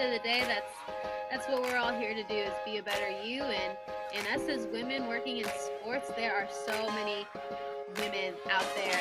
end 0.00 0.14
of 0.14 0.22
the 0.22 0.28
day, 0.28 0.44
that's 0.46 0.72
that's 1.30 1.46
what 1.48 1.62
we're 1.62 1.76
all 1.76 1.92
here 1.92 2.14
to 2.14 2.22
do 2.22 2.34
is 2.34 2.52
be 2.64 2.78
a 2.78 2.82
better 2.82 3.08
you. 3.24 3.42
And 3.42 3.76
and 4.14 4.26
us 4.28 4.48
as 4.48 4.66
women 4.66 5.06
working 5.06 5.38
in 5.38 5.44
sports, 5.44 6.10
there 6.16 6.34
are 6.34 6.48
so 6.66 6.90
many 6.92 7.26
women 7.96 8.34
out 8.50 8.66
there. 8.76 9.00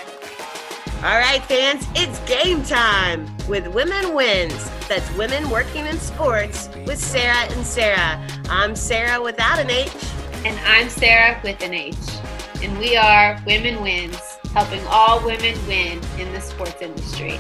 All 1.03 1.19
right, 1.19 1.43
fans, 1.43 1.85
it's 1.93 2.19
game 2.21 2.63
time 2.63 3.27
with 3.47 3.67
Women 3.67 4.15
Wins. 4.15 4.71
That's 4.87 5.09
women 5.15 5.49
working 5.51 5.85
in 5.85 5.99
sports 5.99 6.69
with 6.87 6.97
Sarah 6.97 7.45
and 7.51 7.65
Sarah. 7.65 8.27
I'm 8.49 8.75
Sarah 8.75 9.21
without 9.21 9.59
an 9.59 9.69
H. 9.69 9.91
And 10.45 10.59
I'm 10.65 10.89
Sarah 10.89 11.39
with 11.43 11.61
an 11.61 11.75
H. 11.75 11.95
And 12.63 12.77
we 12.79 12.95
are 12.95 13.39
Women 13.45 13.83
Wins, 13.83 14.19
helping 14.53 14.83
all 14.87 15.23
women 15.23 15.55
win 15.67 16.01
in 16.17 16.33
the 16.33 16.41
sports 16.41 16.81
industry. 16.81 17.39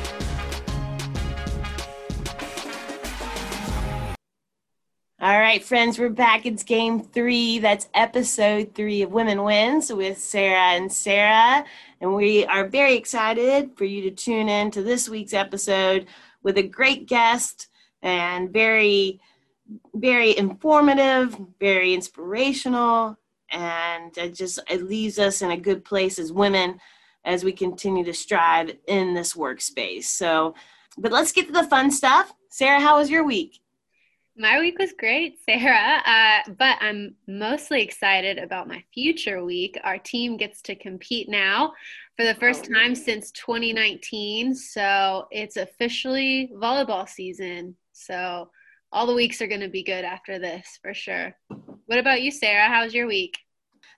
All 5.27 5.37
right, 5.37 5.61
friends, 5.61 5.99
we're 5.99 6.07
back. 6.07 6.45
It's 6.45 6.63
game 6.63 7.01
three. 7.01 7.59
That's 7.59 7.89
episode 7.93 8.73
three 8.73 9.01
of 9.01 9.11
Women 9.11 9.43
Wins 9.43 9.91
with 9.91 10.17
Sarah 10.17 10.77
and 10.77 10.89
Sarah. 10.89 11.65
And 11.99 12.15
we 12.15 12.45
are 12.45 12.65
very 12.65 12.95
excited 12.95 13.71
for 13.75 13.83
you 13.83 14.01
to 14.03 14.11
tune 14.11 14.47
in 14.47 14.71
to 14.71 14.81
this 14.81 15.09
week's 15.09 15.33
episode 15.33 16.07
with 16.43 16.57
a 16.57 16.63
great 16.63 17.07
guest 17.07 17.67
and 18.01 18.53
very, 18.53 19.19
very 19.95 20.37
informative, 20.37 21.37
very 21.59 21.93
inspirational. 21.93 23.17
And 23.51 24.17
it 24.17 24.33
just 24.33 24.59
it 24.69 24.83
leaves 24.83 25.19
us 25.19 25.41
in 25.41 25.51
a 25.51 25.57
good 25.57 25.83
place 25.83 26.19
as 26.19 26.31
women 26.31 26.79
as 27.25 27.43
we 27.43 27.51
continue 27.51 28.05
to 28.05 28.13
strive 28.13 28.77
in 28.87 29.13
this 29.13 29.33
workspace. 29.33 30.05
So, 30.05 30.55
but 30.97 31.11
let's 31.11 31.33
get 31.33 31.47
to 31.47 31.51
the 31.51 31.65
fun 31.65 31.91
stuff. 31.91 32.33
Sarah, 32.49 32.79
how 32.79 32.97
was 32.99 33.09
your 33.09 33.25
week? 33.25 33.59
My 34.39 34.59
week 34.59 34.77
was 34.77 34.93
great, 34.93 35.39
Sarah, 35.49 35.99
uh, 36.05 36.51
but 36.59 36.77
I'm 36.79 37.15
mostly 37.27 37.81
excited 37.81 38.37
about 38.37 38.67
my 38.67 38.83
future 38.93 39.43
week. 39.43 39.79
Our 39.83 39.97
team 39.97 40.37
gets 40.37 40.61
to 40.63 40.75
compete 40.75 41.27
now 41.27 41.73
for 42.15 42.23
the 42.23 42.35
first 42.35 42.69
time 42.71 42.93
since 42.93 43.31
2019. 43.31 44.53
So 44.53 45.27
it's 45.31 45.57
officially 45.57 46.51
volleyball 46.53 47.09
season. 47.09 47.75
So 47.93 48.51
all 48.91 49.07
the 49.07 49.15
weeks 49.15 49.41
are 49.41 49.47
going 49.47 49.61
to 49.61 49.69
be 49.69 49.81
good 49.81 50.05
after 50.05 50.37
this 50.37 50.77
for 50.83 50.93
sure. 50.93 51.35
What 51.87 51.97
about 51.97 52.21
you, 52.21 52.29
Sarah? 52.29 52.67
How 52.67 52.83
was 52.83 52.93
your 52.93 53.07
week? 53.07 53.39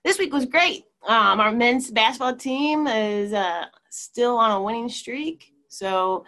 This 0.04 0.18
week 0.18 0.32
was 0.32 0.46
great. 0.46 0.84
Um, 1.06 1.38
our 1.38 1.52
men's 1.52 1.90
basketball 1.90 2.36
team 2.36 2.86
is 2.86 3.34
uh, 3.34 3.66
still 3.90 4.38
on 4.38 4.52
a 4.52 4.62
winning 4.62 4.88
streak. 4.88 5.52
So 5.68 6.24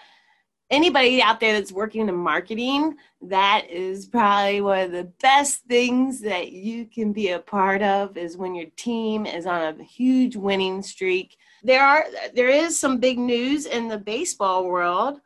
anybody 0.73 1.23
out 1.23 1.39
there 1.39 1.53
that's 1.53 1.71
working 1.71 2.09
in 2.09 2.17
marketing, 2.17 2.97
that 3.21 3.71
is 3.71 4.07
probably 4.07 4.61
one 4.63 4.81
of 4.81 4.93
the 4.93 5.05
best 5.21 5.63
things 5.69 6.21
that 6.21 6.51
you 6.51 6.87
can 6.87 7.13
be 7.13 7.29
a 7.29 7.39
part 7.39 7.83
of 7.83 8.17
is 8.17 8.37
when 8.37 8.55
your 8.55 8.71
team 8.75 9.27
is 9.27 9.47
on 9.47 9.81
a 9.81 9.85
huge 9.85 10.35
winning 10.35 10.83
streak. 10.83 11.37
There 11.63 11.85
are 11.85 12.07
there 12.35 12.49
is 12.49 12.81
some 12.81 12.99
big 12.99 13.19
news 13.19 13.67
in 13.67 13.87
the 13.87 13.99
baseball 13.99 14.67
world. 14.67 15.21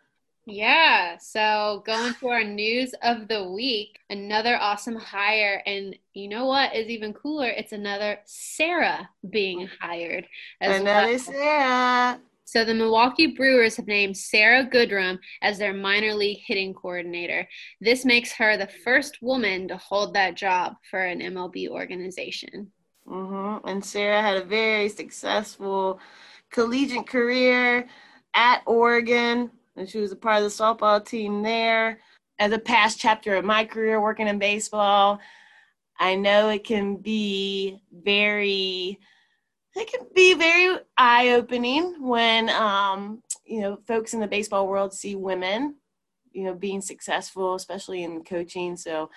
Yeah, 0.48 1.19
so 1.19 1.83
going 1.84 2.14
to 2.14 2.28
our 2.28 2.44
news 2.44 2.94
of 3.02 3.27
the 3.27 3.50
week, 3.50 3.98
another 4.11 4.56
awesome 4.56 4.94
hire. 4.94 5.61
And 5.67 5.98
you 6.14 6.28
know 6.28 6.47
what 6.47 6.74
is 6.74 6.86
even 6.89 7.14
cooler? 7.14 7.48
It's 7.48 7.72
another 7.72 8.20
Sarah 8.27 9.08
being 9.28 9.69
hired. 9.80 10.28
As 10.61 10.80
another 10.80 11.08
well. 11.08 11.19
Sarah. 11.19 12.20
So 12.47 12.64
the 12.64 12.75
Milwaukee 12.75 13.27
Brewers 13.27 13.77
have 13.77 13.89
named 13.89 14.16
Sara 14.16 14.64
Goodrum 14.64 15.19
as 15.42 15.58
their 15.58 15.75
minor 15.75 16.14
league 16.14 16.39
hitting 16.47 16.72
coordinator. 16.72 17.47
This 17.80 18.05
makes 18.05 18.33
her 18.34 18.56
the 18.56 18.69
first 18.84 19.20
woman 19.20 19.66
to 19.66 19.77
hold 19.77 20.14
that 20.14 20.36
job 20.36 20.74
for 20.89 21.00
an 21.00 21.20
MLB 21.20 21.69
organization. 21.69 22.70
Mm-hmm. 23.08 23.67
And 23.67 23.84
Sarah 23.84 24.22
had 24.22 24.36
a 24.36 24.44
very 24.44 24.89
successful 24.89 25.98
collegiate 26.52 27.08
career 27.08 27.89
at 28.33 28.62
Oregon, 28.64 29.51
and 29.74 29.89
she 29.89 29.98
was 29.98 30.12
a 30.12 30.17
part 30.17 30.40
of 30.40 30.45
the 30.45 30.64
softball 30.64 31.05
team 31.05 31.42
there. 31.42 31.98
As 32.39 32.52
a 32.52 32.61
past 32.61 33.01
chapter 33.01 33.35
of 33.35 33.45
my 33.45 33.64
career 33.64 34.01
working 34.01 34.29
in 34.29 34.39
baseball, 34.39 35.18
I 35.98 36.14
know 36.14 36.51
it 36.51 36.62
can 36.62 36.96
be 36.96 37.80
very 37.90 39.01
it 39.77 39.92
can 39.92 40.07
be 40.14 40.35
very 40.35 40.79
eye 40.97 41.31
opening 41.31 41.97
when 42.01 42.48
um, 42.51 43.23
you 43.45 43.61
know 43.61 43.79
folks 43.87 44.14
in 44.14 44.20
the 44.20 44.27
baseball 44.27 44.67
world 44.67 44.92
see 44.92 45.14
women 45.14 45.77
you 46.33 46.45
know 46.45 46.55
being 46.55 46.81
successful 46.81 47.55
especially 47.55 48.03
in 48.03 48.25
coaching. 48.25 48.77
So 48.77 49.11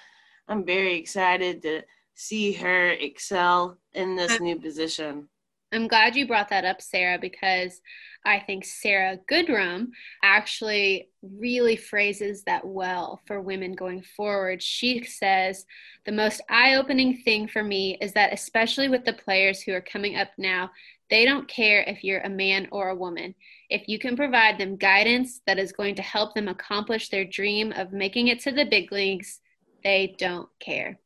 i'm 0.48 0.66
very 0.66 0.96
excited 0.96 1.62
to 1.62 1.82
see 2.16 2.52
her 2.52 2.92
excel 2.92 3.78
in 3.94 4.16
this 4.16 4.40
new 4.42 4.60
position 4.60 5.30
I'm 5.72 5.88
glad 5.88 6.16
you 6.16 6.26
brought 6.26 6.50
that 6.50 6.66
up, 6.66 6.82
Sarah, 6.82 7.20
because 7.20 7.80
I 8.26 8.40
think 8.40 8.66
Sara 8.66 9.20
Goodrum 9.32 9.90
actually 10.24 11.10
really 11.22 11.76
phrases 11.76 12.44
that 12.44 12.66
well 12.66 13.22
for 13.28 13.40
women 13.40 13.74
going 13.74 14.02
forward. 14.02 14.64
She 14.64 15.04
says, 15.04 15.66
The 16.06 16.12
most 16.12 16.42
eye 16.50 16.76
opening 16.76 17.18
thing 17.18 17.48
for 17.48 17.64
me 17.64 17.98
is 18.02 18.14
that, 18.14 18.34
especially 18.34 18.90
with 18.90 19.06
the 19.06 19.14
players 19.14 19.62
who 19.62 19.74
are 19.74 19.82
coming 19.82 20.16
up 20.16 20.30
now, 20.38 20.72
they 21.10 21.24
don't 21.24 21.48
care 21.48 21.82
if 21.82 22.04
you're 22.04 22.22
a 22.22 22.30
man 22.30 22.68
or 22.72 22.90
a 22.90 22.96
woman. 22.96 23.36
If 23.70 23.88
you 23.88 24.00
can 24.00 24.16
provide 24.16 24.58
them 24.58 24.76
guidance 24.76 25.42
that 25.46 25.60
is 25.60 25.72
going 25.72 25.96
to 25.96 26.02
help 26.02 26.34
them 26.34 26.48
accomplish 26.48 27.10
their 27.10 27.26
dream 27.26 27.72
of 27.74 27.94
making 27.94 28.28
it 28.28 28.40
to 28.42 28.52
the 28.52 28.66
big 28.66 28.92
leagues, 28.92 29.40
they 29.84 30.16
don't 30.18 30.50
care. 30.60 31.00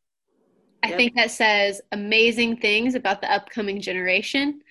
I 0.83 0.91
think 0.91 1.15
that 1.15 1.31
says 1.31 1.81
amazing 1.91 2.57
things 2.57 2.95
about 2.95 3.21
the 3.21 3.31
upcoming 3.31 3.81
generation 3.81 4.61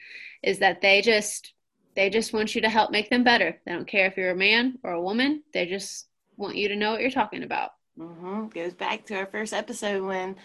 is 0.43 0.59
that 0.59 0.81
they 0.81 1.01
just 1.01 1.55
they 1.95 2.11
just 2.11 2.33
want 2.33 2.55
you 2.55 2.63
to 2.63 2.69
help 2.69 2.91
make 2.91 3.11
them 3.11 3.25
better. 3.25 3.59
They 3.65 3.73
don't 3.73 3.89
care 3.89 4.07
if 4.07 4.17
you're 4.17 4.31
a 4.31 4.37
man 4.37 4.79
or 4.83 4.93
a 4.93 5.03
woman. 5.03 5.43
They 5.53 5.67
just 5.67 6.07
want 6.37 6.57
you 6.57 6.69
to 6.69 6.77
know 6.77 6.93
what 6.93 7.01
you're 7.01 7.11
talking 7.11 7.43
about. 7.43 7.71
Mm-hmm. 7.99 8.49
Goes 8.49 8.73
back 8.73 9.05
to 9.07 9.17
our 9.17 9.27
first 9.27 9.53
episode 9.53 10.03
when 10.03 10.37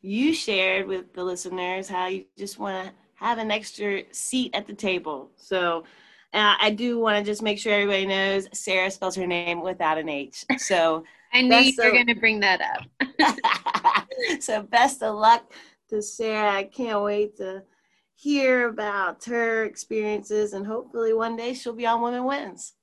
you 0.00 0.34
shared 0.34 0.86
with 0.86 1.12
the 1.12 1.24
listeners 1.24 1.88
how 1.88 2.06
you 2.06 2.24
just 2.36 2.58
want 2.58 2.86
to 2.86 2.92
have 3.14 3.38
an 3.38 3.50
extra 3.50 4.02
seat 4.12 4.54
at 4.54 4.66
the 4.66 4.74
table. 4.74 5.30
So 5.36 5.84
uh, 6.32 6.54
I 6.60 6.70
do 6.70 6.98
want 6.98 7.18
to 7.18 7.30
just 7.30 7.42
make 7.42 7.58
sure 7.58 7.72
everybody 7.72 8.06
knows 8.06 8.48
Sarah 8.52 8.90
spells 8.90 9.16
her 9.16 9.26
name 9.26 9.62
without 9.62 9.98
an 9.98 10.08
H. 10.08 10.44
So 10.58 11.04
I 11.32 11.42
knew 11.42 11.56
you 11.56 11.74
were 11.78 11.90
going 11.90 12.06
to 12.06 12.14
bring 12.14 12.40
that 12.40 12.60
up. 12.60 14.06
so 14.40 14.62
best 14.62 15.02
of 15.02 15.16
luck 15.16 15.52
to 15.90 16.02
Sarah. 16.02 16.52
I 16.52 16.64
can't 16.64 17.02
wait 17.02 17.36
to 17.38 17.62
hear 18.14 18.68
about 18.68 19.24
her 19.24 19.64
experiences 19.64 20.52
and 20.52 20.66
hopefully 20.66 21.12
one 21.12 21.36
day 21.36 21.54
she'll 21.54 21.74
be 21.74 21.86
on 21.86 22.00
Women 22.02 22.24
Wins. 22.24 22.74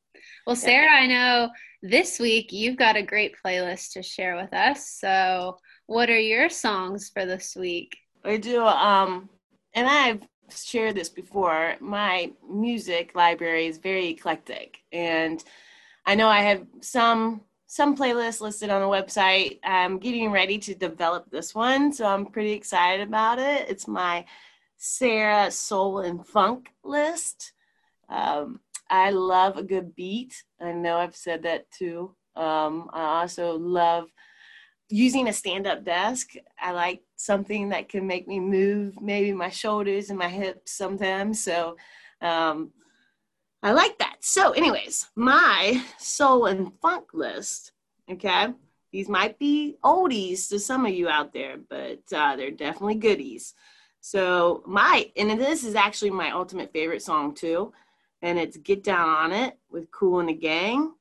Well, 0.45 0.55
Sarah, 0.55 0.91
I 0.91 1.07
know 1.07 1.49
this 1.81 2.19
week 2.19 2.51
you've 2.51 2.77
got 2.77 2.97
a 2.97 3.03
great 3.03 3.35
playlist 3.43 3.93
to 3.93 4.03
share 4.03 4.35
with 4.35 4.53
us. 4.53 4.89
So, 4.89 5.57
what 5.85 6.09
are 6.09 6.19
your 6.19 6.49
songs 6.49 7.09
for 7.13 7.25
this 7.25 7.55
week? 7.55 7.97
I 8.23 8.37
do. 8.37 8.65
Um, 8.65 9.29
and 9.73 9.87
I've 9.87 10.21
shared 10.53 10.95
this 10.95 11.09
before. 11.09 11.75
My 11.79 12.31
music 12.49 13.11
library 13.15 13.67
is 13.67 13.77
very 13.77 14.07
eclectic, 14.07 14.79
and 14.91 15.43
I 16.05 16.15
know 16.15 16.27
I 16.27 16.41
have 16.41 16.65
some 16.81 17.41
some 17.71 17.95
playlists 17.95 18.41
listed 18.41 18.71
on 18.71 18.81
the 18.81 18.87
website. 18.87 19.59
I'm 19.63 19.99
getting 19.99 20.31
ready 20.31 20.57
to 20.57 20.73
develop 20.73 21.29
this 21.29 21.53
one, 21.53 21.93
so 21.93 22.03
I'm 22.07 22.25
pretty 22.25 22.53
excited 22.53 23.07
about 23.07 23.37
it. 23.37 23.69
It's 23.69 23.87
my 23.87 24.25
Sarah 24.77 25.51
Soul 25.51 25.99
and 25.99 26.25
Funk 26.25 26.69
list. 26.83 27.53
Um, 28.09 28.59
I 28.89 29.11
love 29.11 29.57
a 29.57 29.63
good 29.63 29.95
beat. 29.95 30.43
I 30.59 30.71
know 30.71 30.97
I've 30.97 31.15
said 31.15 31.43
that 31.43 31.69
too. 31.69 32.15
Um, 32.35 32.89
I 32.91 33.21
also 33.21 33.55
love 33.59 34.05
using 34.89 35.27
a 35.27 35.33
stand 35.33 35.67
up 35.67 35.85
desk. 35.85 36.31
I 36.59 36.71
like 36.71 37.03
something 37.17 37.69
that 37.69 37.87
can 37.87 38.07
make 38.07 38.27
me 38.27 38.39
move 38.39 38.99
maybe 38.99 39.31
my 39.31 39.51
shoulders 39.51 40.09
and 40.09 40.17
my 40.17 40.29
hips 40.29 40.71
sometimes. 40.71 41.43
So 41.43 41.77
um, 42.19 42.71
I 43.61 43.73
like 43.73 43.97
that. 43.99 44.17
So, 44.21 44.51
anyways, 44.51 45.09
my 45.15 45.83
soul 45.97 46.45
and 46.45 46.71
funk 46.81 47.13
list, 47.13 47.73
okay? 48.09 48.53
These 48.91 49.09
might 49.09 49.37
be 49.37 49.77
oldies 49.83 50.49
to 50.49 50.59
some 50.59 50.85
of 50.85 50.93
you 50.93 51.09
out 51.09 51.33
there, 51.33 51.57
but 51.69 52.01
uh, 52.15 52.35
they're 52.35 52.51
definitely 52.51 52.95
goodies. 52.95 53.53
So, 54.01 54.63
my, 54.65 55.11
and 55.17 55.39
this 55.39 55.63
is 55.63 55.75
actually 55.75 56.11
my 56.11 56.31
ultimate 56.31 56.71
favorite 56.71 57.01
song 57.01 57.33
too, 57.33 57.73
and 58.21 58.39
it's 58.39 58.57
Get 58.57 58.83
Down 58.83 59.09
on 59.09 59.33
It 59.33 59.57
with 59.69 59.91
Kool 59.91 60.19
and 60.21 60.29
the 60.29 60.33
Gang. 60.33 60.93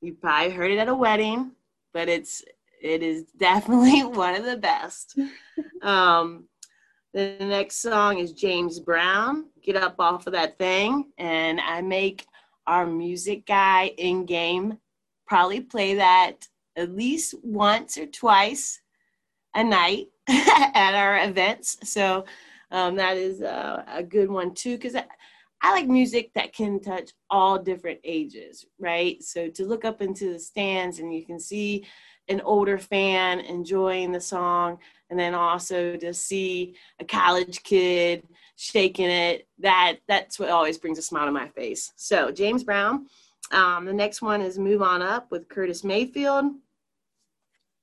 You 0.00 0.14
probably 0.14 0.50
heard 0.50 0.70
it 0.70 0.78
at 0.78 0.88
a 0.88 0.94
wedding, 0.94 1.52
but 1.92 2.08
it's, 2.08 2.42
it 2.80 3.02
is 3.02 3.24
definitely 3.36 4.02
one 4.04 4.34
of 4.34 4.44
the 4.44 4.56
best. 4.56 5.18
um, 5.82 6.48
the 7.16 7.38
next 7.40 7.76
song 7.76 8.18
is 8.18 8.32
James 8.32 8.78
Brown, 8.78 9.46
Get 9.62 9.74
Up 9.74 9.94
Off 9.98 10.26
of 10.26 10.34
That 10.34 10.58
Thing. 10.58 11.12
And 11.16 11.58
I 11.62 11.80
make 11.80 12.26
our 12.66 12.86
music 12.86 13.46
guy 13.46 13.86
in 13.96 14.26
game 14.26 14.76
probably 15.26 15.62
play 15.62 15.94
that 15.94 16.46
at 16.76 16.94
least 16.94 17.34
once 17.42 17.96
or 17.96 18.04
twice 18.04 18.82
a 19.54 19.64
night 19.64 20.08
at 20.28 20.94
our 20.94 21.26
events. 21.26 21.78
So 21.84 22.26
um, 22.70 22.96
that 22.96 23.16
is 23.16 23.40
uh, 23.40 23.82
a 23.88 24.02
good 24.02 24.30
one 24.30 24.52
too, 24.52 24.76
because 24.76 24.94
I 24.94 25.72
like 25.72 25.88
music 25.88 26.32
that 26.34 26.52
can 26.52 26.80
touch 26.80 27.12
all 27.30 27.58
different 27.58 28.00
ages, 28.04 28.66
right? 28.78 29.22
So 29.22 29.48
to 29.48 29.64
look 29.64 29.86
up 29.86 30.02
into 30.02 30.34
the 30.34 30.38
stands 30.38 30.98
and 30.98 31.14
you 31.14 31.24
can 31.24 31.40
see 31.40 31.86
an 32.28 32.42
older 32.42 32.76
fan 32.76 33.40
enjoying 33.40 34.12
the 34.12 34.20
song, 34.20 34.80
and 35.10 35.18
then 35.18 35.34
also 35.34 35.96
to 35.96 36.12
see 36.12 36.74
a 37.00 37.04
college 37.04 37.62
kid 37.62 38.26
shaking 38.56 39.10
it, 39.10 39.46
that 39.58 39.96
that's 40.08 40.38
what 40.38 40.50
always 40.50 40.78
brings 40.78 40.98
a 40.98 41.02
smile 41.02 41.26
to 41.26 41.32
my 41.32 41.48
face. 41.48 41.92
So 41.96 42.30
James 42.30 42.64
Brown. 42.64 43.06
Um, 43.52 43.84
the 43.84 43.92
next 43.92 44.22
one 44.22 44.40
is 44.40 44.58
Move 44.58 44.82
On 44.82 45.02
Up 45.02 45.30
with 45.30 45.48
Curtis 45.48 45.84
Mayfield. 45.84 46.46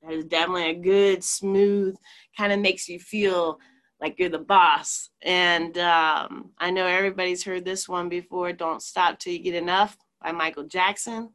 That 0.01 0.11
is 0.11 0.25
definitely 0.25 0.71
a 0.71 0.73
good, 0.73 1.23
smooth, 1.23 1.95
kind 2.37 2.51
of 2.51 2.59
makes 2.59 2.89
you 2.89 2.99
feel 2.99 3.59
like 4.01 4.19
you're 4.19 4.27
the 4.27 4.39
boss. 4.39 5.09
And 5.21 5.77
um, 5.77 6.51
I 6.57 6.71
know 6.71 6.85
everybody's 6.85 7.43
heard 7.43 7.63
this 7.63 7.87
one 7.87 8.09
before 8.09 8.51
Don't 8.51 8.81
Stop 8.81 9.19
Till 9.19 9.31
You 9.31 9.39
Get 9.39 9.55
Enough 9.55 9.95
by 10.21 10.33
Michael 10.33 10.65
Jackson. 10.65 11.29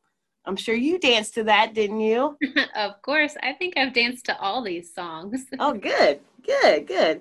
I'm 0.49 0.56
sure 0.56 0.75
you 0.75 0.99
danced 0.99 1.35
to 1.35 1.45
that, 1.45 1.75
didn't 1.75 2.00
you? 2.00 2.39
of 2.75 3.03
course. 3.03 3.37
I 3.43 3.53
think 3.53 3.77
I've 3.77 3.93
danced 3.93 4.25
to 4.27 4.41
all 4.41 4.62
these 4.62 4.95
songs. 4.95 5.45
oh, 5.59 5.75
good, 5.75 6.21
good, 6.43 6.87
good. 6.87 7.21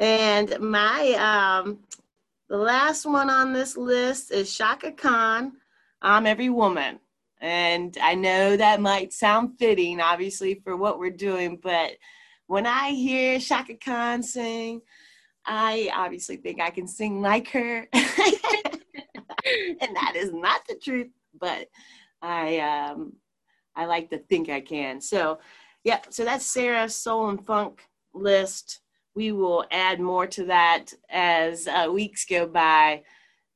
And 0.00 0.58
my 0.58 1.12
um, 1.12 1.78
the 2.48 2.56
last 2.56 3.06
one 3.06 3.30
on 3.30 3.52
this 3.52 3.76
list 3.76 4.32
is 4.32 4.52
Chaka 4.52 4.90
Khan. 4.90 5.52
I'm 6.02 6.26
every 6.26 6.50
woman. 6.50 6.98
And 7.40 7.96
I 8.02 8.16
know 8.16 8.56
that 8.56 8.80
might 8.80 9.12
sound 9.12 9.56
fitting, 9.56 10.00
obviously, 10.00 10.60
for 10.64 10.76
what 10.76 10.98
we're 10.98 11.10
doing, 11.10 11.56
but 11.56 11.92
when 12.48 12.66
I 12.66 12.90
hear 12.90 13.38
Chaka 13.38 13.76
Khan 13.76 14.24
sing, 14.24 14.82
I 15.46 15.88
obviously 15.94 16.36
think 16.36 16.60
I 16.60 16.70
can 16.70 16.88
sing 16.88 17.22
like 17.22 17.48
her. 17.50 17.86
and 17.92 18.02
that 19.94 20.14
is 20.16 20.32
not 20.32 20.62
the 20.68 20.74
truth, 20.74 21.10
but 21.38 21.68
I 22.22 22.58
um, 22.58 23.14
I 23.74 23.86
like 23.86 24.10
to 24.10 24.18
think 24.18 24.48
I 24.48 24.60
can. 24.60 25.00
So, 25.00 25.38
yeah, 25.84 26.00
so 26.10 26.24
that's 26.24 26.46
Sarah's 26.46 26.94
soul 26.94 27.28
and 27.28 27.44
funk 27.44 27.82
list. 28.12 28.80
We 29.14 29.32
will 29.32 29.64
add 29.70 30.00
more 30.00 30.26
to 30.28 30.44
that 30.46 30.92
as 31.10 31.66
uh, 31.66 31.88
weeks 31.92 32.24
go 32.24 32.46
by. 32.46 33.02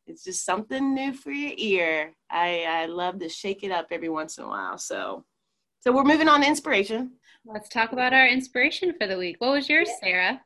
It's 0.07 0.25
just 0.25 0.45
something 0.45 0.95
new 0.95 1.13
for 1.15 1.31
your 1.31 1.55
ear. 1.57 2.15
I, 2.31 2.65
I 2.69 2.87
love 2.87 3.21
to 3.21 3.29
shake 3.29 3.63
it 3.63 3.71
up 3.71 3.87
every 3.91 4.09
once 4.09 4.37
in 4.39 4.45
a 4.45 4.49
while. 4.49 4.79
So, 4.79 5.25
so 5.81 5.93
we're 5.93 6.05
moving 6.05 6.29
on 6.29 6.41
to 6.41 6.47
inspiration. 6.47 7.13
Let's 7.47 7.69
talk 7.69 7.93
about 7.93 8.13
our 8.13 8.27
inspiration 8.27 8.95
for 8.99 9.07
the 9.07 9.19
week. 9.19 9.37
What 9.39 9.53
was 9.53 9.69
yours, 9.69 9.89
Sarah? 10.01 10.41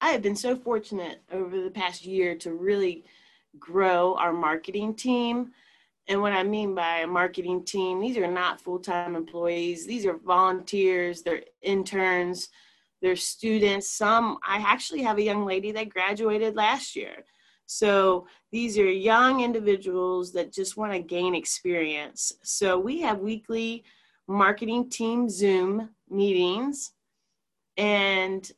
I 0.00 0.10
have 0.10 0.22
been 0.22 0.36
so 0.36 0.56
fortunate 0.56 1.22
over 1.30 1.60
the 1.60 1.70
past 1.70 2.04
year 2.04 2.34
to 2.36 2.52
really 2.52 3.04
grow 3.58 4.14
our 4.16 4.32
marketing 4.32 4.94
team. 4.94 5.52
And 6.08 6.20
what 6.20 6.32
I 6.32 6.42
mean 6.42 6.74
by 6.74 6.98
a 6.98 7.06
marketing 7.06 7.64
team, 7.64 8.00
these 8.00 8.16
are 8.16 8.30
not 8.30 8.60
full 8.60 8.78
time 8.78 9.14
employees, 9.14 9.86
these 9.86 10.04
are 10.04 10.16
volunteers, 10.18 11.22
they're 11.22 11.42
interns, 11.62 12.48
they're 13.00 13.16
students. 13.16 13.90
Some, 13.90 14.38
I 14.46 14.58
actually 14.58 15.02
have 15.02 15.18
a 15.18 15.22
young 15.22 15.44
lady 15.44 15.72
that 15.72 15.90
graduated 15.90 16.56
last 16.56 16.96
year. 16.96 17.24
So 17.66 18.26
these 18.50 18.78
are 18.78 18.90
young 18.90 19.40
individuals 19.40 20.32
that 20.32 20.52
just 20.52 20.76
want 20.76 20.92
to 20.92 20.98
gain 20.98 21.34
experience. 21.34 22.32
So 22.42 22.78
we 22.78 23.00
have 23.00 23.20
weekly 23.20 23.84
marketing 24.28 24.90
team 24.90 25.28
Zoom 25.28 25.90
meetings. 26.10 26.92
And 27.76 28.50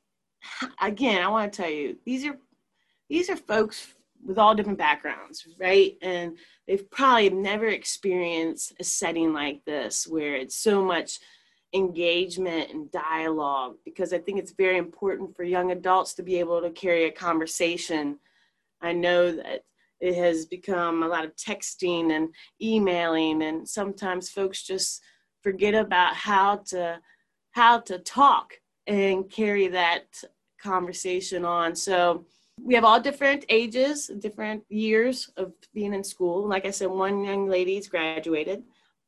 again, 0.81 1.23
I 1.23 1.29
want 1.29 1.53
to 1.53 1.63
tell 1.63 1.71
you, 1.71 1.97
these 2.05 2.25
are 2.25 2.37
these 3.09 3.29
are 3.31 3.37
folks 3.37 3.94
with 4.25 4.39
all 4.39 4.55
different 4.55 4.79
backgrounds, 4.79 5.47
right? 5.59 5.97
And 6.03 6.39
they've 6.67 6.91
probably 6.91 7.31
never 7.31 7.67
experienced 7.67 8.73
a 8.81 8.85
setting 8.85 9.33
like 9.33 9.65
this 9.65 10.07
where 10.07 10.35
it's 10.35 10.57
so 10.57 10.83
much 10.83 11.19
engagement 11.75 12.71
and 12.71 12.91
dialogue 12.91 13.77
because 13.85 14.13
I 14.13 14.19
think 14.19 14.39
it's 14.39 14.53
very 14.53 14.79
important 14.79 15.37
for 15.37 15.43
young 15.43 15.73
adults 15.73 16.15
to 16.15 16.23
be 16.23 16.39
able 16.39 16.63
to 16.63 16.71
carry 16.71 17.05
a 17.07 17.11
conversation. 17.11 18.19
I 18.81 18.93
know 18.93 19.33
that 19.33 19.65
it 20.01 20.15
has 20.15 20.47
become 20.47 21.03
a 21.03 21.09
lot 21.09 21.25
of 21.25 21.35
texting 21.35 22.13
and 22.13 22.29
emailing 22.63 23.43
and 23.43 23.69
sometimes 23.69 24.31
folks 24.31 24.63
just 24.63 25.03
forget 25.43 25.75
about 25.75 26.15
how 26.15 26.57
to 26.67 27.01
how 27.53 27.79
to 27.79 27.99
talk 27.99 28.55
and 28.87 29.31
carry 29.31 29.69
that 29.69 30.23
conversation 30.61 31.45
on. 31.45 31.75
So 31.75 32.27
we 32.61 32.75
have 32.75 32.85
all 32.85 33.01
different 33.01 33.45
ages, 33.49 34.11
different 34.19 34.65
years 34.69 35.31
of 35.37 35.53
being 35.73 35.93
in 35.93 36.05
school. 36.05 36.49
Like 36.49 36.65
I 36.65 36.71
said, 36.71 36.89
one 36.89 37.25
young 37.25 37.49
lady's 37.49 37.89
graduated, 37.89 38.63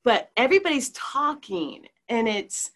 but 0.04 0.30
everybody's 0.36 0.90
talking 0.90 1.86
and 2.08 2.28
it's 2.28 2.70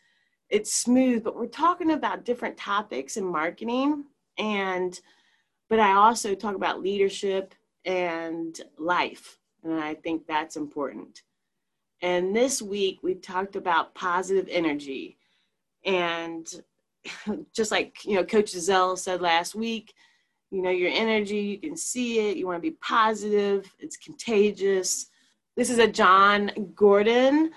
it's 0.48 0.74
smooth, 0.74 1.22
but 1.22 1.36
we're 1.36 1.46
talking 1.46 1.92
about 1.92 2.24
different 2.24 2.56
topics 2.56 3.16
in 3.16 3.24
marketing 3.24 4.04
and 4.38 4.98
but 5.68 5.78
I 5.78 5.92
also 5.92 6.34
talk 6.34 6.56
about 6.56 6.82
leadership 6.82 7.54
and 7.84 8.60
life. 8.76 9.38
And 9.62 9.78
I 9.78 9.94
think 9.94 10.26
that's 10.26 10.56
important. 10.56 11.22
And 12.02 12.34
this 12.34 12.60
week 12.60 12.98
we 13.02 13.14
talked 13.14 13.54
about 13.54 13.94
positive 13.94 14.48
energy. 14.50 15.18
And 15.84 16.52
just 17.54 17.70
like, 17.70 18.04
you 18.04 18.14
know, 18.14 18.24
Coach 18.24 18.52
Ezell 18.52 18.98
said 18.98 19.20
last 19.20 19.54
week, 19.54 19.94
you 20.50 20.62
know, 20.62 20.70
your 20.70 20.90
energy, 20.92 21.38
you 21.38 21.58
can 21.58 21.76
see 21.76 22.30
it, 22.30 22.36
you 22.36 22.46
want 22.46 22.56
to 22.56 22.70
be 22.70 22.76
positive, 22.82 23.72
it's 23.78 23.96
contagious. 23.96 25.06
This 25.56 25.70
is 25.70 25.78
a 25.78 25.86
Jon 25.86 26.72
Gordon 26.74 27.52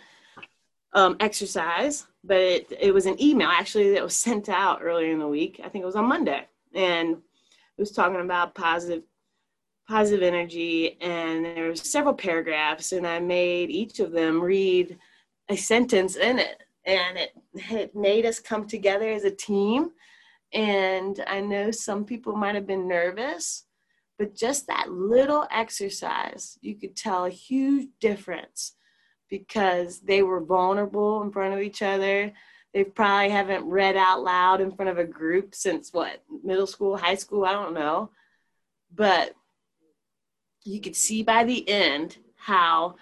um, 0.93 1.17
exercise, 1.19 2.05
but 2.23 2.37
it, 2.37 2.71
it 2.79 2.93
was 2.93 3.05
an 3.05 3.21
email 3.21 3.49
actually 3.49 3.91
that 3.93 4.03
was 4.03 4.15
sent 4.27 4.49
out 4.49 4.79
earlier 4.81 5.11
in 5.11 5.19
the 5.19 5.27
week. 5.27 5.59
I 5.63 5.69
think 5.69 5.83
it 5.83 5.87
was 5.87 5.95
on 5.95 6.05
Monday. 6.05 6.45
And 6.73 7.17
it 7.77 7.81
was 7.81 7.91
talking 7.91 8.21
about 8.21 8.55
positive 8.55 9.03
positive 9.87 10.23
energy 10.23 10.97
and 11.01 11.43
there 11.43 11.67
were 11.67 11.75
several 11.75 12.13
paragraphs 12.13 12.93
and 12.93 13.05
i 13.05 13.19
made 13.19 13.69
each 13.69 13.99
of 13.99 14.13
them 14.13 14.41
read 14.41 14.97
a 15.49 15.57
sentence 15.57 16.15
in 16.15 16.39
it 16.39 16.63
and 16.85 17.17
it, 17.17 17.31
it 17.69 17.95
made 17.95 18.25
us 18.25 18.39
come 18.39 18.65
together 18.65 19.09
as 19.09 19.25
a 19.25 19.31
team 19.31 19.91
and 20.53 21.23
i 21.27 21.39
know 21.39 21.71
some 21.71 22.05
people 22.05 22.35
might 22.35 22.55
have 22.55 22.67
been 22.67 22.87
nervous 22.87 23.65
but 24.19 24.35
just 24.35 24.67
that 24.67 24.91
little 24.91 25.47
exercise 25.51 26.57
you 26.61 26.75
could 26.75 26.95
tell 26.95 27.25
a 27.25 27.29
huge 27.29 27.87
difference 27.99 28.75
because 29.33 29.99
they 30.01 30.21
were 30.21 30.39
vulnerable 30.39 31.23
in 31.23 31.31
front 31.31 31.55
of 31.55 31.59
each 31.59 31.81
other. 31.81 32.31
They 32.71 32.83
probably 32.83 33.31
haven't 33.31 33.65
read 33.65 33.97
out 33.97 34.21
loud 34.21 34.61
in 34.61 34.71
front 34.71 34.91
of 34.91 34.99
a 34.99 35.03
group 35.05 35.55
since 35.55 35.91
what 35.91 36.21
middle 36.43 36.67
school 36.67 36.95
high 36.95 37.15
school 37.15 37.43
i 37.43 37.51
don't 37.51 37.73
know. 37.73 38.11
But 38.93 39.33
you 40.63 40.79
could 40.79 40.95
see 40.95 41.23
by 41.23 41.45
the 41.45 41.67
end 41.67 42.17
how 42.35 42.97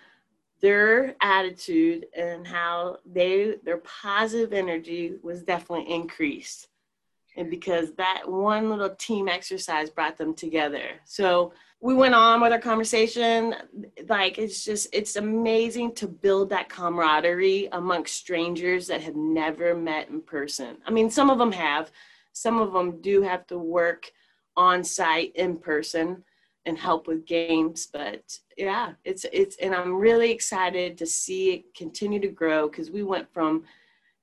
their 0.61 1.15
attitude 1.21 2.05
and 2.15 2.47
how 2.47 2.99
they 3.05 3.55
their 3.65 3.79
positive 3.79 4.53
energy 4.53 5.15
was 5.21 5.43
definitely 5.43 5.93
increased 5.93 6.69
and 7.37 7.49
because 7.49 7.93
that 7.93 8.23
one 8.25 8.69
little 8.69 8.93
team 8.95 9.27
exercise 9.27 9.89
brought 9.89 10.17
them 10.17 10.33
together. 10.33 10.99
So 11.05 11.53
we 11.79 11.95
went 11.95 12.13
on 12.13 12.41
with 12.41 12.51
our 12.51 12.59
conversation. 12.59 13.55
Like 14.07 14.37
it's 14.37 14.63
just 14.63 14.87
it's 14.93 15.15
amazing 15.15 15.95
to 15.95 16.07
build 16.07 16.49
that 16.49 16.69
camaraderie 16.69 17.69
amongst 17.71 18.15
strangers 18.15 18.87
that 18.87 19.01
have 19.01 19.15
never 19.15 19.75
met 19.75 20.09
in 20.09 20.21
person. 20.21 20.77
I 20.85 20.91
mean 20.91 21.09
some 21.09 21.29
of 21.29 21.37
them 21.37 21.51
have. 21.51 21.91
Some 22.33 22.59
of 22.59 22.73
them 22.73 23.01
do 23.01 23.21
have 23.21 23.47
to 23.47 23.57
work 23.57 24.11
on 24.55 24.83
site 24.83 25.35
in 25.35 25.57
person 25.57 26.23
and 26.65 26.77
help 26.77 27.07
with 27.07 27.25
games 27.25 27.87
but 27.91 28.37
yeah 28.57 28.91
it's 29.03 29.25
it's 29.33 29.55
and 29.57 29.73
i'm 29.73 29.95
really 29.95 30.29
excited 30.29 30.97
to 30.97 31.05
see 31.05 31.53
it 31.53 31.73
continue 31.73 32.19
to 32.19 32.27
grow 32.27 32.67
because 32.67 32.91
we 32.91 33.01
went 33.01 33.31
from 33.33 33.63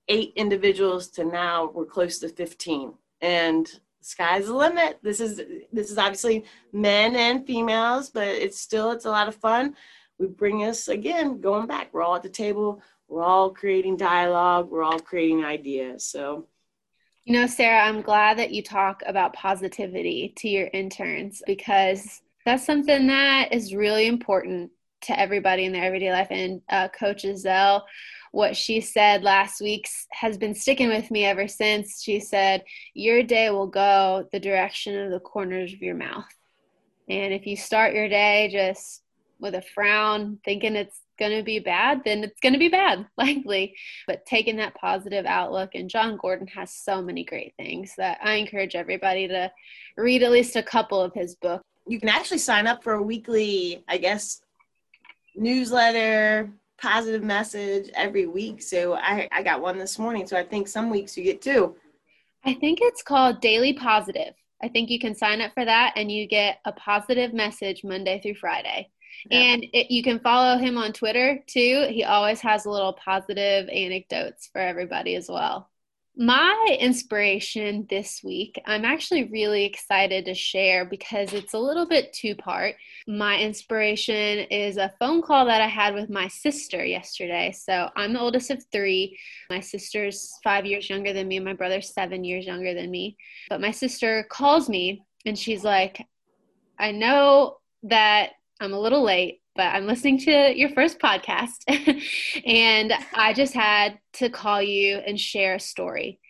eight 0.08 0.32
individuals 0.36 1.08
to 1.08 1.24
now 1.24 1.70
we're 1.74 1.84
close 1.84 2.18
to 2.18 2.28
15 2.28 2.94
and 3.20 3.68
sky's 4.00 4.46
the 4.46 4.54
limit. 4.54 4.98
This 5.02 5.20
is 5.20 5.40
this 5.72 5.90
is 5.90 5.98
obviously 5.98 6.44
men 6.72 7.16
and 7.16 7.46
females 7.46 8.10
but 8.10 8.28
it's 8.28 8.60
still 8.60 8.90
it's 8.90 9.04
a 9.04 9.10
lot 9.10 9.28
of 9.28 9.34
fun. 9.34 9.74
We 10.18 10.26
bring 10.26 10.64
us 10.64 10.88
again 10.88 11.40
going 11.40 11.66
back. 11.66 11.92
We're 11.92 12.02
all 12.02 12.16
at 12.16 12.22
the 12.22 12.28
table. 12.28 12.82
We're 13.08 13.22
all 13.22 13.50
creating 13.50 13.96
dialogue. 13.96 14.70
We're 14.70 14.82
all 14.82 14.98
creating 14.98 15.44
ideas. 15.44 16.04
So 16.04 16.46
you 17.24 17.34
know, 17.34 17.46
Sarah, 17.46 17.82
I'm 17.82 18.00
glad 18.00 18.38
that 18.38 18.52
you 18.52 18.62
talk 18.62 19.02
about 19.06 19.34
positivity 19.34 20.32
to 20.38 20.48
your 20.48 20.70
interns 20.72 21.42
because 21.46 22.22
that's 22.46 22.64
something 22.64 23.06
that 23.08 23.52
is 23.52 23.74
really 23.74 24.06
important 24.06 24.70
to 25.02 25.20
everybody 25.20 25.66
in 25.66 25.72
their 25.72 25.84
everyday 25.84 26.10
life. 26.10 26.28
And 26.30 26.62
uh, 26.70 26.88
Coach 26.88 27.24
Ezell 27.24 27.82
what 28.32 28.56
she 28.56 28.80
said 28.80 29.22
last 29.22 29.60
week 29.60 29.88
has 30.12 30.36
been 30.36 30.54
sticking 30.54 30.88
with 30.88 31.10
me 31.10 31.24
ever 31.24 31.48
since. 31.48 32.02
She 32.02 32.20
said, 32.20 32.64
Your 32.94 33.22
day 33.22 33.50
will 33.50 33.66
go 33.66 34.28
the 34.32 34.40
direction 34.40 34.98
of 34.98 35.10
the 35.10 35.20
corners 35.20 35.72
of 35.72 35.82
your 35.82 35.94
mouth. 35.94 36.26
And 37.08 37.32
if 37.32 37.46
you 37.46 37.56
start 37.56 37.94
your 37.94 38.08
day 38.08 38.50
just 38.52 39.02
with 39.40 39.54
a 39.54 39.62
frown, 39.62 40.38
thinking 40.44 40.76
it's 40.76 41.00
going 41.18 41.36
to 41.36 41.42
be 41.42 41.58
bad, 41.58 42.02
then 42.04 42.24
it's 42.24 42.40
going 42.40 42.52
to 42.52 42.58
be 42.58 42.68
bad, 42.68 43.06
likely. 43.16 43.74
But 44.06 44.26
taking 44.26 44.56
that 44.56 44.74
positive 44.74 45.26
outlook, 45.26 45.70
and 45.74 45.88
Jon 45.88 46.16
Gordon 46.16 46.46
has 46.48 46.72
so 46.72 47.02
many 47.02 47.24
great 47.24 47.54
things 47.56 47.94
that 47.96 48.18
I 48.22 48.34
encourage 48.34 48.74
everybody 48.74 49.28
to 49.28 49.50
read 49.96 50.22
at 50.22 50.30
least 50.30 50.56
a 50.56 50.62
couple 50.62 51.00
of 51.00 51.14
his 51.14 51.34
books. 51.36 51.64
You 51.86 51.98
can 51.98 52.08
actually 52.08 52.38
sign 52.38 52.66
up 52.66 52.84
for 52.84 52.94
a 52.94 53.02
weekly, 53.02 53.82
I 53.88 53.96
guess, 53.96 54.42
newsletter, 55.34 56.50
positive 56.80 57.22
message 57.22 57.90
every 57.94 58.26
week. 58.26 58.62
So 58.62 58.94
I, 58.94 59.28
I 59.32 59.42
got 59.42 59.60
one 59.60 59.78
this 59.78 59.98
morning. 59.98 60.26
So 60.26 60.36
I 60.36 60.44
think 60.44 60.68
some 60.68 60.90
weeks 60.90 61.16
you 61.16 61.24
get 61.24 61.42
two. 61.42 61.76
I 62.44 62.54
think 62.54 62.78
it's 62.80 63.02
called 63.02 63.40
Daily 63.40 63.72
Positive. 63.72 64.34
I 64.62 64.68
think 64.68 64.90
you 64.90 64.98
can 64.98 65.14
sign 65.14 65.40
up 65.40 65.52
for 65.54 65.64
that 65.64 65.92
and 65.96 66.10
you 66.10 66.26
get 66.26 66.58
a 66.64 66.72
positive 66.72 67.32
message 67.32 67.84
Monday 67.84 68.20
through 68.20 68.34
Friday. 68.36 68.90
Yeah. 69.30 69.38
And 69.38 69.66
it, 69.72 69.90
you 69.90 70.02
can 70.02 70.20
follow 70.20 70.58
him 70.58 70.76
on 70.76 70.92
Twitter 70.92 71.42
too. 71.46 71.88
He 71.90 72.04
always 72.04 72.40
has 72.40 72.66
little 72.66 72.92
positive 72.92 73.68
anecdotes 73.68 74.48
for 74.52 74.60
everybody 74.60 75.16
as 75.16 75.28
well. 75.28 75.68
My 76.20 76.76
inspiration 76.80 77.86
this 77.88 78.22
week, 78.24 78.60
I'm 78.66 78.84
actually 78.84 79.30
really 79.30 79.64
excited 79.64 80.24
to 80.24 80.34
share 80.34 80.84
because 80.84 81.32
it's 81.32 81.54
a 81.54 81.58
little 81.60 81.86
bit 81.86 82.12
two 82.12 82.34
part. 82.34 82.74
My 83.06 83.38
inspiration 83.38 84.40
is 84.50 84.78
a 84.78 84.92
phone 84.98 85.22
call 85.22 85.46
that 85.46 85.62
I 85.62 85.68
had 85.68 85.94
with 85.94 86.10
my 86.10 86.26
sister 86.26 86.84
yesterday. 86.84 87.52
So 87.52 87.90
I'm 87.94 88.14
the 88.14 88.20
oldest 88.20 88.50
of 88.50 88.64
three. 88.72 89.16
My 89.48 89.60
sister's 89.60 90.36
five 90.42 90.66
years 90.66 90.90
younger 90.90 91.12
than 91.12 91.28
me, 91.28 91.36
and 91.36 91.44
my 91.44 91.52
brother's 91.52 91.94
seven 91.94 92.24
years 92.24 92.46
younger 92.46 92.74
than 92.74 92.90
me. 92.90 93.16
But 93.48 93.60
my 93.60 93.70
sister 93.70 94.26
calls 94.28 94.68
me 94.68 95.04
and 95.24 95.38
she's 95.38 95.62
like, 95.62 96.04
I 96.80 96.90
know 96.90 97.58
that 97.84 98.30
I'm 98.60 98.72
a 98.72 98.80
little 98.80 99.04
late, 99.04 99.40
but 99.58 99.74
I'm 99.74 99.88
listening 99.88 100.18
to 100.18 100.56
your 100.56 100.68
first 100.68 101.00
podcast 101.00 101.64
and 102.46 102.94
I 103.12 103.32
just 103.32 103.52
had 103.52 103.98
to 104.14 104.30
call 104.30 104.62
you 104.62 104.98
and 104.98 105.20
share 105.20 105.56
a 105.56 105.60
story. 105.60 106.20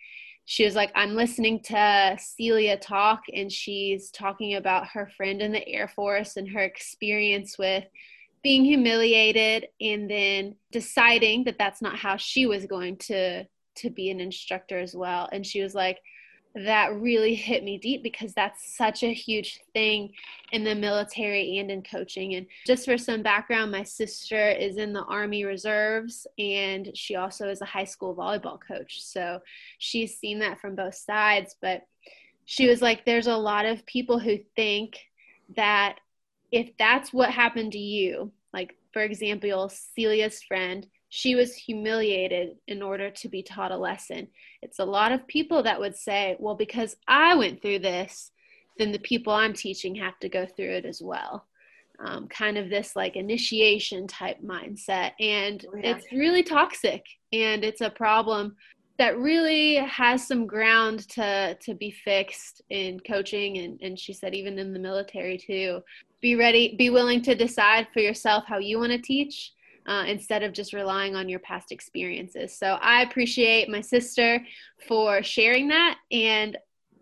She 0.45 0.65
was 0.65 0.73
like, 0.73 0.91
I'm 0.95 1.13
listening 1.13 1.61
to 1.65 2.17
Celia 2.19 2.75
talk, 2.75 3.21
and 3.31 3.51
she's 3.51 4.09
talking 4.09 4.55
about 4.55 4.87
her 4.87 5.11
friend 5.15 5.43
in 5.43 5.51
the 5.51 5.65
Air 5.67 5.87
Force 5.87 6.37
and 6.37 6.49
her 6.49 6.61
experience 6.61 7.55
with 7.55 7.85
being 8.41 8.65
humiliated 8.65 9.67
and 9.79 10.09
then 10.09 10.55
deciding 10.71 11.43
that 11.43 11.59
that's 11.59 11.83
not 11.83 11.97
how 11.97 12.17
she 12.17 12.47
was 12.47 12.65
going 12.65 12.97
to 12.97 13.45
to 13.75 13.89
be 13.91 14.09
an 14.09 14.19
instructor 14.19 14.79
as 14.79 14.93
well 14.95 15.29
and 15.31 15.45
she 15.45 15.61
was 15.61 15.73
like 15.73 15.99
that 16.65 16.93
really 16.99 17.35
hit 17.35 17.63
me 17.63 17.77
deep 17.77 18.03
because 18.03 18.33
that's 18.33 18.75
such 18.75 19.03
a 19.03 19.13
huge 19.13 19.61
thing 19.73 20.11
in 20.51 20.63
the 20.63 20.75
military 20.75 21.57
and 21.59 21.71
in 21.71 21.81
coaching. 21.81 22.35
And 22.35 22.47
just 22.65 22.85
for 22.85 22.97
some 22.97 23.21
background, 23.21 23.71
my 23.71 23.83
sister 23.83 24.49
is 24.49 24.77
in 24.77 24.93
the 24.93 25.03
Army 25.03 25.45
Reserves 25.45 26.27
and 26.37 26.91
she 26.95 27.15
also 27.15 27.49
is 27.49 27.61
a 27.61 27.65
high 27.65 27.85
school 27.85 28.15
volleyball 28.15 28.59
coach. 28.59 29.01
So 29.01 29.39
she's 29.77 30.17
seen 30.17 30.39
that 30.39 30.59
from 30.59 30.75
both 30.75 30.95
sides. 30.95 31.55
But 31.61 31.83
she 32.45 32.67
was 32.67 32.81
like, 32.81 33.05
there's 33.05 33.27
a 33.27 33.37
lot 33.37 33.65
of 33.65 33.85
people 33.85 34.19
who 34.19 34.39
think 34.55 34.97
that 35.55 35.99
if 36.51 36.71
that's 36.77 37.13
what 37.13 37.29
happened 37.29 37.73
to 37.73 37.79
you, 37.79 38.31
like 38.53 38.75
for 38.91 39.01
example, 39.01 39.71
Celia's 39.97 40.41
friend, 40.43 40.87
she 41.09 41.35
was 41.35 41.55
humiliated 41.55 42.55
in 42.67 42.81
order 42.81 43.09
to 43.09 43.27
be 43.27 43.41
taught 43.41 43.71
a 43.71 43.77
lesson. 43.77 44.27
It's 44.61 44.79
a 44.79 44.85
lot 44.85 45.11
of 45.11 45.27
people 45.27 45.63
that 45.63 45.79
would 45.79 45.95
say, 45.95 46.35
well, 46.39 46.55
because 46.55 46.95
I 47.07 47.35
went 47.35 47.61
through 47.61 47.79
this, 47.79 48.31
then 48.77 48.91
the 48.91 48.99
people 48.99 49.33
I'm 49.33 49.53
teaching 49.53 49.95
have 49.95 50.19
to 50.19 50.29
go 50.29 50.45
through 50.45 50.71
it 50.71 50.85
as 50.85 51.01
well. 51.01 51.45
Um, 51.99 52.27
kind 52.27 52.57
of 52.57 52.69
this 52.69 52.95
like 52.95 53.15
initiation 53.17 54.07
type 54.07 54.37
mindset. 54.41 55.11
And 55.19 55.65
oh, 55.67 55.77
yeah. 55.77 55.97
it's 55.97 56.05
really 56.13 56.43
toxic 56.43 57.03
and 57.33 57.63
it's 57.65 57.81
a 57.81 57.89
problem 57.89 58.55
that 58.99 59.17
really 59.17 59.75
has 59.75 60.27
some 60.27 60.45
ground 60.45 61.07
to 61.09 61.57
to 61.61 61.73
be 61.73 61.89
fixed 61.89 62.61
in 62.69 62.99
coaching 62.99 63.57
and, 63.57 63.79
and 63.81 63.97
she 63.97 64.13
said 64.13 64.35
even 64.35 64.59
in 64.59 64.73
the 64.73 64.79
military 64.79 65.37
too 65.37 65.81
be 66.21 66.35
ready 66.35 66.75
be 66.77 66.89
willing 66.89 67.21
to 67.21 67.33
decide 67.33 67.87
for 67.93 68.01
yourself 68.01 68.43
how 68.45 68.57
you 68.57 68.77
want 68.77 68.91
to 68.91 68.97
teach 68.97 69.53
uh, 69.89 70.03
instead 70.05 70.43
of 70.43 70.53
just 70.53 70.71
relying 70.71 71.15
on 71.15 71.27
your 71.27 71.39
past 71.39 71.71
experiences. 71.71 72.55
So 72.55 72.77
I 72.79 73.01
appreciate 73.01 73.69
my 73.69 73.81
sister 73.81 74.39
for 74.87 75.23
sharing 75.23 75.69
that. 75.69 75.97
And 76.11 76.55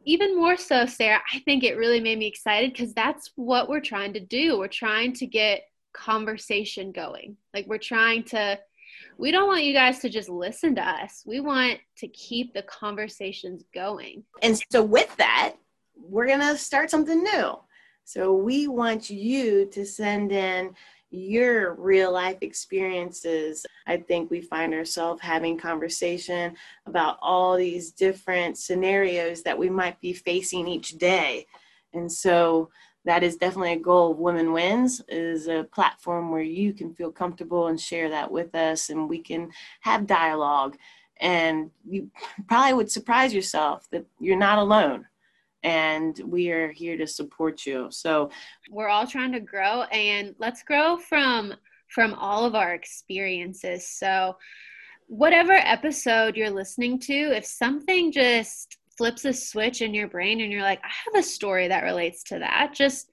even 0.05 0.37
more 0.37 0.55
so, 0.55 0.85
Sarah, 0.85 1.21
I 1.33 1.39
think 1.39 1.65
it 1.65 1.75
really 1.75 1.99
made 1.99 2.17
me 2.17 2.27
excited 2.27 2.71
because 2.71 2.93
that's 2.93 3.31
what 3.35 3.67
we're 3.67 3.81
trying 3.81 4.13
to 4.13 4.21
do. 4.21 4.57
We're 4.57 4.69
trying 4.69 5.11
to 5.15 5.27
get 5.27 5.63
conversation 5.93 6.93
going. 6.93 7.35
Like 7.53 7.67
we're 7.67 7.77
trying 7.77 8.23
to, 8.25 8.57
we 9.17 9.31
don't 9.31 9.47
want 9.47 9.65
you 9.65 9.73
guys 9.73 9.99
to 9.99 10.09
just 10.09 10.29
listen 10.29 10.75
to 10.75 10.81
us. 10.81 11.23
We 11.25 11.41
want 11.41 11.79
to 11.97 12.07
keep 12.07 12.53
the 12.53 12.61
conversations 12.61 13.65
going. 13.73 14.23
And 14.41 14.57
so, 14.71 14.81
with 14.81 15.13
that, 15.17 15.55
we're 15.97 16.27
going 16.27 16.39
to 16.39 16.57
start 16.57 16.89
something 16.89 17.21
new. 17.21 17.59
So, 18.05 18.33
we 18.33 18.67
want 18.67 19.09
you 19.09 19.65
to 19.71 19.85
send 19.85 20.31
in 20.31 20.73
your 21.09 21.75
real 21.75 22.11
life 22.11 22.37
experiences. 22.41 23.65
I 23.85 23.97
think 23.97 24.29
we 24.29 24.41
find 24.41 24.73
ourselves 24.73 25.21
having 25.21 25.57
conversation 25.57 26.55
about 26.85 27.17
all 27.21 27.55
these 27.55 27.91
different 27.91 28.57
scenarios 28.57 29.43
that 29.43 29.57
we 29.57 29.69
might 29.69 29.99
be 30.01 30.13
facing 30.13 30.67
each 30.67 30.97
day. 30.97 31.47
And 31.93 32.11
so 32.11 32.69
that 33.05 33.23
is 33.23 33.37
definitely 33.37 33.73
a 33.73 33.79
goal 33.79 34.11
of 34.11 34.17
Women 34.17 34.51
Wins 34.51 35.01
is 35.07 35.47
a 35.47 35.63
platform 35.63 36.29
where 36.29 36.41
you 36.41 36.73
can 36.73 36.93
feel 36.93 37.11
comfortable 37.11 37.67
and 37.67 37.79
share 37.79 38.09
that 38.09 38.29
with 38.29 38.53
us 38.53 38.89
and 38.89 39.07
we 39.07 39.19
can 39.19 39.49
have 39.79 40.07
dialogue. 40.07 40.77
And 41.19 41.71
you 41.87 42.11
probably 42.47 42.73
would 42.73 42.91
surprise 42.91 43.33
yourself 43.33 43.87
that 43.91 44.05
you're 44.19 44.37
not 44.37 44.59
alone 44.59 45.05
and 45.63 46.19
we 46.25 46.49
are 46.51 46.71
here 46.71 46.97
to 46.97 47.07
support 47.07 47.65
you. 47.65 47.87
So 47.89 48.29
we're 48.69 48.89
all 48.89 49.07
trying 49.07 49.31
to 49.33 49.39
grow 49.39 49.83
and 49.83 50.35
let's 50.39 50.63
grow 50.63 50.97
from 50.97 51.53
from 51.89 52.13
all 52.15 52.45
of 52.45 52.53
our 52.53 52.73
experiences. 52.73 53.87
So 53.87 54.37
whatever 55.07 55.53
episode 55.53 56.35
you're 56.35 56.49
listening 56.49 56.99
to, 56.99 57.13
if 57.13 57.45
something 57.45 58.11
just 58.11 58.77
flips 58.97 59.25
a 59.25 59.33
switch 59.33 59.81
in 59.81 59.93
your 59.93 60.07
brain 60.07 60.41
and 60.41 60.51
you're 60.51 60.63
like, 60.63 60.81
I 60.83 60.89
have 61.05 61.19
a 61.19 61.23
story 61.23 61.67
that 61.67 61.83
relates 61.83 62.23
to 62.23 62.39
that, 62.39 62.73
just 62.73 63.09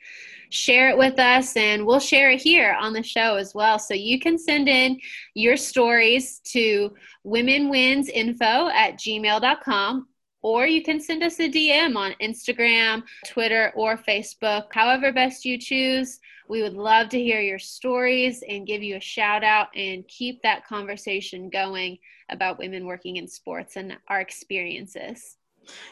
share 0.51 0.89
it 0.89 0.99
with 0.99 1.19
us 1.19 1.57
and 1.57 1.85
we'll 1.85 2.01
share 2.01 2.31
it 2.31 2.41
here 2.41 2.77
on 2.81 2.93
the 2.93 3.03
show 3.03 3.37
as 3.37 3.55
well. 3.55 3.79
So 3.79 3.95
you 3.95 4.19
can 4.19 4.39
send 4.39 4.69
in 4.69 4.99
your 5.35 5.57
stories 5.57 6.41
to 6.47 6.95
womenwinsinfo 7.27 8.73
at 8.73 8.99
gmail.com 8.99 10.09
or 10.45 10.67
you 10.67 10.83
can 10.83 11.01
send 11.01 11.23
us 11.23 11.41
a 11.41 11.49
DM 11.49 11.97
on 11.97 12.15
Instagram, 12.21 13.03
Twitter, 13.27 13.73
or 13.75 13.97
Facebook, 13.97 14.67
however 14.73 15.11
best 15.11 15.47
you 15.47 15.57
choose. 15.57 16.21
We 16.49 16.61
would 16.61 16.75
love 16.75 17.09
to 17.09 17.19
hear 17.19 17.41
your 17.41 17.59
stories 17.59 18.45
and 18.47 18.67
give 18.67 18.83
you 18.83 18.97
a 18.97 19.01
shout 19.01 19.43
out 19.43 19.69
and 19.75 20.07
keep 20.07 20.43
that 20.43 20.67
conversation 20.67 21.49
going 21.49 21.99
about 22.29 22.59
women 22.59 22.85
working 22.85 23.17
in 23.17 23.27
sports 23.27 23.77
and 23.77 23.97
our 24.09 24.21
experiences. 24.21 25.39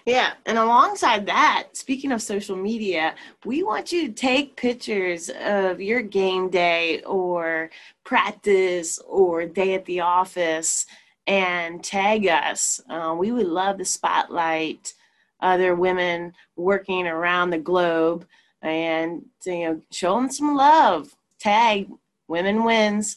Yeah, 0.04 0.34
and 0.44 0.58
alongside 0.58 1.24
that, 1.26 1.68
speaking 1.72 2.12
of 2.12 2.20
social 2.20 2.54
media, 2.54 3.14
we 3.46 3.62
want 3.62 3.90
you 3.90 4.08
to 4.08 4.12
take 4.12 4.54
pictures 4.54 5.30
of 5.30 5.80
your 5.80 6.02
game 6.02 6.50
day 6.50 7.00
or 7.04 7.70
practice 8.04 8.98
or 9.06 9.46
day 9.46 9.72
at 9.72 9.86
the 9.86 10.00
office 10.00 10.84
and 11.26 11.82
tag 11.82 12.26
us. 12.26 12.80
Uh, 12.88 13.14
we 13.18 13.32
would 13.32 13.46
love 13.46 13.78
to 13.78 13.84
spotlight 13.84 14.94
other 15.40 15.74
women 15.74 16.32
working 16.56 17.06
around 17.06 17.50
the 17.50 17.58
globe 17.58 18.26
and 18.62 19.24
you 19.44 19.64
know 19.64 19.82
show 19.90 20.14
them 20.14 20.30
some 20.30 20.54
love. 20.54 21.14
Tag 21.38 21.88
Women 22.28 22.64
Wins 22.64 23.16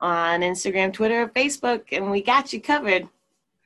on 0.00 0.40
Instagram, 0.40 0.92
Twitter, 0.92 1.28
Facebook, 1.28 1.84
and 1.92 2.10
we 2.10 2.22
got 2.22 2.52
you 2.52 2.60
covered. 2.60 3.08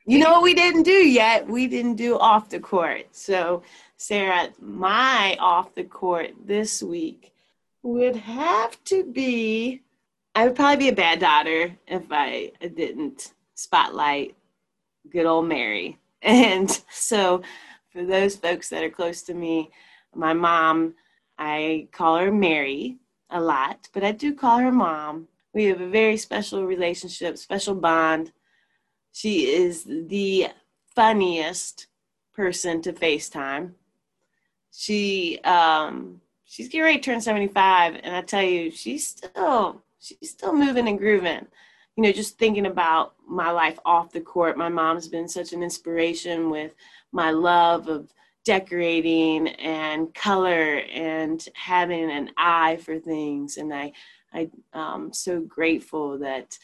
You 0.06 0.18
know 0.18 0.32
what 0.32 0.42
we 0.42 0.54
didn't 0.54 0.82
do 0.82 0.90
yet? 0.90 1.46
We 1.46 1.68
didn't 1.68 1.94
do 1.94 2.18
off 2.18 2.48
the 2.48 2.58
court. 2.58 3.06
So, 3.12 3.62
Sarah, 3.96 4.48
my 4.60 5.36
off 5.38 5.74
the 5.74 5.84
court 5.84 6.32
this 6.44 6.82
week 6.82 7.32
would 7.82 8.16
have 8.16 8.82
to 8.84 9.04
be 9.04 9.82
I 10.34 10.46
would 10.46 10.54
probably 10.54 10.76
be 10.76 10.88
a 10.88 10.94
bad 10.94 11.18
daughter 11.18 11.76
if 11.86 12.04
I 12.10 12.52
didn't 12.60 13.32
spotlight 13.60 14.34
good 15.10 15.26
old 15.26 15.48
Mary. 15.48 15.98
And 16.22 16.70
so, 16.90 17.40
for 17.90 18.04
those 18.04 18.36
folks 18.36 18.68
that 18.68 18.84
are 18.84 18.90
close 18.90 19.22
to 19.22 19.32
me, 19.32 19.70
my 20.14 20.34
mom, 20.34 20.94
I 21.38 21.88
call 21.92 22.18
her 22.18 22.30
Mary 22.30 22.98
a 23.30 23.40
lot, 23.40 23.88
but 23.94 24.04
I 24.04 24.12
do 24.12 24.34
call 24.34 24.58
her 24.58 24.70
mom. 24.70 25.28
We 25.54 25.64
have 25.64 25.80
a 25.80 25.88
very 25.88 26.18
special 26.18 26.66
relationship, 26.66 27.38
special 27.38 27.74
bond. 27.74 28.32
She 29.12 29.46
is 29.50 29.84
the 29.84 30.48
funniest 30.94 31.86
person 32.34 32.82
to 32.82 32.92
FaceTime. 32.92 33.72
She 34.70 35.40
um 35.44 36.20
she's 36.44 36.68
getting 36.68 36.82
ready 36.82 36.98
to 36.98 37.02
turn 37.02 37.20
75 37.22 37.94
and 38.02 38.14
I 38.14 38.20
tell 38.20 38.42
you 38.42 38.70
she's 38.70 39.06
still 39.06 39.82
she's 39.98 40.30
still 40.30 40.52
moving 40.52 40.86
and 40.86 40.98
grooving. 40.98 41.46
You 41.96 42.02
know, 42.02 42.12
just 42.12 42.38
thinking 42.38 42.66
about 42.66 43.14
my 43.30 43.50
life 43.50 43.78
off 43.84 44.12
the 44.12 44.20
court. 44.20 44.58
My 44.58 44.68
mom's 44.68 45.08
been 45.08 45.28
such 45.28 45.52
an 45.52 45.62
inspiration 45.62 46.50
with 46.50 46.74
my 47.12 47.30
love 47.30 47.88
of 47.88 48.12
decorating 48.44 49.48
and 49.48 50.12
color 50.14 50.80
and 50.90 51.46
having 51.54 52.10
an 52.10 52.30
eye 52.36 52.78
for 52.82 52.98
things 52.98 53.58
and 53.58 53.72
I 53.72 53.92
I'm 54.32 54.50
um, 54.72 55.12
so 55.12 55.40
grateful 55.40 56.18
that 56.18 56.56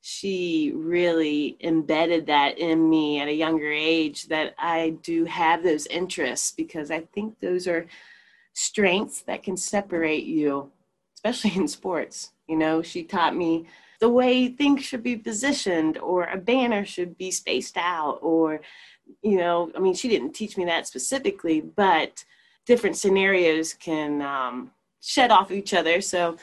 she 0.00 0.72
really 0.74 1.56
embedded 1.60 2.26
that 2.26 2.58
in 2.58 2.90
me 2.90 3.20
at 3.20 3.28
a 3.28 3.32
younger 3.32 3.70
age 3.70 4.26
that 4.26 4.54
I 4.58 4.96
do 5.02 5.24
have 5.26 5.62
those 5.62 5.86
interests 5.86 6.50
because 6.50 6.90
I 6.90 7.00
think 7.14 7.38
those 7.38 7.68
are 7.68 7.86
strengths 8.52 9.22
that 9.22 9.44
can 9.44 9.56
separate 9.56 10.24
you, 10.24 10.70
especially 11.14 11.54
in 11.56 11.68
sports. 11.68 12.32
You 12.48 12.56
know, 12.56 12.82
she 12.82 13.04
taught 13.04 13.36
me 13.36 13.66
the 14.02 14.08
way 14.08 14.48
things 14.48 14.84
should 14.84 15.02
be 15.02 15.16
positioned 15.16 15.96
or 15.98 16.24
a 16.24 16.36
banner 16.36 16.84
should 16.84 17.16
be 17.16 17.30
spaced 17.30 17.76
out 17.76 18.18
or 18.20 18.60
you 19.22 19.36
know 19.36 19.70
i 19.76 19.78
mean 19.78 19.94
she 19.94 20.08
didn't 20.08 20.32
teach 20.32 20.56
me 20.56 20.64
that 20.64 20.86
specifically 20.86 21.60
but 21.60 22.24
different 22.66 22.96
scenarios 22.96 23.72
can 23.74 24.20
um, 24.22 24.70
shed 25.00 25.30
off 25.30 25.50
each 25.50 25.72
other 25.72 26.00
so 26.00 26.36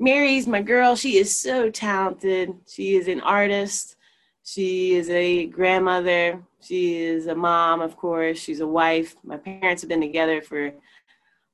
Mary's 0.00 0.46
my 0.46 0.62
girl. 0.62 0.96
She 0.96 1.18
is 1.18 1.38
so 1.38 1.70
talented. 1.70 2.54
She 2.66 2.96
is 2.96 3.06
an 3.06 3.20
artist. 3.20 3.96
She 4.42 4.94
is 4.94 5.10
a 5.10 5.46
grandmother. 5.46 6.42
She 6.62 7.02
is 7.02 7.26
a 7.26 7.34
mom, 7.34 7.82
of 7.82 7.98
course. 7.98 8.38
She's 8.38 8.60
a 8.60 8.66
wife. 8.66 9.14
My 9.22 9.36
parents 9.36 9.82
have 9.82 9.90
been 9.90 10.00
together 10.00 10.40
for, 10.40 10.72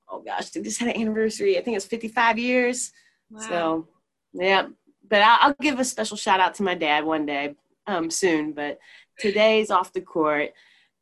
oh 0.09 0.21
gosh, 0.21 0.51
they 0.51 0.63
just 0.63 0.79
had 0.79 0.95
an 0.95 1.01
anniversary. 1.01 1.59
I 1.59 1.63
think 1.63 1.77
it's 1.77 1.87
55 1.87 2.39
years. 2.39 2.93
Wow. 3.31 3.41
So, 3.41 3.89
yeah. 4.33 4.69
But 5.09 5.23
I'll, 5.23 5.39
I'll, 5.41 5.57
give 5.61 5.79
a 5.79 5.85
special 5.85 6.17
shout 6.17 6.41
out 6.41 6.55
to 6.55 6.63
my 6.63 6.75
dad 6.75 7.05
one 7.05 7.27
day 7.27 7.55
um, 7.87 8.11
soon. 8.11 8.53
But 8.53 8.79
today's 9.19 9.71
off 9.71 9.93
the 9.93 10.01
court 10.01 10.51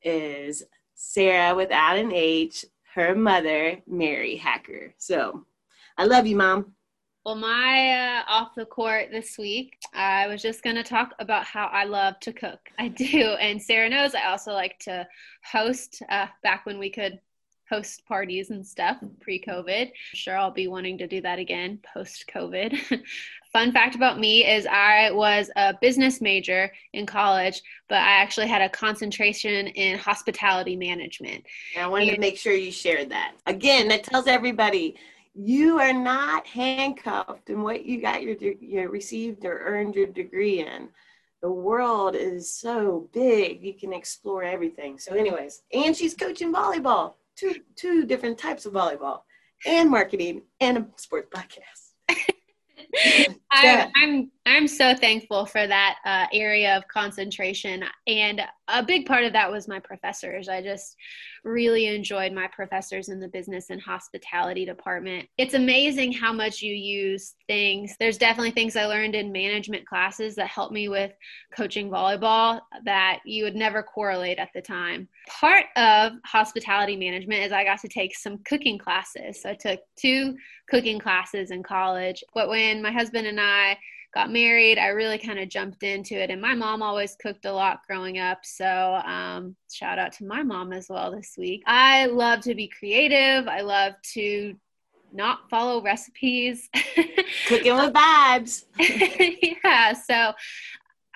is 0.02 0.62
Sarah 0.94 1.54
without 1.54 1.96
an 1.96 2.12
H, 2.12 2.64
her 2.94 3.14
mother, 3.14 3.80
Mary 3.86 4.36
Hacker. 4.36 4.94
So 4.98 5.46
I 5.96 6.04
love 6.04 6.26
you, 6.26 6.36
mom. 6.36 6.74
Well, 7.24 7.36
my 7.36 8.18
uh, 8.18 8.22
off 8.28 8.54
the 8.54 8.66
court 8.66 9.08
this 9.10 9.38
week, 9.38 9.78
I 9.94 10.26
was 10.26 10.42
just 10.42 10.62
going 10.62 10.76
to 10.76 10.82
talk 10.82 11.14
about 11.18 11.44
how 11.44 11.66
I 11.68 11.84
love 11.84 12.20
to 12.20 12.34
cook. 12.34 12.60
I 12.78 12.88
do. 12.88 13.36
And 13.40 13.60
Sarah 13.60 13.88
knows 13.88 14.14
I 14.14 14.26
also 14.26 14.52
like 14.52 14.78
to 14.80 15.06
host 15.42 16.02
uh, 16.10 16.26
back 16.42 16.66
when 16.66 16.78
we 16.78 16.90
could 16.90 17.18
host 17.70 18.04
parties 18.06 18.50
and 18.50 18.66
stuff 18.66 18.98
pre 19.20 19.40
COVID. 19.40 19.90
Sure, 20.12 20.36
I'll 20.36 20.50
be 20.50 20.68
wanting 20.68 20.98
to 20.98 21.06
do 21.06 21.20
that 21.22 21.38
again 21.38 21.78
post 21.94 22.30
COVID. 22.32 23.02
Fun 23.52 23.72
fact 23.72 23.94
about 23.94 24.18
me 24.18 24.44
is 24.44 24.66
I 24.66 25.12
was 25.12 25.48
a 25.54 25.74
business 25.80 26.20
major 26.20 26.72
in 26.92 27.06
college, 27.06 27.62
but 27.88 27.98
I 27.98 28.20
actually 28.20 28.48
had 28.48 28.62
a 28.62 28.68
concentration 28.68 29.68
in 29.68 29.96
hospitality 29.96 30.74
management. 30.74 31.44
And 31.76 31.84
I 31.84 31.86
wanted 31.86 32.08
and- 32.08 32.16
to 32.16 32.20
make 32.20 32.36
sure 32.36 32.52
you 32.52 32.72
shared 32.72 33.10
that. 33.10 33.34
Again, 33.46 33.88
that 33.88 34.04
tells 34.04 34.26
everybody 34.26 34.96
you 35.34 35.80
are 35.80 35.92
not 35.92 36.46
handcuffed 36.46 37.50
in 37.50 37.62
what 37.62 37.84
you 37.84 38.00
got 38.00 38.22
your 38.22 38.36
you 38.40 38.88
received 38.88 39.44
or 39.44 39.58
earned 39.64 39.94
your 39.96 40.06
degree 40.06 40.60
in 40.60 40.88
the 41.42 41.50
world 41.50 42.14
is 42.14 42.52
so 42.54 43.08
big 43.12 43.60
you 43.60 43.74
can 43.74 43.92
explore 43.92 44.44
everything 44.44 44.96
so 44.96 45.12
anyways 45.14 45.62
and 45.72 45.96
she's 45.96 46.14
coaching 46.14 46.52
volleyball 46.52 47.14
two 47.36 47.56
two 47.76 48.06
different 48.06 48.38
types 48.38 48.66
of 48.66 48.72
volleyball 48.72 49.20
and 49.66 49.90
marketing 49.90 50.42
and 50.60 50.78
a 50.78 50.86
sports 50.96 51.28
podcast. 51.34 52.16
I, 53.50 53.90
I'm 53.96 54.30
I'm 54.46 54.68
so 54.68 54.94
thankful 54.94 55.46
for 55.46 55.66
that 55.66 55.96
uh, 56.04 56.26
area 56.30 56.76
of 56.76 56.86
concentration, 56.88 57.82
and 58.06 58.42
a 58.68 58.82
big 58.82 59.06
part 59.06 59.24
of 59.24 59.32
that 59.32 59.50
was 59.50 59.68
my 59.68 59.78
professors. 59.78 60.50
I 60.50 60.60
just 60.60 60.96
really 61.44 61.86
enjoyed 61.86 62.32
my 62.32 62.48
professors 62.48 63.08
in 63.08 63.20
the 63.20 63.28
business 63.28 63.70
and 63.70 63.80
hospitality 63.80 64.66
department. 64.66 65.28
It's 65.38 65.54
amazing 65.54 66.12
how 66.12 66.32
much 66.32 66.60
you 66.60 66.74
use 66.74 67.34
things. 67.46 67.96
There's 67.98 68.18
definitely 68.18 68.50
things 68.50 68.76
I 68.76 68.84
learned 68.84 69.14
in 69.14 69.32
management 69.32 69.86
classes 69.86 70.34
that 70.36 70.48
helped 70.48 70.72
me 70.72 70.88
with 70.88 71.12
coaching 71.56 71.90
volleyball 71.90 72.60
that 72.84 73.20
you 73.24 73.44
would 73.44 73.56
never 73.56 73.82
correlate 73.82 74.38
at 74.38 74.50
the 74.54 74.62
time. 74.62 75.08
Part 75.28 75.66
of 75.76 76.12
hospitality 76.24 76.96
management 76.96 77.42
is 77.42 77.52
I 77.52 77.64
got 77.64 77.80
to 77.80 77.88
take 77.88 78.14
some 78.14 78.38
cooking 78.44 78.78
classes. 78.78 79.40
So 79.42 79.50
I 79.50 79.54
took 79.54 79.80
two 79.96 80.36
cooking 80.68 80.98
classes 80.98 81.50
in 81.50 81.62
college. 81.62 82.22
But 82.34 82.48
when 82.48 82.82
my 82.82 82.92
husband 82.92 83.26
and 83.26 83.40
I 83.40 83.78
got 84.14 84.30
married, 84.30 84.78
I 84.78 84.88
really 84.88 85.18
kind 85.18 85.38
of 85.38 85.48
jumped 85.48 85.82
into 85.82 86.14
it. 86.14 86.30
And 86.30 86.40
my 86.40 86.54
mom 86.54 86.82
always 86.82 87.16
cooked 87.16 87.44
a 87.44 87.52
lot 87.52 87.80
growing 87.86 88.18
up. 88.18 88.38
So, 88.44 89.00
um, 89.04 89.56
shout 89.70 89.98
out 89.98 90.12
to 90.14 90.24
my 90.24 90.42
mom 90.42 90.72
as 90.72 90.88
well 90.88 91.10
this 91.10 91.34
week. 91.36 91.62
I 91.66 92.06
love 92.06 92.40
to 92.42 92.54
be 92.54 92.68
creative. 92.68 93.48
I 93.48 93.62
love 93.62 93.94
to 94.14 94.54
not 95.12 95.48
follow 95.50 95.82
recipes. 95.82 96.68
Cooking 97.48 97.76
with 97.76 97.92
vibes. 97.92 98.64
yeah. 99.64 99.92
So 99.94 100.32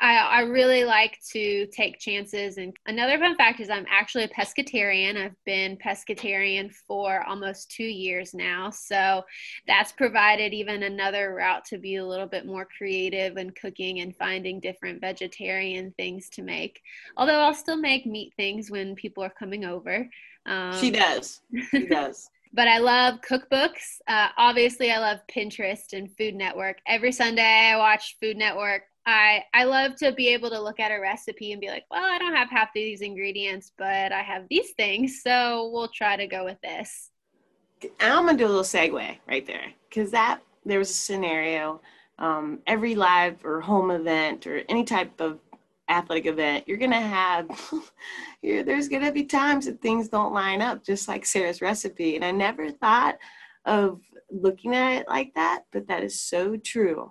I, 0.00 0.16
I 0.16 0.40
really 0.42 0.84
like 0.84 1.18
to 1.32 1.66
take 1.66 1.98
chances. 1.98 2.56
And 2.56 2.72
another 2.86 3.18
fun 3.18 3.36
fact 3.36 3.60
is 3.60 3.68
I'm 3.68 3.86
actually 3.90 4.24
a 4.24 4.28
pescatarian. 4.28 5.16
I've 5.16 5.44
been 5.44 5.76
pescatarian 5.76 6.72
for 6.72 7.24
almost 7.24 7.70
two 7.70 7.84
years 7.84 8.32
now. 8.32 8.70
So 8.70 9.24
that's 9.66 9.92
provided 9.92 10.54
even 10.54 10.84
another 10.84 11.34
route 11.34 11.64
to 11.66 11.78
be 11.78 11.96
a 11.96 12.06
little 12.06 12.26
bit 12.26 12.46
more 12.46 12.68
creative 12.76 13.36
and 13.36 13.54
cooking 13.56 14.00
and 14.00 14.16
finding 14.16 14.60
different 14.60 15.00
vegetarian 15.00 15.92
things 15.96 16.28
to 16.30 16.42
make. 16.42 16.80
Although 17.16 17.40
I'll 17.40 17.54
still 17.54 17.78
make 17.78 18.06
meat 18.06 18.32
things 18.36 18.70
when 18.70 18.94
people 18.94 19.24
are 19.24 19.32
coming 19.38 19.64
over. 19.64 20.08
Um, 20.46 20.78
she 20.78 20.90
does. 20.90 21.40
She 21.70 21.86
does. 21.88 22.30
but 22.52 22.68
I 22.68 22.78
love 22.78 23.20
cookbooks. 23.20 23.98
Uh, 24.06 24.28
obviously, 24.36 24.92
I 24.92 24.98
love 24.98 25.18
Pinterest 25.28 25.92
and 25.92 26.10
Food 26.16 26.36
Network. 26.36 26.78
Every 26.86 27.12
Sunday, 27.12 27.72
I 27.72 27.76
watch 27.76 28.16
Food 28.20 28.36
Network 28.36 28.82
I 29.08 29.42
I 29.54 29.64
love 29.64 29.96
to 29.96 30.12
be 30.12 30.28
able 30.28 30.50
to 30.50 30.60
look 30.60 30.78
at 30.78 30.92
a 30.92 31.00
recipe 31.00 31.52
and 31.52 31.60
be 31.62 31.68
like, 31.68 31.86
well, 31.90 32.04
I 32.04 32.18
don't 32.18 32.34
have 32.34 32.50
half 32.50 32.74
these 32.74 33.00
ingredients, 33.00 33.72
but 33.78 34.12
I 34.12 34.20
have 34.20 34.44
these 34.50 34.72
things, 34.72 35.22
so 35.22 35.70
we'll 35.72 35.88
try 35.88 36.14
to 36.14 36.26
go 36.26 36.44
with 36.44 36.60
this. 36.60 37.10
I'm 38.00 38.26
gonna 38.26 38.36
do 38.36 38.44
a 38.44 38.48
little 38.48 38.62
segue 38.62 39.16
right 39.26 39.46
there 39.46 39.72
because 39.88 40.10
that 40.10 40.40
there 40.66 40.78
was 40.78 40.90
a 40.90 40.94
scenario. 40.94 41.80
Um, 42.18 42.58
every 42.66 42.96
live 42.96 43.42
or 43.44 43.62
home 43.62 43.92
event 43.92 44.46
or 44.46 44.62
any 44.68 44.84
type 44.84 45.20
of 45.20 45.38
athletic 45.88 46.26
event, 46.26 46.68
you're 46.68 46.76
gonna 46.76 47.00
have 47.00 47.48
there's 48.42 48.88
gonna 48.88 49.12
be 49.12 49.24
times 49.24 49.64
that 49.64 49.80
things 49.80 50.08
don't 50.08 50.34
line 50.34 50.60
up, 50.60 50.84
just 50.84 51.08
like 51.08 51.24
Sarah's 51.24 51.62
recipe. 51.62 52.14
And 52.14 52.24
I 52.24 52.30
never 52.30 52.70
thought 52.70 53.16
of 53.64 54.02
looking 54.30 54.74
at 54.74 55.00
it 55.00 55.08
like 55.08 55.32
that, 55.34 55.64
but 55.72 55.88
that 55.88 56.02
is 56.02 56.20
so 56.20 56.58
true 56.58 57.10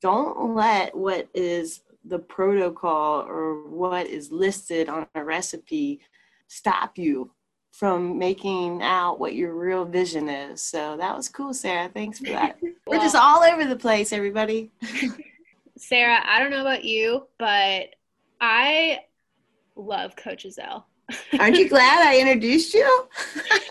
don't 0.00 0.54
let 0.54 0.96
what 0.96 1.28
is 1.34 1.82
the 2.04 2.18
protocol 2.18 3.22
or 3.22 3.68
what 3.68 4.06
is 4.06 4.32
listed 4.32 4.88
on 4.88 5.06
a 5.14 5.24
recipe 5.24 6.00
stop 6.46 6.96
you 6.96 7.30
from 7.72 8.18
making 8.18 8.82
out 8.82 9.20
what 9.20 9.34
your 9.34 9.54
real 9.54 9.84
vision 9.84 10.28
is. 10.28 10.60
So 10.60 10.96
that 10.96 11.16
was 11.16 11.28
cool, 11.28 11.54
Sarah. 11.54 11.88
Thanks 11.92 12.18
for 12.18 12.30
that. 12.30 12.56
well, 12.60 12.72
We're 12.86 12.98
just 12.98 13.14
all 13.14 13.42
over 13.42 13.64
the 13.64 13.76
place, 13.76 14.12
everybody. 14.12 14.72
Sarah, 15.76 16.20
I 16.24 16.40
don't 16.40 16.50
know 16.50 16.62
about 16.62 16.84
you, 16.84 17.28
but 17.38 17.94
I 18.40 19.00
love 19.76 20.16
Coach 20.16 20.44
Ezell. 20.44 20.84
Aren't 21.38 21.56
you 21.56 21.68
glad 21.68 22.06
I 22.06 22.18
introduced 22.18 22.74
you? 22.74 23.08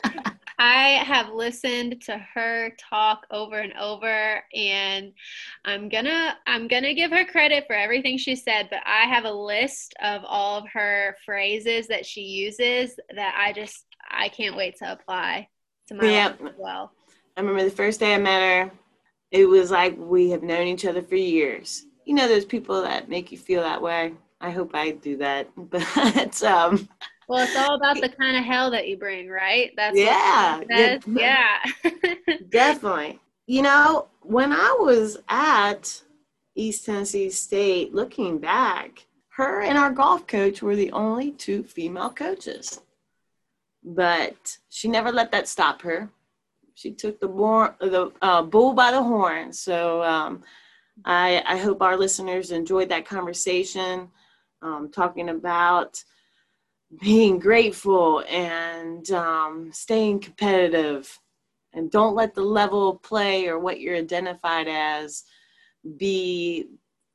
I 0.59 1.03
have 1.03 1.29
listened 1.29 2.01
to 2.03 2.17
her 2.33 2.71
talk 2.79 3.27
over 3.29 3.59
and 3.59 3.73
over 3.73 4.43
and 4.55 5.13
I'm 5.65 5.87
gonna 5.87 6.35
I'm 6.47 6.67
gonna 6.67 6.95
give 6.95 7.11
her 7.11 7.25
credit 7.25 7.65
for 7.67 7.75
everything 7.75 8.17
she 8.17 8.35
said, 8.35 8.67
but 8.71 8.79
I 8.85 9.01
have 9.07 9.25
a 9.25 9.31
list 9.31 9.93
of 10.01 10.23
all 10.25 10.57
of 10.57 10.69
her 10.73 11.15
phrases 11.25 11.87
that 11.87 12.05
she 12.05 12.21
uses 12.21 12.99
that 13.15 13.35
I 13.37 13.53
just 13.53 13.85
I 14.09 14.29
can't 14.29 14.57
wait 14.57 14.77
to 14.77 14.91
apply 14.91 15.47
to 15.89 15.93
my 15.93 16.09
yeah. 16.09 16.27
life 16.27 16.41
as 16.41 16.55
well. 16.57 16.91
I 17.35 17.41
remember 17.41 17.63
the 17.63 17.69
first 17.69 17.99
day 17.99 18.15
I 18.15 18.17
met 18.17 18.41
her, 18.41 18.71
it 19.29 19.45
was 19.45 19.69
like 19.69 19.95
we 19.97 20.31
have 20.31 20.41
known 20.41 20.65
each 20.67 20.85
other 20.85 21.03
for 21.03 21.15
years. 21.15 21.85
You 22.05 22.15
know 22.15 22.27
those 22.27 22.45
people 22.45 22.81
that 22.81 23.09
make 23.09 23.31
you 23.31 23.37
feel 23.37 23.61
that 23.61 23.81
way. 23.81 24.13
I 24.41 24.49
hope 24.49 24.71
I 24.73 24.91
do 24.91 25.17
that. 25.17 25.49
But 25.55 26.43
um 26.43 26.89
well, 27.27 27.43
it's 27.43 27.55
all 27.55 27.75
about 27.75 27.99
the 27.99 28.09
kind 28.09 28.37
of 28.37 28.43
hell 28.43 28.71
that 28.71 28.87
you 28.87 28.97
bring, 28.97 29.27
right? 29.29 29.71
That's 29.75 29.97
yeah, 29.97 30.61
yeah, 31.07 31.57
definitely. 32.49 33.19
You 33.45 33.61
know, 33.61 34.07
when 34.21 34.51
I 34.51 34.75
was 34.79 35.17
at 35.27 36.01
East 36.55 36.85
Tennessee 36.85 37.29
State, 37.29 37.93
looking 37.93 38.39
back, 38.39 39.05
her 39.29 39.61
and 39.61 39.77
our 39.77 39.91
golf 39.91 40.25
coach 40.25 40.61
were 40.61 40.75
the 40.75 40.91
only 40.91 41.31
two 41.31 41.63
female 41.63 42.09
coaches. 42.09 42.81
But 43.83 44.57
she 44.69 44.87
never 44.87 45.11
let 45.11 45.31
that 45.31 45.47
stop 45.47 45.81
her. 45.83 46.09
She 46.73 46.91
took 46.91 47.19
the, 47.19 47.27
more, 47.27 47.75
the 47.79 48.11
uh, 48.21 48.41
bull 48.41 48.73
by 48.73 48.91
the 48.91 49.01
horn. 49.01 49.53
So 49.53 50.03
um, 50.03 50.43
I, 51.05 51.43
I 51.45 51.57
hope 51.57 51.81
our 51.81 51.95
listeners 51.95 52.51
enjoyed 52.51 52.89
that 52.89 53.05
conversation, 53.05 54.09
um, 54.61 54.89
talking 54.91 55.29
about 55.29 56.03
being 57.01 57.39
grateful 57.39 58.23
and 58.29 59.09
um, 59.11 59.71
staying 59.71 60.19
competitive. 60.19 61.19
And 61.73 61.91
don't 61.91 62.15
let 62.15 62.33
the 62.33 62.41
level 62.41 62.89
of 62.89 63.01
play 63.01 63.47
or 63.47 63.59
what 63.59 63.79
you're 63.79 63.97
identified 63.97 64.67
as 64.67 65.23
be 65.97 66.67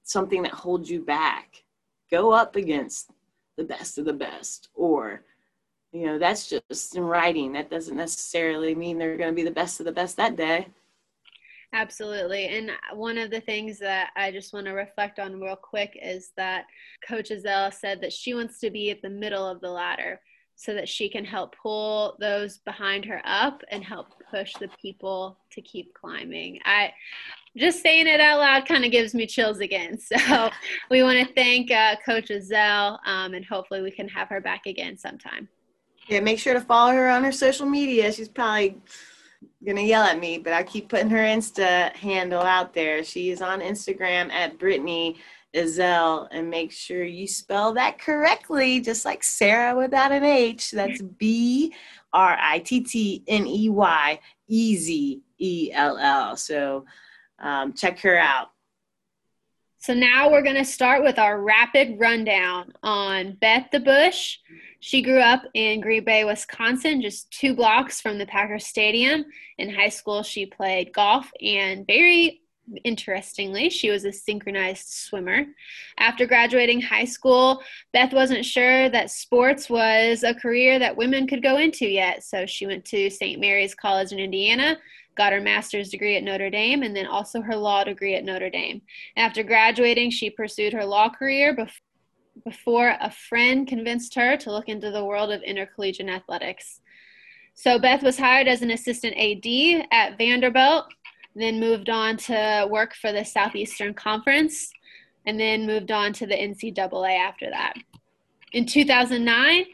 something 0.05 0.43
that 0.43 0.53
holds 0.53 0.91
you 0.91 1.05
back. 1.05 1.65
Go 2.11 2.33
up 2.33 2.57
against 2.57 3.11
the 3.57 3.65
best 3.65 3.99
of 3.99 4.05
the 4.05 4.13
best. 4.13 4.69
Or, 4.75 5.25
you 5.93 6.07
know, 6.07 6.19
that's 6.19 6.49
just 6.49 6.95
in 6.95 7.03
writing. 7.03 7.53
That 7.53 7.71
doesn't 7.71 7.97
necessarily 7.97 8.75
mean 8.75 8.99
they're 8.99 9.17
going 9.17 9.31
to 9.31 9.37
be 9.37 9.43
the 9.43 9.51
best 9.51 9.81
of 9.81 9.87
the 9.87 9.93
best 9.93 10.17
that 10.19 10.37
day. 10.37 10.69
Absolutely. 11.75 12.49
And 12.49 12.71
one 12.93 13.17
of 13.17 13.31
the 13.31 13.41
things 13.41 13.79
that 13.79 14.11
I 14.15 14.31
just 14.31 14.53
want 14.53 14.67
to 14.67 14.73
reflect 14.73 15.19
on 15.19 15.41
real 15.41 15.57
quick 15.57 15.99
is 16.03 16.33
that 16.37 16.67
Coach 17.09 17.31
Ezell 17.31 17.73
said 17.73 18.01
that 18.03 18.13
she 18.13 18.35
wants 18.35 18.59
to 18.61 18.71
be 18.71 18.91
at 18.91 19.01
the 19.01 19.09
middle 19.09 19.47
of 19.47 19.61
the 19.61 19.71
ladder 19.71 20.21
so 20.55 20.75
that 20.75 20.89
she 20.89 21.09
can 21.09 21.25
help 21.25 21.57
pull 21.61 22.17
those 22.21 22.59
behind 22.59 23.07
her 23.07 23.23
up 23.25 23.63
and 23.71 23.83
help 23.83 24.09
push 24.31 24.53
the 24.61 24.69
people 24.81 25.39
to 25.51 25.63
keep 25.63 25.93
climbing. 25.95 26.61
I 26.67 26.93
just 27.57 27.83
saying 27.83 28.07
it 28.07 28.21
out 28.21 28.39
loud 28.39 28.67
kind 28.67 28.85
of 28.85 28.93
gives 28.93 29.15
me 29.15 29.27
chills 29.27 29.61
again. 29.61 29.99
So 30.13 30.51
we 30.91 31.03
want 31.03 31.27
to 31.27 31.35
thank 31.35 31.71
uh, 31.71 31.97
Coach 32.05 32.29
Ezell 32.29 32.99
um, 33.07 33.35
and 33.35 33.45
hopefully 33.45 33.81
we 33.81 33.91
can 33.91 34.09
have 34.09 34.29
her 34.29 34.41
back 34.41 34.67
again 34.67 34.99
sometime. 34.99 35.49
Yeah, 36.09 36.21
make 36.21 36.39
sure 36.39 36.55
to 36.55 36.61
follow 36.61 36.93
her 36.93 37.09
on 37.09 37.25
her 37.25 37.33
social 37.33 37.67
media. 37.67 38.13
She's 38.13 38.29
probably 38.29 38.77
gonna 39.65 39.83
yell 39.83 40.05
at 40.05 40.19
me, 40.19 40.39
but 40.39 40.53
I 40.53 40.63
keep 40.63 40.89
putting 40.89 41.11
her 41.11 41.19
Insta 41.19 41.95
handle 41.95 42.43
out 42.43 42.75
there. 42.75 43.05
She 43.05 43.31
is 43.31 43.43
on 43.43 43.61
Instagram 43.61 44.31
at 44.31 44.59
Brittney 44.59 45.17
Ezell, 45.55 46.29
and 46.31 46.49
make 46.49 46.73
sure 46.73 47.05
you 47.05 47.27
spell 47.27 47.75
that 47.75 47.99
correctly, 47.99 48.81
just 48.81 49.05
like 49.05 49.23
Sarah 49.23 49.77
without 49.77 50.13
an 50.13 50.25
H. 50.25 50.71
That's 50.71 51.03
B 51.03 51.75
R 52.13 52.39
I 52.41 52.61
T 52.61 52.81
T 52.81 53.23
N 53.29 53.47
E 53.47 53.69
Y 53.69 54.21
E 54.49 54.77
Z 54.77 55.21
E 55.39 55.71
L 55.73 55.99
L. 55.99 56.37
So 56.37 56.85
um, 57.39 57.73
check 57.73 57.99
her 58.01 58.17
out. 58.17 58.52
So 59.83 59.95
now 59.95 60.31
we're 60.31 60.45
going 60.45 60.55
to 60.55 60.65
start 60.65 61.03
with 61.03 61.19
our 61.19 61.43
rapid 61.43 61.99
rundown 61.99 62.73
on 62.85 63.33
Beth 63.41 63.67
DeBauche. 63.73 64.37
She 64.79 65.03
grew 65.03 65.19
up 65.19 65.43
in 65.55 65.81
Green 65.81 66.05
Bay, 66.05 66.25
Wisconsin, 66.25 67.03
just 67.03 67.33
two 67.33 67.53
blocks 67.53 68.01
from 68.01 68.17
the 68.17 68.27
Packers 68.27 68.65
Stadium. 68.65 69.25
In 69.59 69.75
high 69.75 69.89
school, 69.89 70.23
she 70.23 70.47
played 70.47 70.93
golf 70.93 71.29
and 71.43 71.85
very 71.85 72.43
interestingly, 72.85 73.69
she 73.71 73.91
was 73.91 74.05
a 74.05 74.13
synchronized 74.13 74.87
swimmer. 74.87 75.47
After 75.99 76.27
graduating 76.27 76.81
high 76.81 77.05
school, 77.05 77.61
Beth 77.93 78.13
wasn't 78.13 78.45
sure 78.45 78.89
that 78.89 79.11
sports 79.11 79.69
was 79.69 80.23
a 80.23 80.33
career 80.33 80.79
that 80.79 80.97
women 80.97 81.27
could 81.27 81.43
go 81.43 81.57
into 81.59 81.89
yet, 81.89 82.23
so 82.23 82.47
she 82.47 82.69
went 82.69 82.85
to 82.85 83.11
St. 83.11 83.41
Mary's 83.41 83.75
College 83.75 84.13
in 84.13 84.21
Indiana 84.21 84.79
got 85.17 85.33
her 85.33 85.41
master's 85.41 85.91
degree 85.91 86.17
at 86.17 86.23
Notre 86.23 86.51
Dame 86.51 86.83
and 86.83 86.97
then 86.97 87.07
also 87.07 87.41
her 87.43 87.57
law 87.57 87.85
degree 87.85 88.15
at 88.15 88.25
Notre 88.25 88.51
Dame. 88.51 88.83
After 89.17 89.43
graduating, 89.43 90.11
she 90.11 90.31
pursued 90.31 90.73
her 90.73 90.85
law 90.85 91.09
career 91.09 91.55
bef- 91.55 91.81
before 92.45 92.97
a 93.01 93.11
friend 93.11 93.67
convinced 93.67 94.15
her 94.15 94.37
to 94.39 94.51
look 94.51 94.69
into 94.69 94.91
the 94.91 95.05
world 95.05 95.31
of 95.31 95.43
intercollegiate 95.43 96.09
athletics. 96.09 96.81
So 97.55 97.79
Beth 97.79 98.03
was 98.03 98.19
hired 98.19 98.49
as 98.49 98.63
an 98.63 98.71
assistant 98.71 99.15
AD 99.17 99.87
at 99.93 100.17
Vanderbilt, 100.17 100.87
then 101.35 101.61
moved 101.61 101.91
on 101.91 102.17
to 102.17 102.67
work 102.71 102.95
for 102.95 103.13
the 103.13 103.25
Southeastern 103.25 103.95
Conference, 103.95 104.73
and 105.27 105.39
then 105.39 105.67
moved 105.67 105.91
on 105.91 106.13
to 106.15 106.27
the 106.27 106.35
NCAA 106.35 107.19
after 107.19 107.51
that. 107.51 107.75
In 108.53 108.67
2009, 108.67 109.67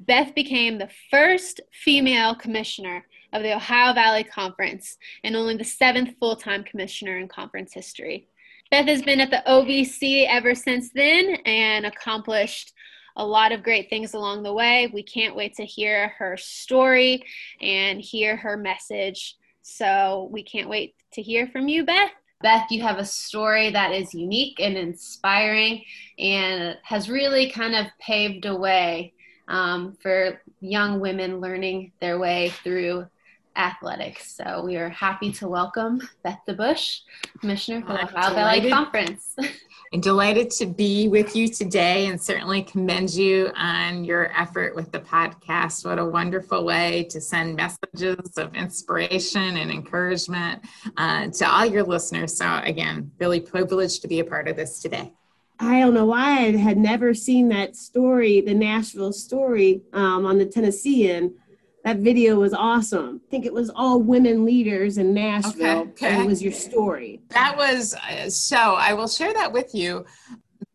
Beth 0.00 0.34
became 0.34 0.78
the 0.78 0.90
first 1.10 1.60
female 1.72 2.34
commissioner 2.34 3.04
of 3.34 3.42
the 3.42 3.54
Ohio 3.54 3.92
Valley 3.92 4.24
Conference 4.24 4.96
and 5.24 5.36
only 5.36 5.56
the 5.56 5.64
seventh 5.64 6.16
full 6.18 6.36
time 6.36 6.64
commissioner 6.64 7.18
in 7.18 7.28
conference 7.28 7.74
history. 7.74 8.28
Beth 8.70 8.86
has 8.86 9.02
been 9.02 9.20
at 9.20 9.30
the 9.30 9.42
OVC 9.46 10.26
ever 10.28 10.54
since 10.54 10.90
then 10.94 11.36
and 11.44 11.84
accomplished 11.84 12.72
a 13.16 13.26
lot 13.26 13.52
of 13.52 13.62
great 13.62 13.90
things 13.90 14.14
along 14.14 14.42
the 14.42 14.52
way. 14.52 14.90
We 14.92 15.02
can't 15.02 15.36
wait 15.36 15.54
to 15.56 15.64
hear 15.64 16.08
her 16.18 16.36
story 16.36 17.24
and 17.60 18.00
hear 18.00 18.36
her 18.36 18.56
message. 18.56 19.36
So 19.62 20.28
we 20.32 20.42
can't 20.42 20.68
wait 20.68 20.94
to 21.12 21.22
hear 21.22 21.46
from 21.48 21.68
you, 21.68 21.84
Beth. 21.84 22.10
Beth, 22.42 22.70
you 22.70 22.82
have 22.82 22.98
a 22.98 23.04
story 23.04 23.70
that 23.70 23.92
is 23.92 24.14
unique 24.14 24.60
and 24.60 24.76
inspiring 24.76 25.84
and 26.18 26.76
has 26.82 27.08
really 27.08 27.50
kind 27.50 27.74
of 27.74 27.86
paved 28.00 28.46
a 28.46 28.54
way 28.54 29.14
um, 29.48 29.96
for 30.02 30.40
young 30.60 31.00
women 31.00 31.40
learning 31.40 31.92
their 32.00 32.18
way 32.18 32.50
through 32.62 33.06
athletics. 33.56 34.34
So 34.34 34.62
we 34.64 34.76
are 34.76 34.88
happy 34.88 35.32
to 35.32 35.48
welcome 35.48 36.00
Beth 36.22 36.40
DeBauche, 36.48 37.00
Commissioner 37.40 37.80
for 37.82 37.92
the 37.92 38.04
Ohio 38.04 38.34
Valley 38.34 38.70
Conference. 38.70 39.36
and 39.92 40.02
delighted 40.02 40.50
to 40.50 40.66
be 40.66 41.06
with 41.06 41.36
you 41.36 41.46
today 41.46 42.06
and 42.06 42.20
certainly 42.20 42.62
commend 42.62 43.14
you 43.14 43.50
on 43.54 44.04
your 44.04 44.32
effort 44.36 44.74
with 44.74 44.90
the 44.90 44.98
podcast. 44.98 45.84
What 45.84 46.00
a 46.00 46.04
wonderful 46.04 46.64
way 46.64 47.04
to 47.10 47.20
send 47.20 47.54
messages 47.54 48.36
of 48.36 48.54
inspiration 48.56 49.56
and 49.56 49.70
encouragement 49.70 50.64
uh, 50.96 51.28
to 51.28 51.48
all 51.48 51.64
your 51.64 51.84
listeners. 51.84 52.36
So, 52.36 52.60
again, 52.64 53.12
really 53.20 53.40
privileged 53.40 54.02
to 54.02 54.08
be 54.08 54.18
a 54.18 54.24
part 54.24 54.48
of 54.48 54.56
this 54.56 54.82
today. 54.82 55.12
I 55.60 55.78
don't 55.78 55.94
know 55.94 56.06
why 56.06 56.38
I 56.38 56.56
had 56.56 56.76
never 56.76 57.14
seen 57.14 57.48
that 57.50 57.76
story, 57.76 58.40
the 58.40 58.54
Nashville 58.54 59.12
story 59.12 59.82
um, 59.92 60.26
on 60.26 60.38
the 60.38 60.46
Tennessean 60.46 61.36
that 61.84 61.98
video 61.98 62.36
was 62.36 62.54
awesome. 62.54 63.20
I 63.26 63.30
think 63.30 63.44
it 63.44 63.52
was 63.52 63.70
all 63.74 64.00
women 64.00 64.44
leaders 64.46 64.96
in 64.96 65.12
Nashville. 65.12 65.80
Okay, 65.80 66.08
okay. 66.08 66.20
it 66.22 66.26
was 66.26 66.42
your 66.42 66.52
story. 66.52 67.20
That 67.28 67.56
was 67.56 67.94
uh, 67.94 68.30
so. 68.30 68.56
I 68.56 68.94
will 68.94 69.06
share 69.06 69.34
that 69.34 69.52
with 69.52 69.74
you. 69.74 70.06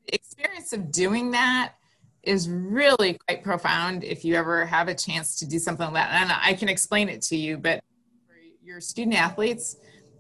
The 0.06 0.16
experience 0.16 0.72
of 0.72 0.92
doing 0.92 1.32
that 1.32 1.74
is 2.22 2.48
really 2.48 3.18
quite 3.28 3.44
profound. 3.44 4.04
If 4.04 4.24
you 4.24 4.36
ever 4.36 4.68
have 4.68 4.88
a 4.88 4.94
chance 4.94 5.40
to 5.40 5.48
do 5.48 5.58
something 5.58 5.86
like 5.86 5.96
that, 5.96 6.22
and 6.22 6.32
I 6.32 6.54
can 6.54 6.70
explain 6.70 7.10
it 7.10 7.24
to 7.24 7.36
you, 7.36 7.58
but 7.58 7.84
for 8.28 8.36
your 8.64 8.80
student 8.80 9.16
athletes, 9.16 9.78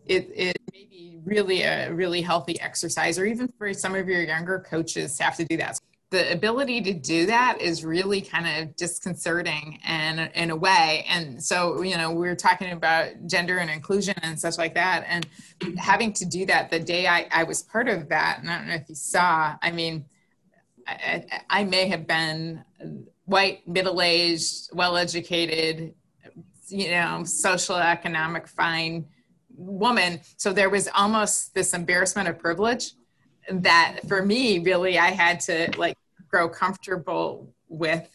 it, 0.07 0.31
it 0.33 0.57
may 0.73 0.87
be 0.89 1.19
really 1.23 1.61
a 1.61 1.93
really 1.93 2.23
healthy 2.23 2.59
exercise, 2.59 3.19
or 3.19 3.25
even 3.25 3.47
for 3.59 3.71
some 3.75 3.93
of 3.93 4.07
your 4.07 4.23
younger 4.23 4.65
coaches 4.67 5.15
to 5.17 5.23
have 5.23 5.37
to 5.37 5.45
do 5.45 5.55
that 5.57 5.79
the 6.11 6.31
ability 6.31 6.81
to 6.81 6.93
do 6.93 7.27
that 7.27 7.61
is 7.61 7.85
really 7.85 8.19
kind 8.19 8.47
of 8.47 8.75
disconcerting 8.75 9.79
and 9.85 10.31
in 10.33 10.49
a 10.49 10.55
way. 10.55 11.05
And 11.07 11.41
so 11.41 11.81
you 11.81 11.97
know 11.97 12.11
we 12.11 12.27
are 12.27 12.35
talking 12.35 12.71
about 12.71 13.27
gender 13.27 13.57
and 13.59 13.69
inclusion 13.69 14.15
and 14.23 14.39
such 14.39 14.57
like 14.57 14.73
that. 14.75 15.05
And 15.07 15.27
having 15.77 16.13
to 16.13 16.25
do 16.25 16.45
that 16.45 16.69
the 16.69 16.79
day 16.79 17.07
i, 17.07 17.27
I 17.31 17.43
was 17.43 17.61
part 17.61 17.89
of 17.89 18.09
that 18.09 18.39
and 18.39 18.49
i 18.49 18.57
don't 18.57 18.67
know 18.67 18.75
if 18.75 18.87
you 18.87 18.95
saw 18.95 19.55
i 19.61 19.71
mean 19.71 20.05
i, 20.87 21.25
I 21.49 21.63
may 21.63 21.87
have 21.87 22.07
been 22.07 22.63
white 23.25 23.67
middle-aged 23.67 24.69
well-educated 24.73 25.93
you 26.69 26.91
know 26.91 27.23
social 27.23 27.75
economic 27.75 28.47
fine 28.47 29.05
woman. 29.59 30.21
So 30.37 30.53
there 30.53 30.69
was 30.69 30.87
almost 30.95 31.53
this 31.53 31.73
embarrassment 31.73 32.29
of 32.29 32.39
privilege 32.39 32.93
that 33.51 33.99
for 34.07 34.23
me 34.23 34.59
really 34.59 34.99
i 34.99 35.07
had 35.07 35.39
to 35.39 35.71
like 35.77 35.97
grow 36.29 36.49
comfortable 36.49 37.53
with 37.69 38.09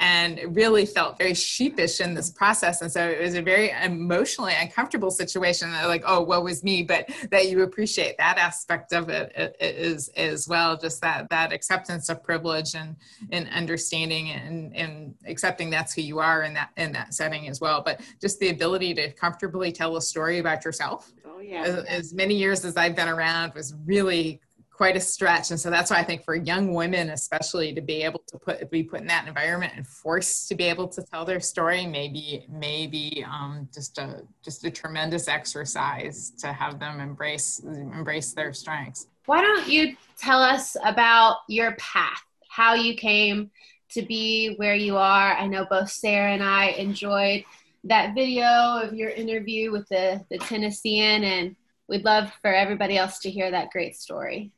and 0.00 0.40
really 0.54 0.86
felt 0.86 1.18
very 1.18 1.34
sheepish 1.34 2.00
in 2.00 2.14
this 2.14 2.30
process. 2.30 2.82
And 2.82 2.90
so 2.92 3.08
it 3.08 3.20
was 3.20 3.34
a 3.34 3.42
very 3.42 3.70
emotionally 3.82 4.52
uncomfortable 4.58 5.10
situation 5.10 5.70
like 5.72 6.02
oh 6.06 6.22
what 6.22 6.44
was 6.44 6.62
me 6.62 6.82
but 6.82 7.10
that 7.30 7.48
you 7.48 7.62
appreciate 7.62 8.16
that 8.18 8.38
aspect 8.38 8.92
of 8.92 9.08
it 9.08 9.56
is 9.60 10.08
as 10.16 10.46
well 10.48 10.76
just 10.76 11.00
that 11.02 11.28
that 11.30 11.52
acceptance 11.52 12.08
of 12.08 12.22
privilege 12.22 12.74
and 12.74 12.96
and 13.30 13.48
understanding 13.50 14.30
and 14.30 14.76
and 14.76 15.14
accepting 15.26 15.70
that's 15.70 15.94
who 15.94 16.02
you 16.02 16.18
are 16.18 16.42
in 16.42 16.54
that 16.54 16.70
in 16.76 16.92
that 16.92 17.14
setting 17.14 17.48
as 17.48 17.60
well. 17.60 17.82
But 17.82 18.00
just 18.20 18.38
the 18.40 18.50
ability 18.50 18.94
to 18.94 19.12
comfortably 19.12 19.72
tell 19.72 19.96
a 19.96 20.02
story 20.02 20.38
about 20.38 20.64
yourself 20.64 21.12
oh 21.26 21.40
yeah. 21.40 21.62
as, 21.62 21.84
as 21.84 22.14
many 22.14 22.34
years 22.34 22.64
as 22.64 22.76
i've 22.76 22.96
been 22.96 23.08
around 23.08 23.54
was 23.54 23.74
really 23.84 24.40
quite 24.78 24.96
a 24.96 25.00
stretch 25.00 25.50
and 25.50 25.60
so 25.60 25.68
that's 25.68 25.90
why 25.90 25.98
i 25.98 26.02
think 26.02 26.24
for 26.24 26.34
young 26.34 26.72
women 26.72 27.10
especially 27.10 27.74
to 27.74 27.80
be 27.80 28.02
able 28.02 28.22
to 28.26 28.38
put 28.38 28.70
be 28.70 28.82
put 28.82 29.00
in 29.00 29.06
that 29.06 29.26
environment 29.28 29.72
and 29.76 29.86
forced 29.86 30.48
to 30.48 30.54
be 30.54 30.64
able 30.64 30.88
to 30.88 31.02
tell 31.02 31.24
their 31.24 31.40
story 31.40 31.84
maybe 31.84 32.46
maybe 32.48 33.24
um, 33.28 33.68
just 33.74 33.98
a 33.98 34.22
just 34.42 34.64
a 34.64 34.70
tremendous 34.70 35.28
exercise 35.28 36.32
to 36.38 36.52
have 36.52 36.78
them 36.78 37.00
embrace 37.00 37.58
embrace 37.58 38.32
their 38.32 38.52
strengths 38.52 39.08
why 39.26 39.42
don't 39.42 39.68
you 39.68 39.94
tell 40.16 40.40
us 40.40 40.76
about 40.84 41.38
your 41.48 41.72
path 41.72 42.22
how 42.48 42.74
you 42.74 42.94
came 42.94 43.50
to 43.90 44.02
be 44.02 44.54
where 44.56 44.74
you 44.74 44.96
are. 44.96 45.36
I 45.36 45.46
know 45.46 45.66
both 45.68 45.90
Sarah 45.90 46.32
and 46.32 46.42
I 46.42 46.66
enjoyed 46.70 47.44
that 47.84 48.14
video 48.14 48.44
of 48.44 48.94
your 48.94 49.10
interview 49.10 49.70
with 49.72 49.88
the, 49.88 50.24
the 50.30 50.38
Tennessean, 50.38 51.24
and 51.24 51.56
we'd 51.88 52.04
love 52.04 52.30
for 52.42 52.52
everybody 52.52 52.98
else 52.98 53.18
to 53.20 53.30
hear 53.30 53.50
that 53.50 53.70
great 53.70 53.96
story. 53.96 54.52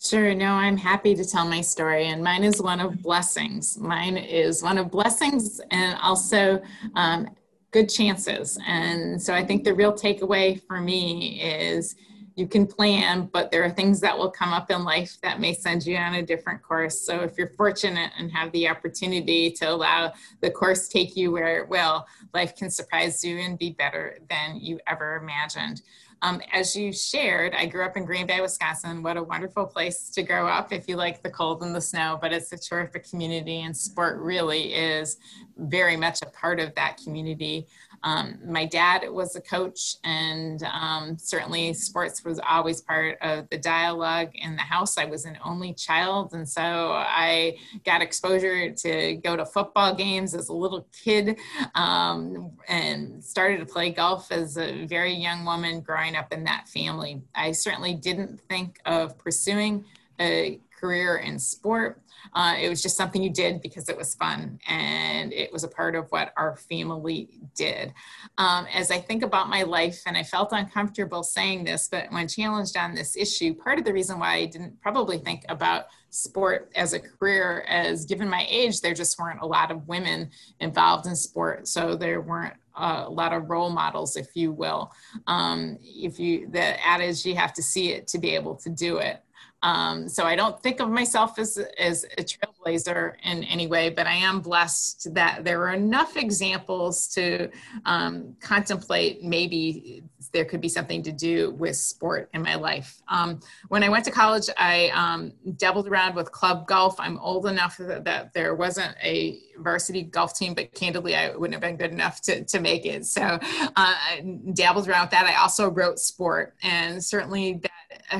Sure. 0.00 0.32
No, 0.32 0.52
I'm 0.52 0.76
happy 0.76 1.16
to 1.16 1.24
tell 1.24 1.44
my 1.44 1.60
story, 1.60 2.06
and 2.06 2.22
mine 2.22 2.44
is 2.44 2.62
one 2.62 2.78
of 2.78 3.02
blessings. 3.02 3.76
Mine 3.78 4.16
is 4.16 4.62
one 4.62 4.78
of 4.78 4.92
blessings 4.92 5.60
and 5.72 5.98
also 6.00 6.62
um, 6.94 7.28
good 7.72 7.88
chances. 7.88 8.58
And 8.64 9.20
so 9.20 9.34
I 9.34 9.44
think 9.44 9.64
the 9.64 9.74
real 9.74 9.92
takeaway 9.92 10.62
for 10.68 10.80
me 10.80 11.42
is 11.42 11.96
you 12.36 12.46
can 12.46 12.64
plan, 12.64 13.28
but 13.32 13.50
there 13.50 13.64
are 13.64 13.70
things 13.70 13.98
that 13.98 14.16
will 14.16 14.30
come 14.30 14.52
up 14.52 14.70
in 14.70 14.84
life 14.84 15.18
that 15.24 15.40
may 15.40 15.52
send 15.52 15.84
you 15.84 15.96
on 15.96 16.14
a 16.14 16.22
different 16.22 16.62
course. 16.62 17.00
So 17.00 17.22
if 17.22 17.36
you're 17.36 17.50
fortunate 17.56 18.12
and 18.16 18.30
have 18.30 18.52
the 18.52 18.68
opportunity 18.68 19.50
to 19.50 19.68
allow 19.68 20.12
the 20.40 20.50
course 20.50 20.86
take 20.86 21.16
you 21.16 21.32
where 21.32 21.58
it 21.58 21.68
will, 21.68 22.06
life 22.32 22.54
can 22.54 22.70
surprise 22.70 23.24
you 23.24 23.38
and 23.38 23.58
be 23.58 23.70
better 23.70 24.18
than 24.30 24.60
you 24.60 24.78
ever 24.86 25.16
imagined. 25.16 25.82
Um, 26.22 26.40
as 26.52 26.74
you 26.74 26.92
shared, 26.92 27.54
I 27.54 27.66
grew 27.66 27.84
up 27.84 27.96
in 27.96 28.04
Green 28.04 28.26
Bay, 28.26 28.40
Wisconsin. 28.40 29.02
What 29.02 29.16
a 29.16 29.22
wonderful 29.22 29.66
place 29.66 30.10
to 30.10 30.22
grow 30.22 30.48
up 30.48 30.72
if 30.72 30.88
you 30.88 30.96
like 30.96 31.22
the 31.22 31.30
cold 31.30 31.62
and 31.62 31.74
the 31.74 31.80
snow, 31.80 32.18
but 32.20 32.32
it's 32.32 32.52
a 32.52 32.58
terrific 32.58 33.08
community, 33.08 33.62
and 33.62 33.76
sport 33.76 34.18
really 34.18 34.74
is 34.74 35.18
very 35.56 35.96
much 35.96 36.22
a 36.22 36.26
part 36.26 36.58
of 36.58 36.74
that 36.74 36.96
community. 37.02 37.66
Um, 38.02 38.38
my 38.46 38.64
dad 38.64 39.08
was 39.10 39.34
a 39.34 39.40
coach, 39.40 39.96
and 40.04 40.62
um, 40.64 41.18
certainly 41.18 41.72
sports 41.72 42.24
was 42.24 42.40
always 42.48 42.80
part 42.80 43.18
of 43.20 43.48
the 43.50 43.58
dialogue 43.58 44.30
in 44.34 44.54
the 44.56 44.62
house. 44.62 44.98
I 44.98 45.04
was 45.04 45.24
an 45.24 45.38
only 45.44 45.74
child, 45.74 46.32
and 46.32 46.48
so 46.48 46.92
I 46.92 47.56
got 47.84 48.02
exposure 48.02 48.70
to 48.70 49.16
go 49.16 49.36
to 49.36 49.44
football 49.44 49.94
games 49.94 50.34
as 50.34 50.48
a 50.48 50.52
little 50.52 50.86
kid 50.92 51.38
um, 51.74 52.52
and 52.68 53.22
started 53.24 53.58
to 53.58 53.66
play 53.66 53.90
golf 53.90 54.30
as 54.30 54.56
a 54.56 54.84
very 54.86 55.14
young 55.14 55.44
woman 55.44 55.80
growing 55.80 56.07
up 56.16 56.32
in 56.32 56.44
that 56.44 56.68
family. 56.68 57.22
I 57.34 57.52
certainly 57.52 57.94
didn't 57.94 58.40
think 58.48 58.80
of 58.86 59.18
pursuing 59.18 59.84
a 60.20 60.60
career 60.78 61.16
in 61.16 61.38
sport. 61.38 62.02
Uh, 62.34 62.56
it 62.60 62.68
was 62.68 62.82
just 62.82 62.96
something 62.96 63.22
you 63.22 63.30
did 63.30 63.60
because 63.62 63.88
it 63.88 63.96
was 63.96 64.14
fun 64.14 64.58
and 64.68 65.32
it 65.32 65.52
was 65.52 65.64
a 65.64 65.68
part 65.68 65.94
of 65.94 66.10
what 66.10 66.32
our 66.36 66.56
family 66.56 67.28
did. 67.56 67.92
Um, 68.36 68.66
as 68.72 68.90
I 68.90 68.98
think 68.98 69.22
about 69.22 69.48
my 69.48 69.62
life, 69.62 70.02
and 70.06 70.16
I 70.16 70.22
felt 70.22 70.52
uncomfortable 70.52 71.22
saying 71.22 71.64
this, 71.64 71.88
but 71.90 72.10
when 72.10 72.28
challenged 72.28 72.76
on 72.76 72.94
this 72.94 73.16
issue, 73.16 73.54
part 73.54 73.78
of 73.78 73.84
the 73.84 73.92
reason 73.92 74.18
why 74.18 74.34
I 74.34 74.46
didn't 74.46 74.80
probably 74.80 75.18
think 75.18 75.44
about 75.48 75.86
sport 76.10 76.70
as 76.74 76.92
a 76.92 77.00
career 77.00 77.64
as 77.68 78.04
given 78.04 78.28
my 78.28 78.46
age, 78.48 78.80
there 78.80 78.94
just 78.94 79.18
weren't 79.18 79.40
a 79.40 79.46
lot 79.46 79.70
of 79.70 79.86
women 79.88 80.30
involved 80.60 81.06
in 81.06 81.14
sport. 81.16 81.68
So 81.68 81.94
there 81.94 82.20
weren't 82.20 82.54
a 82.78 83.08
lot 83.08 83.32
of 83.32 83.50
role 83.50 83.70
models, 83.70 84.16
if 84.16 84.28
you 84.34 84.52
will. 84.52 84.92
Um, 85.26 85.78
if 85.82 86.18
you, 86.18 86.48
the 86.48 86.84
adage, 86.86 87.24
you 87.24 87.34
have 87.34 87.52
to 87.54 87.62
see 87.62 87.90
it 87.90 88.06
to 88.08 88.18
be 88.18 88.34
able 88.34 88.54
to 88.56 88.70
do 88.70 88.98
it. 88.98 89.22
Um, 89.62 90.08
so 90.08 90.24
I 90.24 90.36
don't 90.36 90.60
think 90.62 90.80
of 90.80 90.88
myself 90.88 91.38
as, 91.38 91.58
as 91.78 92.04
a 92.16 92.22
trailblazer 92.22 93.14
in 93.24 93.44
any 93.44 93.66
way, 93.66 93.90
but 93.90 94.06
I 94.06 94.14
am 94.14 94.40
blessed 94.40 95.14
that 95.14 95.44
there 95.44 95.62
are 95.62 95.72
enough 95.72 96.16
examples 96.16 97.08
to 97.08 97.50
um, 97.84 98.36
contemplate 98.40 99.22
maybe 99.22 100.04
there 100.32 100.44
could 100.44 100.60
be 100.60 100.68
something 100.68 101.02
to 101.02 101.12
do 101.12 101.52
with 101.52 101.76
sport 101.76 102.28
in 102.34 102.42
my 102.42 102.54
life. 102.54 103.00
Um, 103.08 103.40
when 103.68 103.82
I 103.82 103.88
went 103.88 104.04
to 104.04 104.10
college, 104.10 104.48
I 104.56 104.88
um, 104.88 105.32
dabbled 105.56 105.88
around 105.88 106.14
with 106.14 106.30
club 106.32 106.66
golf. 106.66 106.98
I'm 107.00 107.18
old 107.18 107.46
enough 107.46 107.76
that, 107.78 108.04
that, 108.04 108.32
there 108.34 108.54
wasn't 108.54 108.94
a 109.02 109.38
varsity 109.58 110.02
golf 110.02 110.36
team, 110.36 110.54
but 110.54 110.74
candidly, 110.74 111.16
I 111.16 111.34
wouldn't 111.34 111.54
have 111.54 111.62
been 111.62 111.76
good 111.76 111.92
enough 111.92 112.20
to, 112.22 112.44
to 112.44 112.60
make 112.60 112.84
it. 112.84 113.06
So 113.06 113.22
uh, 113.22 113.38
I 113.76 114.38
dabbled 114.52 114.88
around 114.88 115.04
with 115.04 115.10
that. 115.12 115.26
I 115.26 115.40
also 115.40 115.70
wrote 115.70 115.98
sport, 115.98 116.54
and 116.62 117.02
certainly 117.02 117.54
that 117.62 117.70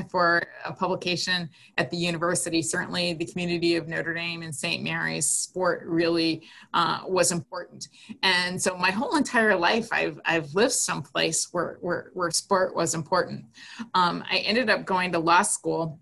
for 0.09 0.43
a 0.65 0.73
publication 0.73 1.49
at 1.77 1.89
the 1.89 1.97
university. 1.97 2.61
Certainly, 2.61 3.13
the 3.13 3.25
community 3.25 3.75
of 3.75 3.87
Notre 3.87 4.13
Dame 4.13 4.41
and 4.41 4.53
St. 4.53 4.83
Mary's 4.83 5.29
sport 5.29 5.83
really 5.85 6.43
uh, 6.73 7.01
was 7.07 7.31
important. 7.31 7.87
And 8.23 8.61
so, 8.61 8.77
my 8.77 8.91
whole 8.91 9.15
entire 9.15 9.55
life, 9.55 9.89
I've 9.91 10.19
I've 10.25 10.53
lived 10.53 10.73
someplace 10.73 11.49
where 11.51 11.77
where, 11.81 12.11
where 12.13 12.31
sport 12.31 12.75
was 12.75 12.93
important. 12.93 13.45
Um, 13.93 14.23
I 14.29 14.37
ended 14.37 14.69
up 14.69 14.85
going 14.85 15.11
to 15.13 15.19
law 15.19 15.41
school 15.41 15.99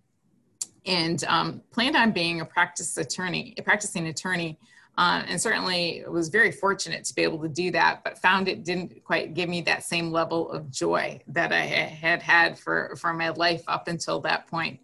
and 0.85 1.23
um, 1.25 1.61
planned 1.71 1.95
on 1.95 2.11
being 2.11 2.41
a 2.41 2.45
practice 2.45 2.97
attorney, 2.97 3.53
a 3.57 3.61
practicing 3.61 4.07
attorney. 4.07 4.57
Uh, 4.97 5.21
and 5.27 5.39
certainly 5.39 6.03
was 6.09 6.27
very 6.29 6.51
fortunate 6.51 7.05
to 7.05 7.13
be 7.13 7.21
able 7.21 7.39
to 7.39 7.47
do 7.47 7.69
that, 7.69 8.03
but 8.03 8.17
found 8.17 8.47
it 8.47 8.63
didn't 8.63 9.03
quite 9.03 9.35
give 9.35 9.47
me 9.47 9.61
that 9.61 9.83
same 9.83 10.11
level 10.11 10.49
of 10.51 10.71
joy 10.71 11.19
that 11.27 11.53
I 11.53 11.59
had 11.59 12.21
had 12.23 12.57
for, 12.57 12.95
for 12.99 13.13
my 13.13 13.29
life 13.29 13.61
up 13.67 13.87
until 13.87 14.19
that 14.21 14.47
point. 14.47 14.79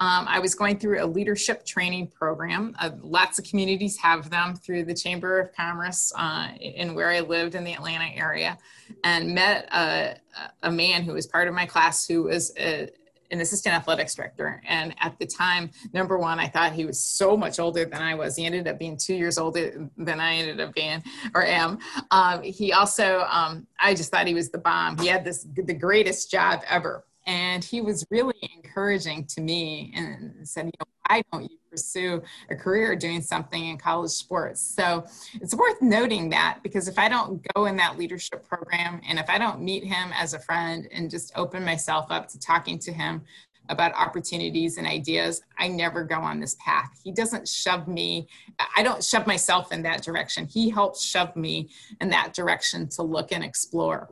Um, 0.00 0.26
I 0.28 0.40
was 0.40 0.54
going 0.54 0.78
through 0.78 1.04
a 1.04 1.06
leadership 1.06 1.64
training 1.64 2.08
program. 2.08 2.74
Uh, 2.80 2.90
lots 3.00 3.38
of 3.38 3.44
communities 3.44 3.96
have 3.98 4.28
them 4.28 4.56
through 4.56 4.86
the 4.86 4.94
Chamber 4.94 5.38
of 5.38 5.54
Commerce 5.54 6.12
uh, 6.16 6.48
in 6.60 6.94
where 6.94 7.10
I 7.10 7.20
lived 7.20 7.54
in 7.54 7.62
the 7.62 7.74
Atlanta 7.74 8.10
area, 8.14 8.58
and 9.04 9.34
met 9.34 9.68
a, 9.72 10.16
a 10.62 10.70
man 10.70 11.02
who 11.02 11.12
was 11.12 11.26
part 11.26 11.48
of 11.48 11.54
my 11.54 11.66
class 11.66 12.06
who 12.06 12.24
was 12.24 12.52
a, 12.58 12.88
an 13.30 13.40
assistant 13.40 13.74
athletics 13.74 14.14
director. 14.14 14.62
And 14.66 14.94
at 15.00 15.18
the 15.18 15.26
time, 15.26 15.70
number 15.92 16.18
one, 16.18 16.38
I 16.38 16.48
thought 16.48 16.72
he 16.72 16.84
was 16.84 17.00
so 17.00 17.36
much 17.36 17.58
older 17.58 17.84
than 17.84 18.00
I 18.00 18.14
was. 18.14 18.36
He 18.36 18.46
ended 18.46 18.68
up 18.68 18.78
being 18.78 18.96
two 18.96 19.14
years 19.14 19.38
older 19.38 19.88
than 19.96 20.20
I 20.20 20.34
ended 20.34 20.60
up 20.60 20.74
being 20.74 21.02
or 21.34 21.44
am. 21.44 21.78
Um, 22.10 22.42
he 22.42 22.72
also, 22.72 23.26
um, 23.30 23.66
I 23.80 23.94
just 23.94 24.10
thought 24.10 24.26
he 24.26 24.34
was 24.34 24.50
the 24.50 24.58
bomb. 24.58 24.98
He 24.98 25.06
had 25.06 25.24
this 25.24 25.46
the 25.54 25.74
greatest 25.74 26.30
job 26.30 26.62
ever. 26.68 27.04
And 27.26 27.64
he 27.64 27.80
was 27.80 28.06
really 28.10 28.34
encouraging 28.56 29.26
to 29.28 29.40
me 29.40 29.92
and 29.96 30.46
said, 30.46 30.66
you 30.66 30.72
know, 30.78 30.86
why 31.08 31.22
don't 31.32 31.50
you 31.50 31.58
pursue 31.70 32.22
a 32.50 32.54
career 32.54 32.96
doing 32.96 33.20
something 33.20 33.66
in 33.68 33.78
college 33.78 34.10
sports? 34.10 34.60
So 34.60 35.04
it's 35.34 35.54
worth 35.54 35.80
noting 35.82 36.30
that 36.30 36.60
because 36.62 36.88
if 36.88 36.98
I 36.98 37.08
don't 37.08 37.44
go 37.54 37.66
in 37.66 37.76
that 37.76 37.98
leadership 37.98 38.46
program 38.48 39.00
and 39.08 39.18
if 39.18 39.28
I 39.28 39.38
don't 39.38 39.60
meet 39.60 39.84
him 39.84 40.10
as 40.14 40.34
a 40.34 40.38
friend 40.38 40.88
and 40.92 41.10
just 41.10 41.32
open 41.36 41.64
myself 41.64 42.06
up 42.10 42.28
to 42.28 42.38
talking 42.38 42.78
to 42.80 42.92
him 42.92 43.22
about 43.68 43.94
opportunities 43.94 44.76
and 44.76 44.86
ideas, 44.86 45.42
I 45.58 45.68
never 45.68 46.04
go 46.04 46.16
on 46.16 46.40
this 46.40 46.56
path. 46.64 46.90
He 47.02 47.12
doesn't 47.12 47.48
shove 47.48 47.88
me, 47.88 48.28
I 48.76 48.82
don't 48.82 49.02
shove 49.02 49.26
myself 49.26 49.72
in 49.72 49.82
that 49.82 50.02
direction. 50.02 50.46
He 50.46 50.70
helps 50.70 51.02
shove 51.02 51.34
me 51.34 51.70
in 52.00 52.10
that 52.10 52.34
direction 52.34 52.88
to 52.90 53.02
look 53.02 53.32
and 53.32 53.42
explore. 53.42 54.08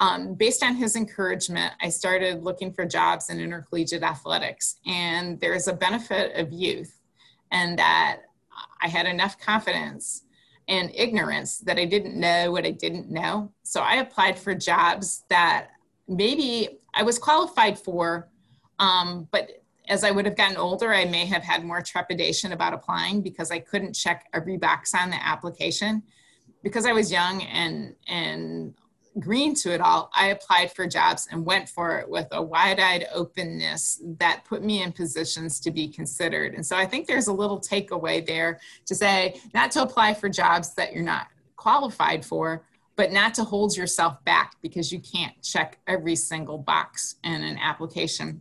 Um, 0.00 0.34
based 0.34 0.62
on 0.62 0.74
his 0.74 0.96
encouragement, 0.96 1.72
I 1.80 1.88
started 1.88 2.42
looking 2.42 2.72
for 2.72 2.84
jobs 2.84 3.30
in 3.30 3.40
intercollegiate 3.40 4.02
athletics. 4.02 4.76
And 4.86 5.40
there's 5.40 5.68
a 5.68 5.72
benefit 5.72 6.36
of 6.36 6.52
youth, 6.52 7.00
and 7.50 7.78
that 7.78 8.22
I 8.82 8.88
had 8.88 9.06
enough 9.06 9.38
confidence 9.38 10.24
and 10.68 10.90
ignorance 10.94 11.58
that 11.58 11.78
I 11.78 11.84
didn't 11.84 12.18
know 12.18 12.52
what 12.52 12.64
I 12.64 12.70
didn't 12.70 13.10
know. 13.10 13.52
So 13.62 13.80
I 13.80 13.96
applied 13.96 14.38
for 14.38 14.54
jobs 14.54 15.24
that 15.28 15.70
maybe 16.06 16.78
I 16.94 17.02
was 17.02 17.18
qualified 17.18 17.78
for 17.78 18.28
um, 18.80 19.28
but 19.30 19.50
as 19.88 20.04
I 20.04 20.10
would 20.10 20.24
have 20.24 20.36
gotten 20.36 20.56
older, 20.56 20.92
I 20.92 21.04
may 21.04 21.26
have 21.26 21.42
had 21.42 21.64
more 21.64 21.82
trepidation 21.82 22.52
about 22.52 22.72
applying 22.72 23.22
because 23.22 23.50
I 23.50 23.58
couldn't 23.58 23.92
check 23.92 24.26
every 24.32 24.56
box 24.56 24.94
on 24.94 25.10
the 25.10 25.24
application. 25.24 26.02
Because 26.62 26.86
I 26.86 26.92
was 26.92 27.10
young 27.10 27.42
and 27.42 27.94
and 28.06 28.74
green 29.18 29.54
to 29.56 29.72
it 29.72 29.80
all, 29.80 30.10
I 30.14 30.28
applied 30.28 30.72
for 30.72 30.86
jobs 30.86 31.26
and 31.30 31.44
went 31.44 31.68
for 31.68 31.98
it 31.98 32.08
with 32.08 32.28
a 32.30 32.40
wide-eyed 32.40 33.08
openness 33.12 34.00
that 34.18 34.44
put 34.44 34.62
me 34.62 34.82
in 34.82 34.92
positions 34.92 35.58
to 35.60 35.72
be 35.72 35.88
considered. 35.88 36.54
And 36.54 36.64
so 36.64 36.76
I 36.76 36.86
think 36.86 37.08
there's 37.08 37.26
a 37.26 37.32
little 37.32 37.60
takeaway 37.60 38.24
there 38.24 38.60
to 38.86 38.94
say 38.94 39.40
not 39.52 39.72
to 39.72 39.82
apply 39.82 40.14
for 40.14 40.28
jobs 40.28 40.74
that 40.74 40.92
you're 40.92 41.02
not 41.02 41.26
qualified 41.56 42.24
for, 42.24 42.64
but 42.94 43.10
not 43.10 43.34
to 43.34 43.44
hold 43.44 43.76
yourself 43.76 44.22
back 44.24 44.52
because 44.62 44.92
you 44.92 45.00
can't 45.00 45.34
check 45.42 45.80
every 45.88 46.14
single 46.14 46.58
box 46.58 47.16
in 47.24 47.42
an 47.42 47.58
application 47.58 48.40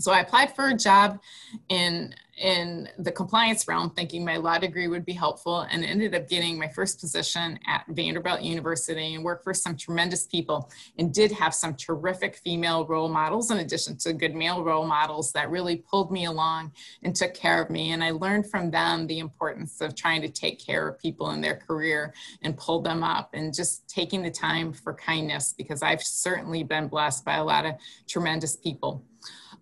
so 0.00 0.12
I 0.12 0.20
applied 0.20 0.54
for 0.54 0.68
a 0.68 0.74
job 0.74 1.20
in 1.68 2.14
in 2.36 2.88
the 2.98 3.12
compliance 3.12 3.68
realm, 3.68 3.90
thinking 3.90 4.24
my 4.24 4.36
law 4.36 4.58
degree 4.58 4.88
would 4.88 5.04
be 5.04 5.12
helpful, 5.12 5.60
and 5.70 5.84
ended 5.84 6.14
up 6.14 6.28
getting 6.28 6.58
my 6.58 6.68
first 6.68 6.98
position 6.98 7.58
at 7.66 7.84
Vanderbilt 7.88 8.42
University 8.42 9.14
and 9.14 9.22
worked 9.22 9.44
for 9.44 9.54
some 9.54 9.76
tremendous 9.76 10.26
people 10.26 10.70
and 10.98 11.14
did 11.14 11.30
have 11.30 11.54
some 11.54 11.74
terrific 11.74 12.36
female 12.36 12.86
role 12.86 13.08
models 13.08 13.50
in 13.50 13.58
addition 13.58 13.96
to 13.98 14.12
good 14.12 14.34
male 14.34 14.64
role 14.64 14.86
models 14.86 15.32
that 15.32 15.50
really 15.50 15.76
pulled 15.76 16.10
me 16.10 16.24
along 16.24 16.72
and 17.02 17.14
took 17.14 17.34
care 17.34 17.62
of 17.62 17.70
me. 17.70 17.92
And 17.92 18.02
I 18.02 18.10
learned 18.10 18.50
from 18.50 18.70
them 18.70 19.06
the 19.06 19.20
importance 19.20 19.80
of 19.80 19.94
trying 19.94 20.22
to 20.22 20.28
take 20.28 20.64
care 20.64 20.88
of 20.88 20.98
people 20.98 21.30
in 21.30 21.40
their 21.40 21.56
career 21.56 22.14
and 22.42 22.56
pull 22.56 22.82
them 22.82 23.04
up 23.04 23.30
and 23.32 23.54
just 23.54 23.88
taking 23.88 24.22
the 24.22 24.30
time 24.30 24.72
for 24.72 24.94
kindness 24.94 25.54
because 25.56 25.82
I've 25.82 26.02
certainly 26.02 26.64
been 26.64 26.88
blessed 26.88 27.24
by 27.24 27.36
a 27.36 27.44
lot 27.44 27.64
of 27.64 27.74
tremendous 28.08 28.56
people. 28.56 29.04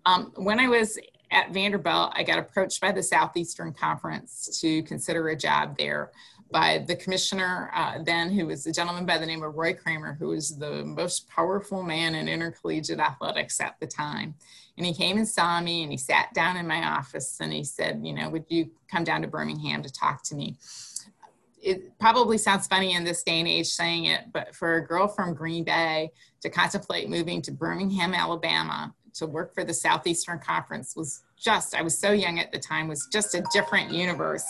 Um, 0.05 0.33
when 0.37 0.59
I 0.59 0.69
was 0.69 0.99
at 1.31 1.53
Vanderbilt, 1.53 2.13
I 2.15 2.23
got 2.23 2.39
approached 2.39 2.81
by 2.81 2.93
the 2.93 3.03
Southeastern 3.03 3.73
Conference 3.73 4.61
to 4.61 4.83
consider 4.83 5.29
a 5.29 5.37
job 5.37 5.77
there 5.79 6.11
by 6.51 6.85
the 6.87 6.95
commissioner 6.95 7.71
uh, 7.75 7.99
then, 8.05 8.31
who 8.31 8.47
was 8.47 8.67
a 8.67 8.73
gentleman 8.73 9.07
by 9.07 9.17
the 9.17 9.25
name 9.25 9.43
of 9.43 9.55
Roy 9.55 9.73
Kramer, 9.73 10.15
who 10.19 10.29
was 10.29 10.59
the 10.59 10.85
most 10.85 11.29
powerful 11.29 11.83
man 11.83 12.15
in 12.15 12.29
intercollegiate 12.29 13.01
athletics 13.01 13.59
at 13.61 13.77
the 13.81 13.87
time. 13.87 14.35
And 14.77 14.87
he 14.87 14.93
came 14.93 15.17
and 15.17 15.27
saw 15.27 15.61
me 15.61 15.83
and 15.83 15.91
he 15.91 15.99
sat 15.99 16.33
down 16.35 16.57
in 16.59 16.67
my 16.67 16.85
office 16.85 17.39
and 17.41 17.53
he 17.53 17.65
said, 17.65 18.01
You 18.03 18.13
know, 18.13 18.29
would 18.29 18.45
you 18.49 18.71
come 18.91 19.05
down 19.05 19.23
to 19.23 19.29
Birmingham 19.29 19.83
to 19.83 19.93
talk 19.93 20.23
to 20.25 20.35
me? 20.35 20.59
It 21.63 21.99
probably 21.99 22.39
sounds 22.39 22.67
funny 22.67 22.95
in 22.95 23.05
this 23.05 23.23
day 23.23 23.39
and 23.39 23.49
age 23.49 23.69
saying 23.69 24.07
it, 24.07 24.33
but 24.33 24.55
for 24.55 24.77
a 24.77 24.87
girl 24.87 25.09
from 25.09 25.33
Green 25.33 25.65
Bay 25.65 26.11
to 26.43 26.51
contemplate 26.51 27.09
moving 27.09 27.41
to 27.43 27.53
Birmingham, 27.53 28.15
Alabama 28.15 28.93
to 29.15 29.27
work 29.27 29.55
for 29.55 29.65
the 29.65 29.75
Southeastern 29.75 30.39
Conference 30.39 30.95
was 30.97 31.23
just, 31.39 31.75
I 31.75 31.83
was 31.83 31.99
so 31.99 32.13
young 32.13 32.39
at 32.39 32.53
the 32.53 32.59
time, 32.59 32.89
was 32.89 33.09
just 33.13 33.35
a 33.35 33.45
different 33.53 33.91
universe. 33.91 34.45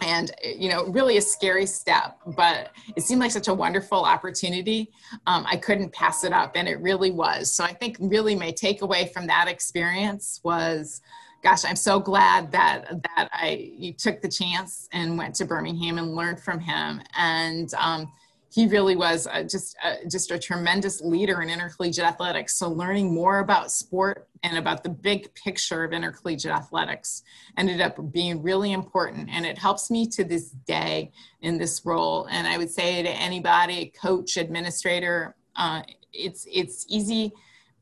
And 0.00 0.30
you 0.44 0.68
know 0.68 0.86
really 0.86 1.16
a 1.16 1.20
scary 1.20 1.66
step 1.66 2.20
but 2.36 2.70
it 2.94 3.02
seemed 3.02 3.20
like 3.20 3.32
such 3.32 3.48
a 3.48 3.54
wonderful 3.54 4.04
opportunity. 4.04 4.92
Um, 5.26 5.44
i 5.50 5.56
couldn't 5.56 5.92
pass 5.92 6.22
it 6.22 6.32
up 6.32 6.52
and 6.54 6.68
it 6.68 6.80
really 6.80 7.10
was. 7.10 7.50
So 7.50 7.64
i 7.64 7.72
think 7.72 7.96
really 7.98 8.36
my 8.36 8.52
takeaway 8.52 9.12
from 9.12 9.26
that 9.26 9.48
experience 9.48 10.40
was 10.44 11.00
gosh 11.42 11.64
i'm 11.64 11.74
so 11.74 11.98
glad 11.98 12.52
that 12.52 12.88
that 13.02 13.28
i 13.32 13.72
you 13.76 13.92
took 13.92 14.22
the 14.22 14.28
chance 14.28 14.88
and 14.92 15.18
went 15.18 15.34
to 15.36 15.44
birmingham 15.44 15.98
and 15.98 16.14
learned 16.14 16.40
from 16.40 16.60
him. 16.60 17.00
And 17.16 17.74
um, 17.74 18.12
he 18.58 18.66
really 18.66 18.96
was 18.96 19.28
a, 19.30 19.44
just 19.44 19.76
a, 19.84 20.04
just 20.08 20.32
a 20.32 20.38
tremendous 20.38 21.00
leader 21.00 21.42
in 21.42 21.48
intercollegiate 21.48 22.04
athletics. 22.04 22.56
So 22.56 22.68
learning 22.68 23.14
more 23.14 23.38
about 23.38 23.70
sport 23.70 24.26
and 24.42 24.58
about 24.58 24.82
the 24.82 24.88
big 24.88 25.32
picture 25.36 25.84
of 25.84 25.92
intercollegiate 25.92 26.50
athletics 26.50 27.22
ended 27.56 27.80
up 27.80 27.96
being 28.12 28.42
really 28.42 28.72
important, 28.72 29.28
and 29.30 29.46
it 29.46 29.58
helps 29.58 29.92
me 29.92 30.08
to 30.08 30.24
this 30.24 30.50
day 30.66 31.12
in 31.40 31.56
this 31.56 31.86
role. 31.86 32.26
And 32.32 32.48
I 32.48 32.58
would 32.58 32.68
say 32.68 33.00
to 33.00 33.08
anybody, 33.08 33.92
coach, 34.02 34.36
administrator, 34.36 35.36
uh, 35.54 35.82
it's 36.12 36.44
it's 36.50 36.84
easy 36.88 37.30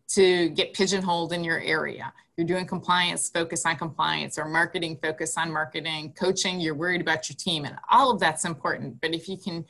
to 0.09 0.51
get 0.51 0.75
pigeonholed 0.75 1.33
in 1.33 1.43
your 1.43 1.61
area. 1.61 2.12
You're 2.37 2.47
doing 2.47 2.67
compliance, 2.67 3.31
focus 3.31 3.65
on 3.65 3.77
compliance, 3.77 4.37
or 4.37 4.45
marketing, 4.45 4.99
focus 5.03 5.39
on 5.39 5.51
marketing, 5.51 6.12
coaching, 6.19 6.61
you're 6.61 6.75
worried 6.75 7.01
about 7.01 7.31
your 7.31 7.37
team, 7.37 7.65
and 7.65 7.77
all 7.91 8.11
of 8.11 8.21
that's 8.21 8.45
important. 8.45 9.01
But 9.01 9.15
if 9.15 9.27
you 9.27 9.39
can 9.39 9.65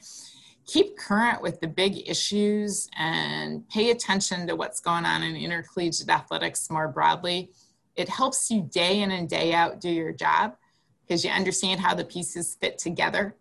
keep 0.67 0.97
current 0.97 1.41
with 1.41 1.61
the 1.61 1.69
big 1.69 2.09
issues 2.09 2.89
and 2.99 3.69
pay 3.69 3.91
attention 3.91 4.47
to 4.49 4.57
what's 4.57 4.81
going 4.81 5.05
on 5.05 5.23
in 5.23 5.37
intercollegiate 5.37 6.09
athletics 6.09 6.69
more 6.71 6.89
broadly. 6.89 7.51
It 7.95 8.09
helps 8.09 8.51
you 8.51 8.63
day 8.63 9.01
in 9.01 9.13
and 9.13 9.29
day 9.29 9.55
out 9.55 9.81
do 9.81 9.89
your 9.89 10.13
job 10.13 10.57
because 11.03 11.25
you 11.25 11.31
understand 11.31 11.81
how 11.81 11.95
the 11.95 12.05
pieces 12.05 12.57
fit 12.61 12.79
together 12.79 13.37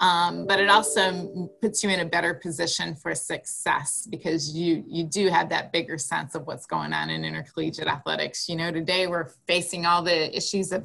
um, 0.00 0.46
but 0.46 0.58
it 0.58 0.68
also 0.68 1.48
puts 1.62 1.84
you 1.84 1.90
in 1.90 2.00
a 2.00 2.04
better 2.04 2.34
position 2.34 2.96
for 2.96 3.14
success 3.14 4.08
because 4.10 4.54
you 4.54 4.84
you 4.88 5.04
do 5.04 5.28
have 5.28 5.48
that 5.50 5.72
bigger 5.72 5.98
sense 5.98 6.34
of 6.34 6.46
what's 6.46 6.66
going 6.66 6.92
on 6.92 7.10
in 7.10 7.24
intercollegiate 7.24 7.86
athletics. 7.86 8.48
You 8.48 8.56
know, 8.56 8.72
today 8.72 9.06
we're 9.06 9.30
facing 9.46 9.86
all 9.86 10.02
the 10.02 10.36
issues 10.36 10.72
of 10.72 10.84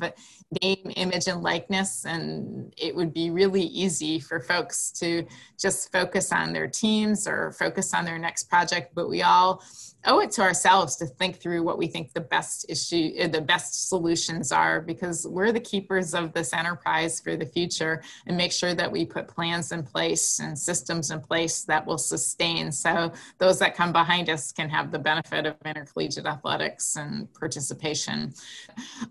name, 0.61 0.91
image, 0.95 1.27
and 1.27 1.41
likeness, 1.41 2.05
and 2.05 2.71
it 2.77 2.95
would 2.95 3.11
be 3.11 3.31
really 3.31 3.63
easy 3.63 4.19
for 4.19 4.39
folks 4.39 4.91
to 4.91 5.25
just 5.59 5.91
focus 5.91 6.31
on 6.31 6.53
their 6.53 6.67
teams 6.67 7.27
or 7.27 7.51
focus 7.53 7.95
on 7.95 8.05
their 8.05 8.19
next 8.19 8.43
project. 8.43 8.93
But 8.93 9.09
we 9.09 9.23
all 9.23 9.63
owe 10.05 10.19
it 10.19 10.31
to 10.31 10.41
ourselves 10.41 10.95
to 10.95 11.05
think 11.05 11.37
through 11.37 11.61
what 11.63 11.77
we 11.77 11.87
think 11.87 12.13
the 12.13 12.21
best 12.21 12.65
issue 12.69 13.11
uh, 13.21 13.27
the 13.27 13.41
best 13.41 13.89
solutions 13.89 14.51
are 14.51 14.81
because 14.81 15.27
we're 15.27 15.51
the 15.51 15.59
keepers 15.59 16.13
of 16.13 16.31
this 16.33 16.53
enterprise 16.53 17.19
for 17.19 17.35
the 17.35 17.45
future 17.45 18.01
and 18.25 18.37
make 18.37 18.51
sure 18.51 18.73
that 18.73 18.91
we 18.91 19.05
put 19.05 19.27
plans 19.27 19.71
in 19.71 19.83
place 19.83 20.39
and 20.39 20.57
systems 20.57 21.11
in 21.11 21.19
place 21.19 21.63
that 21.63 21.85
will 21.85 21.97
sustain. 21.97 22.71
So 22.71 23.11
those 23.37 23.59
that 23.59 23.75
come 23.75 23.91
behind 23.91 24.29
us 24.29 24.51
can 24.51 24.69
have 24.69 24.91
the 24.91 24.99
benefit 24.99 25.45
of 25.45 25.55
intercollegiate 25.65 26.25
athletics 26.25 26.95
and 26.95 27.31
participation. 27.33 28.33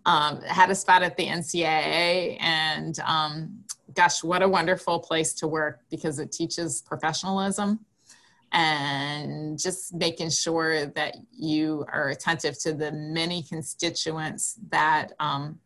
Um, 0.06 0.40
had 0.42 0.70
a 0.70 0.74
spot 0.74 1.02
at 1.02 1.16
the 1.16 1.26
ncaa 1.26 2.36
and 2.40 2.98
um, 3.00 3.64
gosh 3.94 4.22
what 4.22 4.42
a 4.42 4.48
wonderful 4.48 5.00
place 5.00 5.32
to 5.34 5.46
work 5.46 5.80
because 5.90 6.18
it 6.18 6.32
teaches 6.32 6.82
professionalism 6.82 7.80
and 8.52 9.58
just 9.58 9.94
making 9.94 10.30
sure 10.30 10.86
that 10.86 11.16
you 11.30 11.84
are 11.92 12.08
attentive 12.08 12.58
to 12.60 12.72
the 12.72 12.92
many 12.92 13.42
constituents 13.42 14.58
that 14.70 15.12
um, 15.20 15.58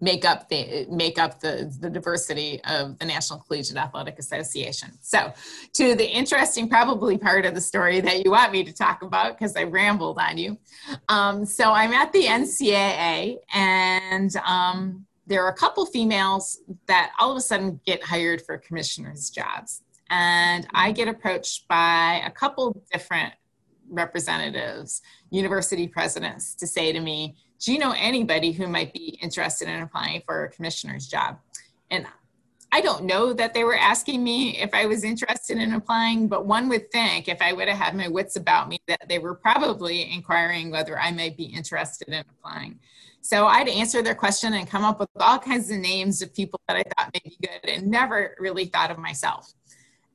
make 0.00 0.24
up 0.24 0.48
the 0.48 0.86
make 0.90 1.18
up 1.18 1.40
the, 1.40 1.74
the 1.80 1.88
diversity 1.88 2.60
of 2.64 2.98
the 2.98 3.04
National 3.06 3.38
Collegiate 3.40 3.76
Athletic 3.76 4.18
Association. 4.18 4.90
So, 5.00 5.32
to 5.74 5.94
the 5.94 6.06
interesting, 6.06 6.68
probably 6.68 7.16
part 7.16 7.46
of 7.46 7.54
the 7.54 7.60
story 7.60 8.00
that 8.00 8.24
you 8.24 8.30
want 8.30 8.52
me 8.52 8.64
to 8.64 8.72
talk 8.72 9.02
about 9.02 9.38
because 9.38 9.56
I 9.56 9.64
rambled 9.64 10.18
on 10.18 10.36
you. 10.36 10.58
Um, 11.08 11.44
so, 11.46 11.72
I'm 11.72 11.92
at 11.92 12.12
the 12.12 12.24
NCAA, 12.24 13.38
and 13.52 14.36
um, 14.46 15.06
there 15.26 15.44
are 15.44 15.48
a 15.48 15.56
couple 15.56 15.86
females 15.86 16.60
that 16.86 17.12
all 17.18 17.30
of 17.30 17.36
a 17.36 17.40
sudden 17.40 17.80
get 17.86 18.02
hired 18.02 18.42
for 18.42 18.58
commissioners' 18.58 19.30
jobs 19.30 19.83
and 20.10 20.66
I 20.72 20.92
get 20.92 21.08
approached 21.08 21.66
by 21.68 22.22
a 22.24 22.30
couple 22.30 22.82
different 22.92 23.34
representatives, 23.88 25.02
university 25.30 25.86
presidents, 25.88 26.54
to 26.56 26.66
say 26.66 26.92
to 26.92 27.00
me, 27.00 27.36
Do 27.60 27.72
you 27.72 27.78
know 27.78 27.94
anybody 27.96 28.52
who 28.52 28.66
might 28.66 28.92
be 28.92 29.18
interested 29.22 29.68
in 29.68 29.80
applying 29.82 30.22
for 30.26 30.44
a 30.44 30.50
commissioner's 30.50 31.06
job? 31.06 31.38
And 31.90 32.06
I 32.72 32.80
don't 32.80 33.04
know 33.04 33.32
that 33.32 33.54
they 33.54 33.62
were 33.62 33.76
asking 33.76 34.24
me 34.24 34.58
if 34.58 34.74
I 34.74 34.86
was 34.86 35.04
interested 35.04 35.58
in 35.58 35.74
applying, 35.74 36.26
but 36.26 36.44
one 36.44 36.68
would 36.70 36.90
think 36.90 37.28
if 37.28 37.40
I 37.40 37.52
would 37.52 37.68
have 37.68 37.78
had 37.78 37.94
my 37.94 38.08
wits 38.08 38.34
about 38.34 38.68
me 38.68 38.78
that 38.88 39.08
they 39.08 39.20
were 39.20 39.36
probably 39.36 40.10
inquiring 40.12 40.72
whether 40.72 40.98
I 40.98 41.12
might 41.12 41.36
be 41.36 41.44
interested 41.44 42.08
in 42.08 42.24
applying. 42.28 42.80
So 43.20 43.46
I'd 43.46 43.68
answer 43.68 44.02
their 44.02 44.16
question 44.16 44.54
and 44.54 44.68
come 44.68 44.82
up 44.82 44.98
with 44.98 45.08
all 45.20 45.38
kinds 45.38 45.70
of 45.70 45.78
names 45.78 46.20
of 46.20 46.34
people 46.34 46.60
that 46.66 46.76
I 46.76 46.82
thought 46.82 47.14
may 47.14 47.20
be 47.24 47.38
good 47.40 47.70
and 47.70 47.86
never 47.86 48.34
really 48.40 48.66
thought 48.66 48.90
of 48.90 48.98
myself 48.98 49.54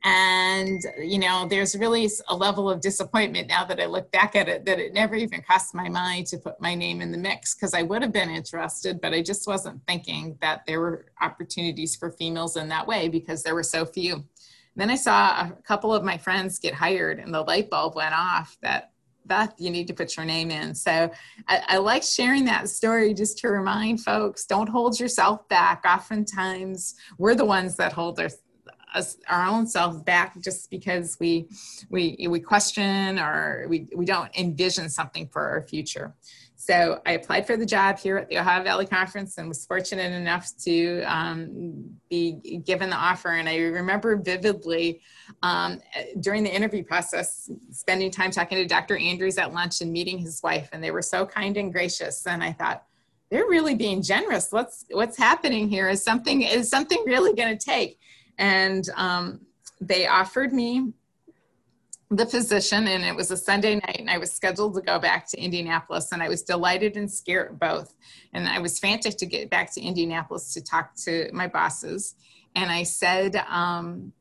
and 0.04 0.82
you 0.98 1.20
know 1.20 1.46
there's 1.50 1.76
really 1.78 2.10
a 2.30 2.36
level 2.36 2.70
of 2.70 2.80
disappointment 2.80 3.50
now 3.50 3.66
that 3.66 3.82
i 3.82 3.86
look 3.86 4.10
back 4.12 4.34
at 4.34 4.48
it 4.48 4.66
that 4.66 4.80
it 4.80 4.94
never 4.94 5.16
even 5.16 5.42
crossed 5.42 5.76
my 5.76 5.90
mind 5.90 6.26
to 6.26 6.38
put 6.38 6.60
my 6.62 6.74
name 6.74 7.02
in 7.02 7.12
the 7.12 7.18
mix 7.18 7.54
because 7.54 7.74
i 7.74 7.82
would 7.82 8.02
have 8.02 8.14
been 8.14 8.30
interested 8.30 9.02
but 9.02 9.14
i 9.14 9.22
just 9.22 9.46
wasn't 9.46 9.82
thinking 9.88 10.38
that 10.42 10.62
there 10.66 10.80
were 10.80 11.08
opportunities 11.22 11.98
for 11.98 12.12
females 12.12 12.56
in 12.56 12.70
that 12.70 12.88
way 12.88 13.10
because 13.10 13.44
there 13.44 13.56
were 13.56 13.64
so 13.64 13.86
few 13.86 14.24
then 14.78 14.90
i 14.90 14.96
saw 14.96 15.42
a 15.42 15.58
couple 15.64 15.94
of 15.94 16.04
my 16.04 16.18
friends 16.18 16.60
get 16.60 16.74
hired 16.74 17.20
and 17.20 17.34
the 17.34 17.42
light 17.42 17.70
bulb 17.70 17.96
went 17.96 18.16
off 18.16 18.58
that 18.62 18.92
Beth, 19.26 19.54
you 19.60 19.70
need 19.70 19.88
to 19.88 19.94
put 19.94 20.18
your 20.18 20.26
name 20.26 20.50
in. 20.50 20.74
So 20.74 21.12
I, 21.48 21.62
I, 21.68 21.78
like 21.78 22.02
sharing 22.02 22.46
that 22.46 22.68
story 22.68 23.14
just 23.14 23.38
to 23.40 23.50
remind 23.50 24.02
folks 24.02 24.46
don't 24.46 24.68
hold 24.68 25.00
yourself 25.00 25.48
back. 25.50 25.84
Oftentimes, 25.86 26.96
we're 27.20 27.36
the 27.36 27.46
ones 27.46 27.76
that 27.78 27.94
hold 27.94 28.20
our, 28.20 28.30
us, 28.94 29.18
our 29.28 29.46
own 29.46 29.68
selves 29.68 30.02
back 30.02 30.40
just 30.42 30.70
because 30.70 31.18
we 31.20 31.48
we 31.90 32.28
we 32.30 32.40
question 32.40 33.20
or 33.20 33.66
we, 33.70 33.88
we 33.96 34.06
don't 34.06 34.36
envision 34.38 34.90
something 34.90 35.28
for 35.28 35.48
our 35.48 35.62
future. 35.68 36.16
So 36.56 37.02
I 37.06 37.14
applied 37.14 37.48
for 37.48 37.56
the 37.56 37.66
job 37.66 37.98
here 37.98 38.18
at 38.18 38.28
the 38.28 38.38
Ohio 38.38 38.62
Valley 38.62 38.86
Conference 38.86 39.38
and 39.38 39.48
was 39.48 39.66
fortunate 39.66 40.12
enough 40.12 40.52
to 40.66 41.02
um, 41.04 41.90
be 42.10 42.62
given 42.66 42.90
the 42.90 42.98
offer. 42.98 43.30
And 43.30 43.48
I 43.48 43.58
remember 43.60 44.18
vividly 44.18 45.00
um, 45.42 45.80
during 46.20 46.44
the 46.44 46.54
interview 46.54 46.84
process, 46.84 47.50
spending 47.72 48.12
time 48.12 48.30
talking 48.30 48.58
to 48.58 48.66
Dr. 48.66 48.98
Andrews 48.98 49.38
at 49.38 49.54
lunch 49.54 49.80
and 49.80 49.92
meeting 49.92 50.20
his 50.20 50.44
wife, 50.44 50.68
and 50.74 50.84
they 50.84 50.92
were 50.92 51.02
so 51.02 51.26
kind 51.26 51.56
and 51.56 51.72
gracious. 51.72 52.28
And 52.28 52.44
I 52.44 52.52
thought, 52.52 52.84
they're 53.32 53.48
really 53.48 53.76
being 53.76 54.02
generous. 54.02 54.48
What's 54.52 54.86
what's 54.92 55.18
happening 55.18 55.70
here? 55.70 55.88
Is 55.88 56.04
something 56.04 56.42
is 56.42 56.70
something 56.70 57.02
really 57.06 57.34
going 57.34 57.58
to 57.58 57.64
take? 57.64 58.00
And 58.40 58.90
um, 58.96 59.42
they 59.80 60.08
offered 60.08 60.52
me 60.52 60.94
the 62.12 62.26
physician 62.26 62.88
and 62.88 63.04
it 63.04 63.16
was 63.16 63.30
a 63.30 63.38
sunday 63.38 63.76
night 63.76 63.98
and 64.00 64.10
i 64.10 64.18
was 64.18 64.32
scheduled 64.32 64.74
to 64.74 64.82
go 64.82 64.98
back 64.98 65.30
to 65.30 65.40
indianapolis 65.40 66.12
and 66.12 66.24
i 66.24 66.28
was 66.28 66.42
delighted 66.42 66.98
and 66.98 67.12
scared 67.12 67.60
both. 67.60 67.96
And 68.34 68.48
i 68.48 68.58
was 68.60 68.80
frantic 68.80 69.16
to 69.18 69.28
get 69.28 69.52
back 69.52 69.72
to 69.76 69.82
indianapolis 69.82 70.54
to 70.56 70.64
talk 70.64 70.96
to 71.04 71.30
my 71.32 71.48
bosses. 71.48 72.16
And 72.56 72.72
i 72.72 72.82
said 72.82 73.36
um, 73.48 74.12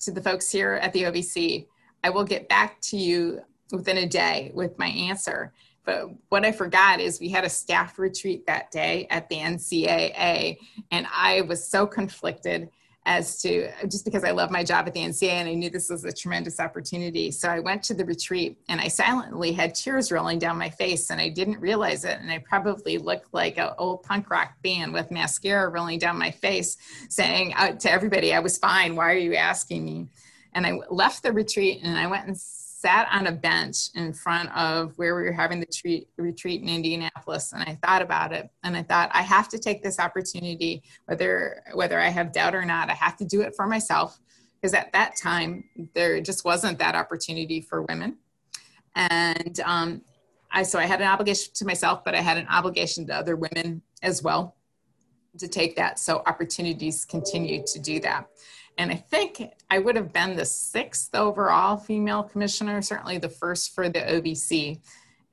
to 0.00 0.10
the 0.10 0.22
folks 0.22 0.50
here 0.50 0.74
at 0.74 0.94
the 0.94 1.02
ovc 1.02 1.66
i 2.02 2.08
will 2.08 2.24
get 2.24 2.48
back 2.48 2.80
to 2.80 2.96
you 2.96 3.42
within 3.72 3.98
a 3.98 4.06
day 4.06 4.50
with 4.54 4.78
my 4.78 4.88
answer. 4.88 5.52
But 5.84 6.10
what 6.30 6.46
i 6.46 6.52
forgot 6.52 6.98
is 6.98 7.20
we 7.20 7.28
had 7.28 7.44
a 7.44 7.50
staff 7.50 7.98
retreat 7.98 8.46
that 8.46 8.70
day 8.70 9.06
at 9.10 9.28
the 9.28 9.36
ncaa 9.36 10.56
and 10.90 11.06
i 11.14 11.42
was 11.42 11.68
so 11.68 11.86
conflicted 11.86 12.70
as 13.04 13.42
to 13.42 13.68
just 13.88 14.04
because 14.04 14.22
I 14.22 14.30
love 14.30 14.50
my 14.52 14.62
job 14.62 14.86
at 14.86 14.94
the 14.94 15.00
NCA 15.00 15.28
and 15.28 15.48
I 15.48 15.54
knew 15.54 15.70
this 15.70 15.90
was 15.90 16.04
a 16.04 16.12
tremendous 16.12 16.60
opportunity. 16.60 17.32
So 17.32 17.48
I 17.48 17.58
went 17.58 17.82
to 17.84 17.94
the 17.94 18.04
retreat 18.04 18.58
and 18.68 18.80
I 18.80 18.88
silently 18.88 19.50
had 19.52 19.74
tears 19.74 20.12
rolling 20.12 20.38
down 20.38 20.56
my 20.56 20.70
face 20.70 21.10
and 21.10 21.20
I 21.20 21.28
didn't 21.28 21.58
realize 21.58 22.04
it. 22.04 22.20
And 22.20 22.30
I 22.30 22.38
probably 22.38 22.98
looked 22.98 23.34
like 23.34 23.58
an 23.58 23.70
old 23.78 24.04
punk 24.04 24.30
rock 24.30 24.52
band 24.62 24.92
with 24.92 25.10
mascara 25.10 25.68
rolling 25.68 25.98
down 25.98 26.16
my 26.16 26.30
face 26.30 26.76
saying 27.08 27.54
out 27.54 27.80
to 27.80 27.90
everybody, 27.90 28.32
I 28.32 28.38
was 28.38 28.56
fine. 28.56 28.94
Why 28.94 29.10
are 29.10 29.18
you 29.18 29.34
asking 29.34 29.84
me? 29.84 30.06
And 30.52 30.64
I 30.64 30.78
left 30.88 31.24
the 31.24 31.32
retreat 31.32 31.80
and 31.82 31.98
I 31.98 32.06
went 32.06 32.28
and 32.28 32.36
sat 32.82 33.06
on 33.12 33.28
a 33.28 33.32
bench 33.32 33.90
in 33.94 34.12
front 34.12 34.50
of 34.56 34.92
where 34.98 35.14
we 35.14 35.22
were 35.22 35.32
having 35.32 35.60
the 35.60 35.66
treat, 35.66 36.08
retreat 36.16 36.62
in 36.62 36.68
Indianapolis 36.68 37.52
and 37.52 37.62
I 37.62 37.78
thought 37.82 38.02
about 38.02 38.32
it 38.32 38.50
and 38.64 38.76
I 38.76 38.82
thought 38.82 39.08
I 39.14 39.22
have 39.22 39.48
to 39.50 39.58
take 39.58 39.84
this 39.84 40.00
opportunity 40.00 40.82
whether 41.06 41.62
whether 41.74 42.00
I 42.00 42.08
have 42.08 42.32
doubt 42.32 42.56
or 42.56 42.64
not 42.64 42.90
I 42.90 42.94
have 42.94 43.16
to 43.18 43.24
do 43.24 43.42
it 43.42 43.54
for 43.54 43.68
myself 43.68 44.18
because 44.60 44.74
at 44.74 44.92
that 44.92 45.14
time 45.16 45.62
there 45.94 46.20
just 46.20 46.44
wasn't 46.44 46.78
that 46.80 46.96
opportunity 46.96 47.60
for 47.60 47.82
women. 47.82 48.18
And 48.96 49.60
um, 49.60 50.02
I 50.50 50.64
so 50.64 50.80
I 50.80 50.86
had 50.86 51.00
an 51.00 51.06
obligation 51.06 51.52
to 51.54 51.64
myself 51.64 52.02
but 52.04 52.16
I 52.16 52.20
had 52.20 52.36
an 52.36 52.48
obligation 52.48 53.06
to 53.06 53.14
other 53.14 53.36
women 53.36 53.82
as 54.02 54.24
well 54.24 54.56
to 55.38 55.46
take 55.46 55.76
that 55.76 56.00
so 56.00 56.22
opportunities 56.26 57.04
continue 57.04 57.62
to 57.64 57.78
do 57.78 58.00
that 58.00 58.26
and 58.78 58.90
I 58.90 58.96
think 58.96 59.42
I 59.70 59.78
would 59.78 59.96
have 59.96 60.12
been 60.12 60.36
the 60.36 60.44
sixth 60.44 61.14
overall 61.14 61.76
female 61.76 62.22
commissioner, 62.22 62.80
certainly 62.82 63.18
the 63.18 63.28
first 63.28 63.74
for 63.74 63.88
the 63.88 64.00
OVC. 64.00 64.80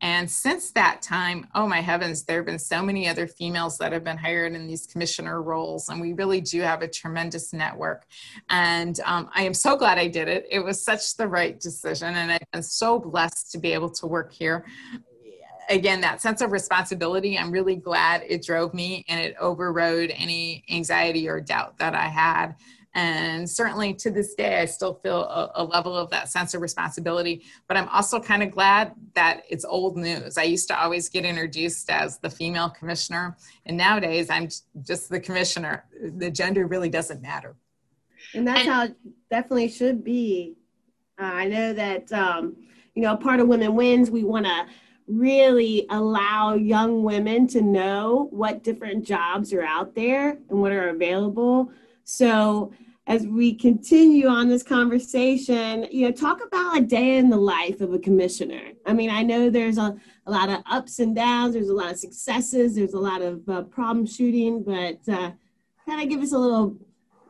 And 0.02 0.30
since 0.32 0.72
that 0.72 1.02
time, 1.02 1.48
oh 1.56 1.68
my 1.68 1.82
heavens, 1.82 2.24
there 2.24 2.38
have 2.38 2.46
been 2.46 2.60
so 2.60 2.82
many 2.82 3.10
other 3.10 3.28
females 3.28 3.78
that 3.80 3.92
have 3.92 4.04
been 4.04 4.18
hired 4.18 4.54
in 4.54 4.66
these 4.66 4.88
commissioner 4.88 5.42
roles. 5.42 5.90
And 5.90 6.00
we 6.00 6.14
really 6.14 6.40
do 6.40 6.62
have 6.62 6.82
a 6.82 6.88
tremendous 6.88 7.52
network. 7.52 8.06
And 8.50 8.98
um, 9.06 9.30
I 9.36 9.44
am 9.44 9.54
so 9.54 9.76
glad 9.76 9.98
I 9.98 10.08
did 10.08 10.30
it. 10.30 10.48
It 10.50 10.60
was 10.60 10.82
such 10.82 11.18
the 11.18 11.28
right 11.28 11.60
decision. 11.60 12.16
And 12.16 12.32
I've 12.32 12.52
been 12.54 12.64
so 12.64 12.98
blessed 12.98 13.52
to 13.52 13.58
be 13.58 13.74
able 13.74 13.90
to 13.92 14.08
work 14.08 14.32
here 14.32 14.66
again 15.70 16.02
that 16.02 16.20
sense 16.20 16.42
of 16.42 16.52
responsibility 16.52 17.38
i'm 17.38 17.52
really 17.52 17.76
glad 17.76 18.24
it 18.28 18.44
drove 18.44 18.74
me 18.74 19.06
and 19.08 19.20
it 19.20 19.36
overrode 19.40 20.12
any 20.16 20.64
anxiety 20.72 21.30
or 21.30 21.40
doubt 21.40 21.78
that 21.78 21.94
i 21.94 22.08
had 22.08 22.56
and 22.96 23.48
certainly 23.48 23.94
to 23.96 24.10
this 24.10 24.34
day, 24.34 24.60
I 24.60 24.66
still 24.66 24.96
feel 24.96 25.22
a, 25.22 25.52
a 25.56 25.64
level 25.64 25.96
of 25.96 26.10
that 26.10 26.28
sense 26.30 26.54
of 26.54 26.62
responsibility. 26.62 27.44
But 27.68 27.78
I'm 27.78 27.88
also 27.90 28.20
kind 28.20 28.42
of 28.42 28.52
glad 28.52 28.94
that 29.14 29.44
it's 29.50 29.64
old 29.64 29.96
news. 29.96 30.38
I 30.38 30.44
used 30.44 30.68
to 30.70 30.82
always 30.82 31.08
get 31.08 31.24
introduced 31.24 31.90
as 31.92 32.18
the 32.18 32.30
female 32.30 32.70
commissioner, 32.70 33.38
and 33.66 33.78
nowadays 33.78 34.30
I'm 34.30 34.50
just 34.82 35.10
the 35.10 35.20
commissioner. 35.20 35.86
The 36.02 36.32
gender 36.32 36.66
really 36.66 36.90
doesn't 36.90 37.22
matter. 37.22 37.56
And 38.34 38.48
that's 38.48 38.62
and, 38.62 38.70
how 38.70 38.84
it 38.86 38.96
definitely 39.30 39.70
should 39.70 40.04
be. 40.04 40.56
Uh, 41.20 41.26
I 41.26 41.46
know 41.46 41.74
that, 41.74 42.12
um, 42.12 42.56
you 42.96 43.04
know, 43.04 43.16
part 43.16 43.40
of 43.40 43.48
Women 43.48 43.76
Wins, 43.76 44.10
we 44.10 44.24
want 44.24 44.46
to 44.46 44.66
really 45.08 45.86
allow 45.90 46.54
young 46.54 47.04
women 47.04 47.48
to 47.48 47.62
know 47.62 48.28
what 48.32 48.64
different 48.64 49.04
jobs 49.04 49.54
are 49.54 49.64
out 49.64 49.96
there 49.96 50.38
and 50.50 50.62
what 50.62 50.72
are 50.72 50.90
available 50.90 51.72
so 52.10 52.72
as 53.06 53.26
we 53.26 53.54
continue 53.54 54.28
on 54.28 54.50
this 54.50 54.64
conversation, 54.64 55.88
you 55.92 56.06
know, 56.06 56.12
talk 56.12 56.44
about 56.44 56.78
a 56.78 56.82
day 56.82 57.18
in 57.18 57.30
the 57.30 57.38
life 57.38 57.82
of 57.82 57.94
a 57.94 58.00
commissioner. 58.00 58.72
I 58.86 58.94
mean, 58.94 59.10
I 59.10 59.22
know 59.24 59.50
there's 59.50 59.78
a, 59.78 59.96
a 60.26 60.32
lot 60.32 60.50
of 60.50 60.62
ups 60.70 61.00
and 61.00 61.16
downs, 61.16 61.54
there's 61.54 61.70
a 61.70 61.74
lot 61.74 61.92
of 61.92 62.00
successes, 62.00 62.76
there's 62.76 62.94
a 62.94 63.00
lot 63.00 63.22
of 63.22 63.48
uh, 63.48 63.62
problem 63.64 64.06
shooting, 64.06 64.64
but 64.64 65.00
uh, 65.08 65.32
kind 65.86 66.02
of 66.02 66.10
give 66.10 66.22
us 66.22 66.34
a 66.34 66.38
little 66.38 66.78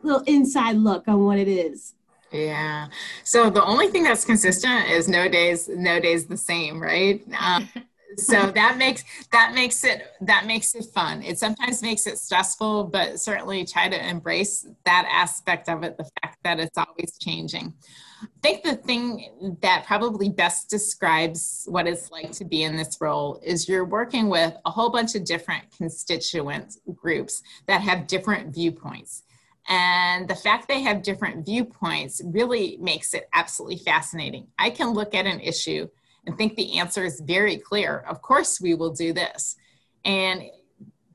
little 0.02 0.22
inside 0.22 0.78
look 0.78 1.10
on 1.10 1.26
what 1.26 1.38
it 1.38 1.50
is. 1.50 1.96
Yeah. 2.32 2.88
So 3.24 3.50
the 3.50 3.64
only 3.64 3.88
thing 3.88 4.04
that's 4.04 4.24
consistent 4.24 4.90
is 4.90 5.10
no 5.10 5.28
days, 5.28 5.68
no 5.68 6.00
days 6.00 6.26
the 6.26 6.38
same, 6.38 6.82
right? 6.82 7.22
Um, 7.38 7.68
so 8.20 8.52
that 8.52 8.78
makes 8.78 9.04
that 9.32 9.54
makes 9.54 9.84
it 9.84 10.04
that 10.22 10.46
makes 10.46 10.76
it 10.76 10.86
fun. 10.86 11.24
It 11.24 11.40
sometimes 11.40 11.82
makes 11.82 12.08
it 12.08 12.18
stressful 12.18 12.86
but 12.86 13.20
certainly 13.20 13.66
try 13.66 13.90
to 13.90 14.10
embrace 14.10 14.68
that 14.86 15.08
aspect 15.12 15.70
of 15.70 15.84
it 15.84 15.98
the 15.98 16.10
fact 16.22 16.38
that 16.44 16.60
it's 16.60 16.78
always 16.78 17.18
changing. 17.20 17.74
I 18.22 18.28
think 18.42 18.64
the 18.64 18.76
thing 18.76 19.58
that 19.62 19.86
probably 19.86 20.30
best 20.30 20.70
describes 20.70 21.66
what 21.70 21.88
it's 21.88 22.12
like 22.12 22.32
to 22.34 22.46
be 22.46 22.64
in 22.64 22.76
this 22.76 22.98
role 23.00 23.40
is 23.44 23.70
you're 23.70 23.86
working 23.86 24.30
with 24.30 24.54
a 24.66 24.72
whole 24.72 24.90
bunch 24.90 25.16
of 25.16 25.24
different 25.24 25.64
constituent 25.76 26.76
groups 26.96 27.42
that 27.68 27.82
have 27.82 28.08
different 28.08 28.54
viewpoints. 28.54 29.24
And 29.70 30.28
the 30.28 30.36
fact 30.36 30.68
they 30.68 30.82
have 30.82 31.04
different 31.04 31.46
viewpoints 31.46 32.22
really 32.26 32.78
makes 32.82 33.14
it 33.14 33.30
absolutely 33.34 33.78
fascinating. 33.78 34.48
I 34.58 34.72
can 34.72 34.90
look 34.90 35.14
at 35.14 35.28
an 35.28 35.40
issue 35.40 35.88
and 36.30 36.38
think 36.38 36.56
the 36.56 36.78
answer 36.78 37.04
is 37.04 37.20
very 37.22 37.58
clear. 37.58 38.06
Of 38.08 38.22
course, 38.22 38.62
we 38.62 38.76
will 38.76 38.92
do 38.92 39.14
this. 39.14 39.56
And 40.06 40.44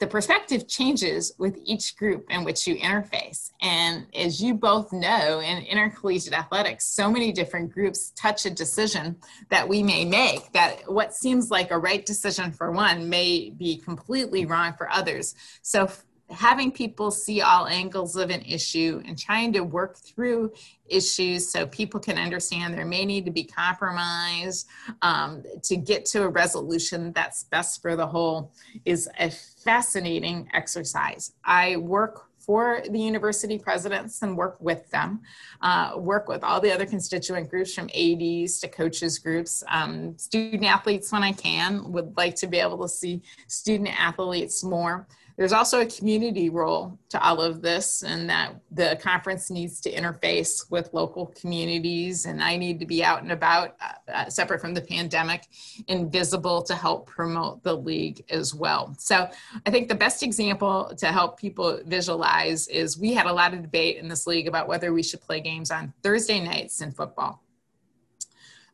the 0.01 0.09
perspective 0.09 0.67
changes 0.67 1.33
with 1.39 1.57
each 1.65 1.97
group 1.97 2.27
in 2.31 2.43
which 2.43 2.67
you 2.67 2.75
interface. 2.75 3.53
And 3.63 4.07
as 4.13 4.43
you 4.43 4.55
both 4.55 4.93
know, 4.93 5.39
in 5.39 5.63
intercollegiate 5.63 6.37
athletics, 6.37 6.87
so 6.87 7.09
many 7.09 7.31
different 7.31 7.73
groups 7.73 8.11
touch 8.17 8.45
a 8.45 8.51
decision 8.51 9.17
that 9.51 9.69
we 9.69 9.85
may 9.85 10.05
make 10.05 10.51
that 10.53 10.81
what 10.93 11.15
seems 11.15 11.49
like 11.49 11.71
a 11.71 11.79
right 11.79 12.05
decision 12.05 12.51
for 12.51 12.73
one 12.73 13.09
may 13.09 13.51
be 13.51 13.77
completely 13.77 14.47
wrong 14.47 14.75
for 14.77 14.91
others. 14.91 15.37
So 15.63 15.89
having 16.31 16.73
people 16.73 17.11
see 17.11 17.43
all 17.43 17.67
angles 17.67 18.17
of 18.17 18.31
an 18.31 18.43
issue 18.43 19.03
and 19.07 19.19
trying 19.19 19.53
to 19.53 19.61
work 19.61 19.99
through 19.99 20.53
issues 20.87 21.51
so 21.51 21.67
people 21.67 22.01
can 22.01 22.19
understand 22.19 22.75
there 22.75 22.85
may 22.85 23.05
need 23.05 23.25
to 23.25 23.31
be 23.31 23.45
compromise 23.45 24.65
um, 25.03 25.43
to 25.63 25.77
get 25.77 26.05
to 26.07 26.23
a 26.23 26.29
resolution 26.29 27.13
that's 27.13 27.45
best 27.45 27.83
for 27.83 27.95
the 27.97 28.07
whole 28.07 28.53
is 28.85 29.09
a 29.19 29.31
fascinating 29.31 30.49
exercise. 30.55 31.33
I 31.45 31.77
work 31.77 32.29
for 32.45 32.83
the 32.91 32.99
university 32.99 33.59
presidents 33.59 34.23
and 34.23 34.37
work 34.37 34.57
with 34.61 34.89
them, 34.91 35.21
uh, 35.63 35.93
work 35.97 36.29
with 36.29 36.45
all 36.45 36.61
the 36.61 36.73
other 36.73 36.85
constituent 36.85 37.49
groups 37.49 37.75
from 37.75 37.89
ADs 37.95 38.59
to 38.61 38.69
coaches 38.69 39.19
groups, 39.19 39.63
um, 39.69 40.17
student 40.19 40.65
athletes 40.65 41.11
when 41.11 41.23
I 41.23 41.33
can, 41.33 41.91
would 41.93 42.15
like 42.17 42.35
to 42.37 42.47
be 42.47 42.59
able 42.59 42.83
to 42.83 42.89
see 42.89 43.23
student 43.49 43.89
athletes 43.99 44.63
more. 44.63 45.07
There's 45.37 45.53
also 45.53 45.81
a 45.81 45.87
community 45.87 46.49
role 46.49 46.97
to 47.09 47.21
all 47.21 47.41
of 47.41 47.61
this, 47.61 48.05
and 48.05 48.31
that 48.31 48.55
the 48.71 48.99
conference 49.03 49.51
needs 49.51 49.81
to 49.81 49.93
interface 49.93 50.71
with 50.71 50.91
local 50.93 51.27
communities, 51.41 52.27
and 52.27 52.43
I 52.43 52.57
need 52.57 52.79
to 52.79 52.87
be 52.87 53.03
out 53.03 53.23
and 53.23 53.33
about, 53.33 53.77
uh, 53.81 54.13
uh, 54.13 54.31
separate 54.31 54.61
from 54.61 54.75
the 54.75 54.81
pandemic, 54.81 55.49
and 55.89 56.11
visible 56.11 56.63
to 56.63 56.75
help 56.77 57.09
promote 57.09 57.65
the 57.65 57.75
league 57.75 58.25
as 58.31 58.55
well. 58.55 58.95
So 58.99 59.29
I 59.67 59.71
think 59.71 59.89
the 59.89 59.97
best 59.97 60.23
example 60.23 60.93
to 60.99 61.07
help 61.07 61.37
people 61.37 61.81
visualize 61.85 62.69
is 62.69 62.97
we 62.97 63.13
had 63.13 63.27
a 63.27 63.33
lot 63.33 63.55
of 63.55 63.63
debate 63.63 63.97
in 63.97 64.07
this 64.07 64.29
league 64.29 64.47
about 64.47 64.69
whether 64.69 64.93
we 64.93 65.03
should 65.03 65.21
play 65.21 65.41
games 65.41 65.73
on 65.73 65.93
Thursday 66.05 66.41
nights 66.41 66.81
in 66.81 66.93
football. 66.93 67.43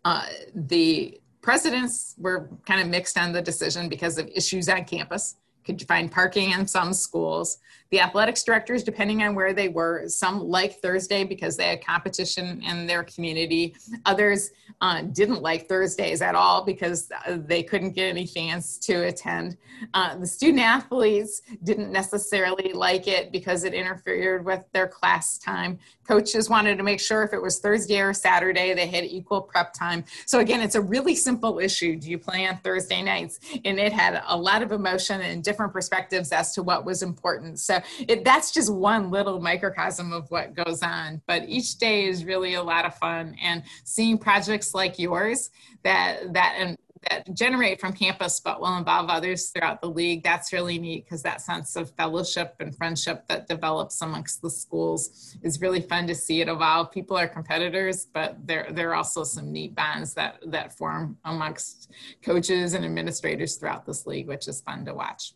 Uh, 0.05 0.27
the 0.55 1.19
presidents 1.41 2.15
were 2.19 2.51
kind 2.67 2.83
of 2.83 2.89
mixed 2.89 3.17
on 3.17 3.33
the 3.33 3.41
decision 3.41 3.89
because 3.89 4.19
of 4.19 4.29
issues 4.29 4.69
on 4.69 4.85
campus 4.85 5.37
could 5.65 5.81
you 5.81 5.87
find 5.87 6.11
parking 6.11 6.51
in 6.51 6.67
some 6.67 6.93
schools. 6.93 7.59
The 7.91 8.01
athletics 8.01 8.45
directors, 8.45 8.85
depending 8.85 9.23
on 9.25 9.35
where 9.35 9.53
they 9.53 9.69
were, 9.69 10.05
some 10.07 10.41
liked 10.41 10.81
Thursday 10.81 11.25
because 11.25 11.57
they 11.57 11.69
had 11.69 11.85
competition 11.85 12.63
in 12.63 12.87
their 12.87 13.03
community. 13.03 13.75
Others 14.07 14.51
uh, 14.81 15.03
didn't 15.03 15.43
like 15.43 15.69
Thursdays 15.69 16.23
at 16.23 16.37
all 16.37 16.65
because 16.65 17.11
uh, 17.27 17.39
they 17.45 17.63
couldn't 17.65 17.93
get 17.93 18.09
any 18.09 18.27
fans 18.27 18.79
to 18.79 19.07
attend. 19.07 19.57
Uh, 19.95 20.17
the 20.17 20.27
student 20.27 20.63
athletes 20.63 21.43
didn't 21.65 21.91
necessarily 21.91 22.73
like 22.73 23.09
it 23.09 23.33
because 23.33 23.65
it 23.65 23.75
interfered 23.75 24.45
with 24.45 24.65
their 24.73 24.87
class 24.87 25.39
time. 25.39 25.79
Coaches 26.07 26.49
wanted 26.49 26.77
to 26.77 26.83
make 26.85 27.01
sure 27.01 27.23
if 27.23 27.33
it 27.33 27.43
was 27.43 27.59
Thursday 27.59 28.01
or 28.01 28.13
Saturday, 28.13 28.75
they 28.75 28.87
had 28.87 29.05
equal 29.05 29.41
prep 29.41 29.73
time. 29.73 30.05
So 30.27 30.41
again, 30.41 30.61
it's 30.61 30.75
a 30.75 30.81
really 30.81 31.15
simple 31.15 31.59
issue. 31.59 31.97
Do 31.97 32.11
you 32.11 32.19
play 32.19 32.47
on 32.47 32.59
Thursday 32.59 33.03
nights? 33.03 33.41
And 33.65 33.79
it 33.79 33.93
had 33.93 34.23
a 34.27 34.37
lot 34.37 34.63
of 34.63 34.73
emotion 34.73 35.21
and 35.21 35.43
different 35.43 35.73
perspectives 35.73 36.33
as 36.33 36.55
to 36.55 36.63
what 36.63 36.85
was 36.85 37.03
important. 37.03 37.59
So 37.59 37.80
it, 38.09 38.25
that's 38.25 38.53
just 38.53 38.73
one 38.73 39.11
little 39.11 39.41
microcosm 39.41 40.13
of 40.13 40.31
what 40.31 40.55
goes 40.55 40.83
on. 40.83 41.21
But 41.27 41.49
each 41.49 41.79
day 41.79 42.07
is 42.07 42.25
really 42.25 42.55
a 42.55 42.63
lot 42.63 42.85
of 42.85 42.95
fun, 42.97 43.37
and 43.43 43.63
seeing 43.85 44.19
projects 44.19 44.75
like 44.75 44.99
yours 44.99 45.51
that 45.83 46.33
that 46.33 46.55
and 46.59 46.77
that 47.09 47.33
generate 47.35 47.81
from 47.81 47.93
campus 47.93 48.41
but 48.41 48.61
will 48.61 48.77
involve 48.77 49.09
others 49.09 49.51
throughout 49.51 49.81
the 49.81 49.89
league 49.89 50.23
that's 50.23 50.53
really 50.53 50.79
neat 50.79 51.05
because 51.05 51.23
that 51.23 51.41
sense 51.41 51.77
of 51.77 51.91
fellowship 51.93 52.55
and 52.61 52.77
friendship 52.77 53.27
that 53.27 53.49
develops 53.49 54.03
amongst 54.03 54.43
the 54.43 54.51
schools 54.51 55.37
is 55.43 55.61
really 55.61 55.81
fun 55.81 56.07
to 56.07 56.15
see 56.15 56.41
it 56.41 56.49
evolve 56.49 56.91
people 56.91 57.17
are 57.17 57.29
competitors 57.29 58.07
but 58.13 58.37
there 58.47 58.67
there 58.73 58.91
are 58.91 58.95
also 58.95 59.25
some 59.25 59.51
neat 59.51 59.75
bonds 59.75 60.15
that 60.15 60.39
that 60.47 60.77
form 60.77 61.17
amongst 61.25 61.91
coaches 62.23 62.75
and 62.75 62.85
administrators 62.85 63.57
throughout 63.57 63.87
this 63.87 64.07
league 64.07 64.29
which 64.29 64.47
is 64.49 64.61
fun 64.61 64.85
to 64.85 64.93
watch 64.93 65.33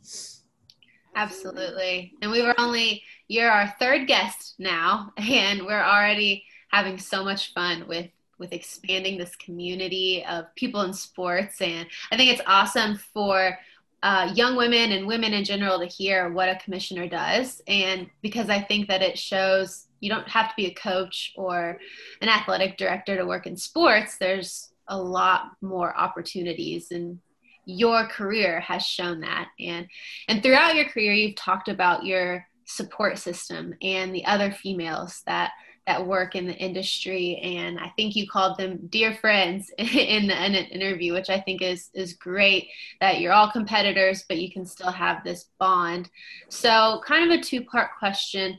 Absolutely. 1.17 2.15
And 2.23 2.31
we 2.31 2.43
were 2.43 2.55
only, 2.59 3.03
you're 3.29 3.51
our 3.51 3.75
third 3.79 4.07
guest 4.07 4.55
now, 4.59 5.13
and 5.17 5.65
we're 5.65 5.83
already 5.83 6.45
having 6.71 6.99
so 6.99 7.25
much 7.25 7.53
fun 7.53 7.87
with 7.87 8.11
with 8.37 8.53
expanding 8.53 9.17
this 9.17 9.37
community 9.37 10.25
of 10.29 10.53
people 10.57 10.83
in 10.83 10.93
sports 10.93 11.61
and 11.61 11.87
i 12.11 12.17
think 12.17 12.33
it's 12.33 12.43
awesome 12.49 12.99
for 13.13 13.57
uh, 14.03 14.31
young 14.35 14.57
women 14.57 14.91
and 14.91 15.07
women 15.07 15.33
in 15.33 15.45
general 15.45 15.79
to 15.79 15.87
hear 15.87 16.31
what 16.33 16.49
a 16.49 16.57
commissioner 16.57 17.09
does 17.09 17.63
and 17.69 18.11
because 18.23 18.51
i 18.51 18.61
think 18.61 18.89
that 18.89 19.03
it 19.03 19.17
shows 19.17 19.87
you 20.01 20.11
don't 20.11 20.29
have 20.29 20.49
to 20.49 20.55
be 20.57 20.67
a 20.67 20.75
coach 20.75 21.33
or 21.37 21.79
an 22.21 22.29
athletic 22.29 22.77
director 22.77 23.17
to 23.17 23.25
work 23.25 23.47
in 23.47 23.57
sports 23.57 24.19
there's 24.19 24.73
a 24.89 24.99
lot 24.99 25.53
more 25.63 25.97
opportunities 25.97 26.91
and 26.91 27.21
your 27.67 28.07
career 28.07 28.61
has 28.61 28.85
shown 28.85 29.21
that. 29.21 29.49
And 29.59 29.89
and 30.29 30.43
throughout 30.43 30.75
your 30.75 30.87
career 30.87 31.13
you've 31.13 31.37
talked 31.37 31.69
about 31.69 32.05
your 32.05 32.47
support 32.65 33.19
system 33.19 33.75
and 33.83 34.15
the 34.15 34.25
other 34.25 34.51
females 34.51 35.23
that 35.27 35.53
that 35.87 36.07
work 36.07 36.35
in 36.35 36.47
the 36.47 36.55
industry. 36.55 37.37
And 37.43 37.79
i 37.79 37.93
think 37.97 38.17
you 38.17 38.27
called 38.29 38.59
them 38.59 38.87
dear 38.89 39.15
friends 39.15 39.71
in, 39.79 40.27
the, 40.27 40.47
in 40.47 40.55
an 40.55 40.67
interview 40.67 41.13
which 41.13 41.31
i 41.31 41.39
think 41.39 41.63
is 41.63 41.91
is 41.95 42.15
great 42.15 42.69
that 43.01 43.21
you're 43.21 43.33
all 43.33 43.51
competitors 43.51 44.25
but 44.29 44.39
you 44.39 44.51
can 44.51 44.67
still 44.67 44.93
have 44.93 45.23
this 45.23 45.47
bond. 45.59 46.11
So 46.49 47.03
kind 47.07 47.31
of 47.31 47.39
a 47.39 47.43
two 47.43 47.65
part 47.65 47.91
question. 47.99 48.59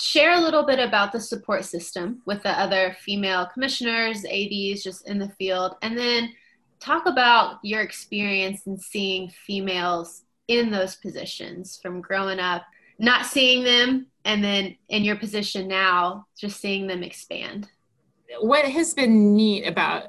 Share 0.00 0.34
a 0.34 0.40
little 0.40 0.64
bit 0.64 0.78
about 0.78 1.10
the 1.10 1.20
support 1.20 1.64
system 1.64 2.22
with 2.24 2.42
the 2.44 2.50
other 2.50 2.96
female 3.00 3.48
commissioners 3.52 4.24
ads 4.24 4.84
just 4.84 5.08
in 5.08 5.18
the 5.18 5.30
field. 5.30 5.74
And 5.82 5.98
then 5.98 6.32
talk 6.80 7.06
about 7.06 7.58
your 7.62 7.82
experience 7.82 8.66
in 8.66 8.78
seeing 8.78 9.30
females 9.30 10.22
in 10.48 10.70
those 10.70 10.96
positions 10.96 11.78
from 11.82 12.00
growing 12.00 12.40
up, 12.40 12.62
not 12.98 13.26
seeing 13.26 13.64
them, 13.64 14.06
and 14.24 14.42
then 14.42 14.76
in 14.88 15.04
your 15.04 15.16
position 15.16 15.68
now, 15.68 16.26
just 16.38 16.60
seeing 16.60 16.86
them 16.86 17.02
expand. 17.02 17.68
What 18.40 18.64
has 18.64 18.94
been 18.94 19.34
neat 19.34 19.64
about 19.64 20.04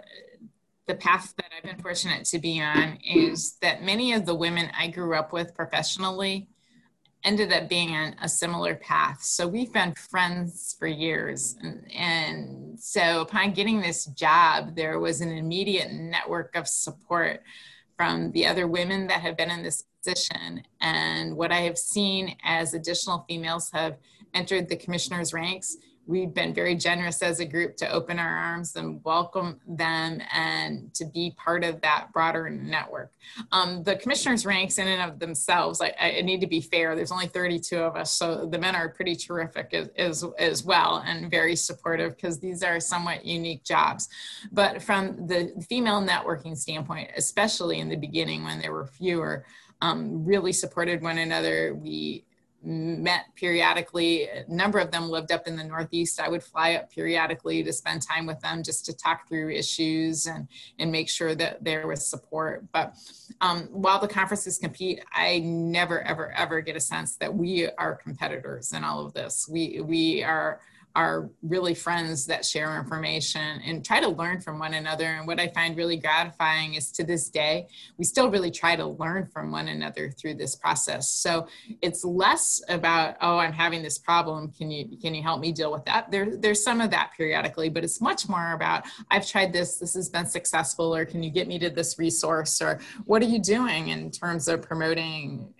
the 0.88 0.96
path 0.96 1.34
that 1.38 1.46
I've 1.56 1.64
been 1.64 1.82
fortunate 1.82 2.26
to 2.26 2.40
be 2.40 2.60
on 2.62 2.98
is 3.06 3.58
that 3.62 3.84
many 3.84 4.14
of 4.14 4.26
the 4.26 4.34
women 4.36 4.72
I 4.78 4.88
grew 4.88 5.16
up 5.16 5.32
with 5.32 5.54
professionally 5.54 6.48
ended 7.24 7.52
up 7.52 7.68
being 7.68 7.96
on 7.96 8.16
a 8.22 8.30
similar 8.30 8.76
path. 8.76 9.22
So 9.22 9.48
we've 9.48 9.74
been 9.74 9.94
friends 9.94 10.76
for 10.80 10.88
years. 10.88 11.58
And, 11.62 11.92
and, 11.92 12.80
so 12.80 13.22
upon 13.22 13.52
getting 13.52 13.82
this 13.82 14.06
job, 14.06 14.76
there 14.76 15.00
was 15.00 15.20
an 15.20 15.32
immediate 15.32 15.92
network 15.92 16.56
of 16.56 16.68
support 16.68 17.44
from 17.98 18.32
the 18.32 18.46
other 18.46 18.68
women 18.68 19.08
that 19.08 19.20
have 19.22 19.36
been 19.36 19.52
in 19.52 19.64
this 19.64 19.84
position. 20.02 20.64
And 20.80 21.36
what 21.36 21.52
I 21.52 21.62
have 21.62 21.78
seen 21.78 22.38
as 22.44 22.74
additional 22.74 23.26
females 23.28 23.70
have 23.74 23.98
entered 24.34 24.70
the 24.70 24.78
commissioner's 24.78 25.34
ranks 25.34 25.76
we've 26.10 26.34
been 26.34 26.56
very 26.56 26.74
generous 26.74 27.22
as 27.22 27.40
a 27.40 27.46
group 27.46 27.78
to 27.78 27.88
open 27.92 28.18
our 28.18 28.36
arms 28.36 28.76
and 28.76 29.00
welcome 29.04 29.60
them 29.68 30.20
and 30.34 30.92
to 30.96 31.06
be 31.06 31.36
part 31.38 31.64
of 31.64 31.80
that 31.82 32.12
broader 32.12 32.50
network. 32.50 33.12
Um, 33.52 33.84
the 33.84 33.96
commissioners' 33.96 34.44
ranks 34.44 34.80
in 34.80 34.88
and 34.88 35.12
of 35.12 35.20
themselves, 35.20 35.82
I, 35.82 35.94
I, 36.02 36.22
need 36.22 36.42
to 36.42 36.48
be 36.48 36.62
fair, 36.62 36.96
there's 36.96 37.12
only 37.12 37.28
32 37.28 37.78
of 37.78 37.96
us, 37.96 38.12
so 38.12 38.48
the 38.48 38.58
men 38.58 38.76
are 38.76 38.90
pretty 38.90 39.16
terrific 39.16 39.72
as, 39.72 39.90
as, 39.98 40.26
as 40.40 40.64
well 40.66 41.04
and 41.06 41.30
very 41.30 41.56
supportive 41.56 42.16
because 42.16 42.40
these 42.40 42.64
are 42.64 42.80
somewhat 42.80 43.24
unique 43.24 43.64
jobs. 43.64 44.10
But 44.52 44.82
from 44.82 45.28
the 45.28 45.64
female 45.70 46.02
networking 46.02 46.58
standpoint, 46.58 47.12
especially 47.18 47.80
in 47.80 47.88
the 47.88 47.96
beginning 47.96 48.44
when 48.44 48.60
there 48.60 48.74
were 48.74 48.88
fewer, 48.88 49.46
um, 49.82 50.26
really 50.26 50.52
supported 50.52 51.02
one 51.02 51.20
another. 51.20 51.74
We 51.74 52.26
met 52.62 53.26
periodically. 53.36 54.28
A 54.28 54.46
number 54.48 54.80
of 54.80 54.92
them 54.92 55.10
lived 55.10 55.32
up 55.32 55.48
in 55.48 55.56
the 55.56 55.64
Northeast. 55.64 56.20
I 56.20 56.30
would 56.30 56.44
fly 56.44 56.74
up 56.74 56.92
periodically 56.92 57.64
to 57.64 57.72
spend 57.72 58.02
time 58.02 58.26
with 58.26 58.40
them 58.42 58.64
just 58.64 58.86
to 58.86 58.94
talk 58.94 59.28
through 59.28 59.52
issues 59.52 60.26
and, 60.26 60.48
and 60.78 60.92
make 60.92 61.10
sure 61.10 61.36
that 61.36 61.64
there 61.64 61.88
was 61.88 62.06
support. 62.06 62.66
But 62.72 62.96
um, 63.42 63.70
while 63.72 64.00
the 64.00 64.08
conferences 64.08 64.58
compete, 64.58 65.02
I 65.14 65.40
never, 65.40 66.02
ever, 66.02 66.32
ever 66.32 66.62
get 66.62 66.76
a 66.76 66.82
sense 66.82 67.16
that 67.18 67.34
we 67.34 67.70
are 67.78 67.96
competitors 67.96 68.74
in 68.74 68.84
all 68.84 69.06
of 69.06 69.14
this. 69.14 69.48
We, 69.50 69.82
we 69.82 70.24
are 70.24 70.60
are 71.00 71.30
really 71.42 71.74
friends 71.74 72.26
that 72.26 72.44
share 72.44 72.78
information 72.78 73.62
and 73.66 73.86
try 73.86 74.02
to 74.02 74.10
learn 74.10 74.42
from 74.42 74.60
one 74.60 74.74
another. 74.74 75.06
And 75.06 75.26
what 75.26 75.40
I 75.40 75.48
find 75.48 75.78
really 75.78 75.96
gratifying 75.96 76.74
is 76.74 76.92
to 76.92 77.06
this 77.06 77.30
day, 77.30 77.68
we 77.98 78.04
still 78.04 78.30
really 78.30 78.52
try 78.52 78.76
to 78.76 78.86
learn 78.86 79.26
from 79.26 79.50
one 79.50 79.70
another 79.70 80.12
through 80.12 80.34
this 80.34 80.58
process. 80.58 81.10
So 81.10 81.48
it's 81.82 82.04
less 82.04 82.62
about, 82.68 83.16
oh, 83.22 83.38
I'm 83.38 83.54
having 83.54 83.82
this 83.82 83.98
problem. 83.98 84.52
Can 84.52 84.70
you 84.72 84.98
can 85.02 85.16
you 85.16 85.24
help 85.24 85.40
me 85.40 85.54
deal 85.54 85.72
with 85.72 85.86
that? 85.86 86.12
There, 86.12 86.36
there's 86.36 86.62
some 86.62 86.82
of 86.82 86.90
that 86.92 87.12
periodically, 87.16 87.70
but 87.70 87.86
it's 87.86 88.02
much 88.02 88.28
more 88.28 88.52
about 88.52 88.84
I've 89.10 89.26
tried 89.26 89.54
this, 89.54 89.78
this 89.78 89.94
has 89.94 90.10
been 90.10 90.26
successful, 90.26 90.94
or 90.94 91.06
can 91.06 91.24
you 91.24 91.30
get 91.30 91.48
me 91.48 91.60
to 91.60 91.70
this 91.70 91.98
resource, 91.98 92.62
or 92.62 92.82
what 93.06 93.22
are 93.22 93.32
you 93.36 93.40
doing 93.40 93.88
in 93.88 94.12
terms 94.12 94.50
of 94.50 94.62
promoting 94.62 95.54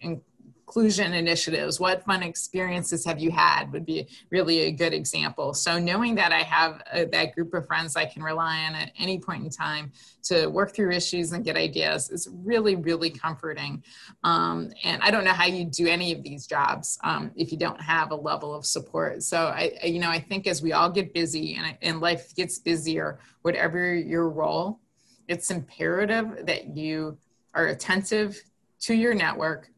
inclusion 0.70 1.14
initiatives? 1.14 1.80
What 1.80 2.06
fun 2.06 2.22
experiences 2.22 3.04
have 3.04 3.18
you 3.18 3.32
had 3.32 3.72
would 3.72 3.88
be 3.88 4.08
really 4.30 4.60
a 4.62 4.72
good 4.72 4.94
example. 4.94 5.56
So 5.56 5.80
knowing 5.80 6.14
that 6.16 6.32
i 6.32 6.44
have 6.44 6.84
a, 6.94 7.06
that 7.06 7.34
group 7.34 7.56
of 7.56 7.66
friends 7.66 7.96
i 7.96 8.06
can 8.06 8.22
rely 8.22 8.66
on 8.68 8.76
at 8.76 8.92
any 9.00 9.18
point 9.20 9.44
in 9.44 9.50
time 9.50 9.92
to 10.24 10.46
work 10.48 10.76
through 10.76 10.92
issues 10.92 11.32
and 11.32 11.44
get 11.44 11.56
ideas 11.58 12.12
is 12.12 12.30
really 12.32 12.76
really 12.76 13.10
comforting. 13.10 13.84
Um, 14.24 14.72
and 14.84 15.02
i 15.02 15.10
don't 15.10 15.24
know 15.24 15.38
how 15.42 15.48
you 15.48 15.66
do 15.66 15.88
any 15.88 16.12
of 16.12 16.22
these 16.22 16.46
jobs 16.46 17.00
um, 17.04 17.32
if 17.36 17.52
you 17.52 17.58
don't 17.58 17.82
have 17.82 18.12
a 18.12 18.16
level 18.16 18.54
of 18.54 18.64
support. 18.64 19.24
So 19.24 19.38
i 19.48 19.72
you 19.84 20.00
know 20.00 20.12
i 20.12 20.20
think 20.20 20.46
as 20.46 20.62
we 20.62 20.72
all 20.74 20.92
get 20.92 21.16
busy 21.16 21.56
and, 21.56 21.76
and 21.82 22.00
life 22.00 22.36
gets 22.36 22.60
busier 22.60 23.18
whatever 23.42 23.96
your 23.96 24.30
role 24.30 24.80
it's 25.28 25.50
imperative 25.50 26.46
that 26.46 26.78
you 26.78 27.18
are 27.56 27.68
attentive 27.68 28.44
to 28.82 28.94
your 28.94 29.16
network 29.16 29.72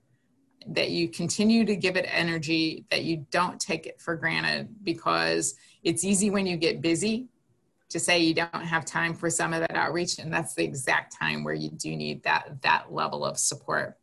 that 0.68 0.91
you 0.91 1.09
continue 1.09 1.66
to 1.66 1.76
give 1.76 1.95
it 1.95 2.05
energy, 2.09 2.86
that 2.91 3.03
you 3.03 3.26
don't 3.32 3.59
take 3.59 3.86
it 3.86 3.99
for 3.99 4.16
granted 4.16 4.70
because 4.84 5.55
it's 5.84 6.03
easy 6.03 6.30
when 6.30 6.45
you 6.45 6.57
get 6.57 6.82
busy 6.82 7.28
to 7.89 7.99
say 7.99 8.20
you 8.20 8.34
don't 8.34 8.64
have 8.64 8.86
time 8.86 9.14
for 9.14 9.30
some 9.30 9.53
of 9.53 9.59
that 9.59 9.76
outreach 9.76 10.18
and 10.18 10.34
that's 10.34 10.55
the 10.55 10.64
exact 10.64 11.16
time 11.18 11.43
where 11.43 11.53
you 11.53 11.70
do 11.72 11.95
need 11.95 12.24
that 12.24 12.62
that 12.62 12.91
level 12.91 13.26
of 13.26 13.38
support. 13.38 13.97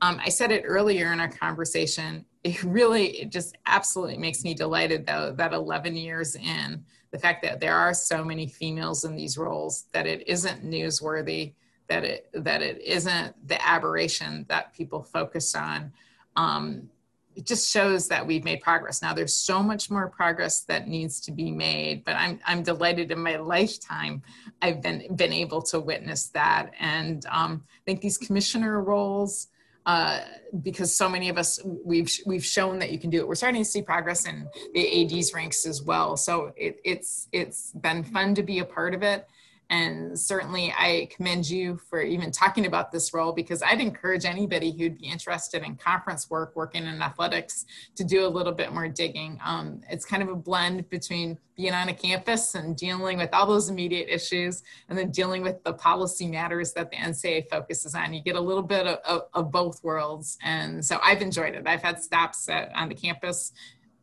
Um, 0.00 0.20
i 0.24 0.28
said 0.28 0.52
it 0.52 0.62
earlier 0.64 1.12
in 1.12 1.20
our 1.20 1.28
conversation. 1.28 2.24
It 2.44 2.62
really 2.62 3.18
it 3.20 3.30
just 3.30 3.56
absolutely 3.66 4.16
makes 4.16 4.44
me 4.44 4.54
delighted 4.54 5.06
though 5.06 5.32
that 5.36 5.52
11 5.52 5.96
years 5.96 6.36
in 6.36 6.84
the 7.10 7.18
fact 7.18 7.42
that 7.42 7.60
there 7.60 7.76
are 7.76 7.92
so 7.92 8.24
many 8.24 8.46
females 8.46 9.04
in 9.04 9.16
these 9.16 9.36
roles 9.36 9.86
that 9.92 10.06
it 10.06 10.26
isn't 10.28 10.64
newsworthy 10.64 11.52
that 11.92 12.04
it 12.04 12.30
that 12.32 12.62
it 12.62 12.80
isn't 12.80 13.34
the 13.46 13.58
aberration 13.66 14.46
that 14.48 14.72
people 14.72 15.02
focus 15.02 15.54
on 15.54 15.92
um, 16.36 16.88
it 17.34 17.46
just 17.46 17.70
shows 17.70 18.08
that 18.08 18.26
we've 18.26 18.44
made 18.44 18.60
progress. 18.60 19.00
Now 19.00 19.14
there's 19.14 19.34
so 19.34 19.62
much 19.62 19.90
more 19.90 20.08
progress 20.08 20.60
that 20.64 20.86
needs 20.86 21.20
to 21.22 21.32
be 21.32 21.50
made, 21.50 22.04
but 22.04 22.14
I'm 22.16 22.40
I'm 22.46 22.62
delighted 22.62 23.10
in 23.10 23.22
my 23.22 23.36
lifetime 23.54 24.22
I've 24.60 24.82
been 24.82 25.14
been 25.16 25.32
able 25.32 25.62
to 25.62 25.80
witness 25.80 26.28
that. 26.28 26.72
And 26.78 27.24
um, 27.30 27.64
I 27.66 27.82
think 27.86 28.00
these 28.00 28.18
commissioner 28.18 28.82
roles, 28.82 29.48
uh, 29.86 30.20
because 30.62 30.94
so 30.94 31.08
many 31.08 31.28
of 31.28 31.38
us 31.38 31.58
we've 31.64 32.10
we've 32.26 32.44
shown 32.44 32.78
that 32.80 32.90
you 32.90 32.98
can 32.98 33.10
do 33.10 33.18
it. 33.18 33.28
We're 33.28 33.34
starting 33.34 33.62
to 33.62 33.68
see 33.68 33.82
progress 33.82 34.26
in 34.26 34.46
the 34.74 35.18
ADs 35.18 35.32
ranks 35.32 35.64
as 35.66 35.82
well. 35.82 36.16
So 36.16 36.52
it, 36.56 36.80
it's 36.84 37.28
it's 37.32 37.72
been 37.72 38.04
fun 38.04 38.34
to 38.34 38.42
be 38.42 38.58
a 38.58 38.64
part 38.64 38.94
of 38.94 39.02
it. 39.02 39.26
And 39.72 40.20
certainly, 40.20 40.70
I 40.78 41.08
commend 41.16 41.48
you 41.48 41.78
for 41.88 42.02
even 42.02 42.30
talking 42.30 42.66
about 42.66 42.92
this 42.92 43.14
role 43.14 43.32
because 43.32 43.62
I'd 43.62 43.80
encourage 43.80 44.26
anybody 44.26 44.70
who'd 44.70 44.98
be 44.98 45.06
interested 45.06 45.62
in 45.62 45.76
conference 45.76 46.28
work, 46.28 46.54
working 46.54 46.84
in 46.84 47.00
athletics, 47.00 47.64
to 47.94 48.04
do 48.04 48.26
a 48.26 48.28
little 48.28 48.52
bit 48.52 48.74
more 48.74 48.86
digging. 48.86 49.40
Um, 49.42 49.80
it's 49.88 50.04
kind 50.04 50.22
of 50.22 50.28
a 50.28 50.34
blend 50.34 50.90
between 50.90 51.38
being 51.56 51.72
on 51.72 51.88
a 51.88 51.94
campus 51.94 52.54
and 52.54 52.76
dealing 52.76 53.16
with 53.16 53.30
all 53.32 53.46
those 53.46 53.70
immediate 53.70 54.10
issues 54.10 54.62
and 54.90 54.98
then 54.98 55.10
dealing 55.10 55.40
with 55.40 55.64
the 55.64 55.72
policy 55.72 56.26
matters 56.26 56.74
that 56.74 56.90
the 56.90 56.96
NCAA 56.98 57.48
focuses 57.48 57.94
on. 57.94 58.12
You 58.12 58.22
get 58.22 58.36
a 58.36 58.40
little 58.40 58.62
bit 58.62 58.86
of, 58.86 58.98
of, 59.06 59.22
of 59.32 59.50
both 59.50 59.82
worlds. 59.82 60.36
And 60.42 60.84
so 60.84 60.98
I've 61.02 61.22
enjoyed 61.22 61.54
it. 61.54 61.66
I've 61.66 61.82
had 61.82 62.02
stops 62.02 62.46
at, 62.50 62.70
on 62.74 62.90
the 62.90 62.94
campus 62.94 63.52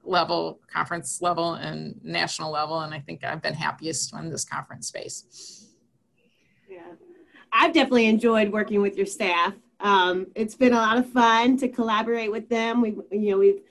level, 0.04 0.62
conference 0.74 1.22
level, 1.22 1.54
and 1.54 2.00
national 2.04 2.52
level. 2.52 2.80
And 2.80 2.92
I 2.92 3.02
think 3.02 3.24
I've 3.24 3.44
been 3.44 3.54
happiest 3.54 4.16
in 4.16 4.32
this 4.32 4.46
conference 4.46 4.88
space. 4.88 5.59
I've 7.52 7.74
definitely 7.74 8.08
enjoyed 8.08 8.52
working 8.52 8.82
with 8.82 8.96
your 8.96 9.06
staff. 9.06 9.54
Um, 9.80 10.28
it's 10.36 10.56
been 10.56 10.74
a 10.74 10.78
lot 10.78 10.98
of 10.98 11.10
fun 11.10 11.58
to 11.58 11.68
collaborate 11.68 12.32
with 12.32 12.50
them. 12.50 12.82
We, 12.82 12.98
you 13.12 13.32
know, 13.32 13.38
we've 13.38 13.62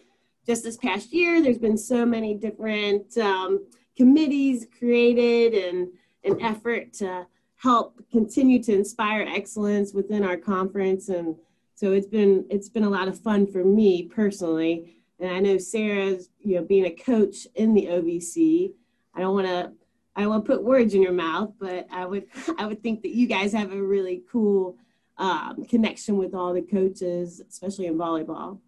just 0.47 0.65
this 0.65 0.77
past 0.79 1.13
year, 1.13 1.43
there's 1.43 1.59
been 1.59 1.77
so 1.77 2.07
many 2.07 2.35
different 2.35 3.17
um, 3.19 3.67
committees 3.97 4.67
created 4.79 5.53
and 5.53 5.89
an 6.25 6.41
effort 6.41 6.93
to 6.95 7.27
help 7.57 8.01
continue 8.11 8.63
to 8.63 8.73
inspire 8.73 9.27
excellence 9.29 9.93
within 9.93 10.25
our 10.25 10.37
conference 10.37 11.09
and 11.09 11.37
So 11.75 11.93
it's 11.93 12.07
been 12.07 12.45
it's 12.51 12.69
been 12.69 12.85
a 12.85 12.91
lot 12.91 13.09
of 13.09 13.21
fun 13.21 13.47
for 13.47 13.65
me 13.65 14.05
personally. 14.05 14.95
And 15.21 15.31
I 15.31 15.41
know 15.41 15.59
Sarah's, 15.59 16.31
you 16.41 16.55
know, 16.57 16.65
being 16.65 16.87
a 16.87 16.91
coach 16.91 17.47
in 17.55 17.75
the 17.75 17.87
OVC. 17.87 18.73
I 19.15 19.21
don't 19.21 19.35
want 19.35 19.49
to 19.49 19.73
I 20.19 20.27
won't 20.27 20.45
put 20.45 20.65
words 20.65 20.95
in 20.95 21.03
your 21.03 21.13
mouth, 21.13 21.53
but 21.61 21.87
I 21.93 22.05
would 22.05 22.25
I 22.59 22.67
would 22.67 22.83
think 22.83 23.03
that 23.03 23.15
you 23.15 23.29
guys 23.29 23.53
have 23.53 23.73
a 23.73 23.81
really 23.81 24.25
cool 24.31 24.77
um, 25.17 25.65
connection 25.65 26.19
with 26.19 26.35
all 26.35 26.53
the 26.53 26.63
coaches, 26.63 27.41
especially 27.49 27.87
in 27.87 27.97
volleyball. 27.97 28.59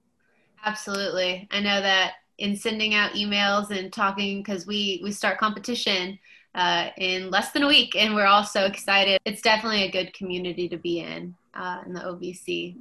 Absolutely, 0.65 1.49
I 1.51 1.59
know 1.59 1.81
that 1.81 2.15
in 2.39 2.57
sending 2.57 2.95
out 2.95 3.13
emails 3.13 3.77
and 3.77 3.93
talking 3.93 4.39
because 4.39 4.65
we 4.65 5.01
we 5.03 5.11
start 5.11 5.39
competition 5.39 6.21
uh, 6.55 6.91
in 6.97 7.31
less 7.31 7.51
than 7.51 7.65
a 7.65 7.69
week, 7.69 7.97
and 7.97 8.15
we're 8.15 8.27
all 8.27 8.45
so 8.45 8.65
excited. 8.65 9.21
It's 9.25 9.43
definitely 9.43 9.83
a 9.83 9.91
good 9.91 10.15
community 10.15 10.69
to 10.69 10.77
be 10.77 11.01
in 11.01 11.35
uh, 11.55 11.83
in 11.85 11.93
the 11.93 12.01
OVC. 12.01 12.77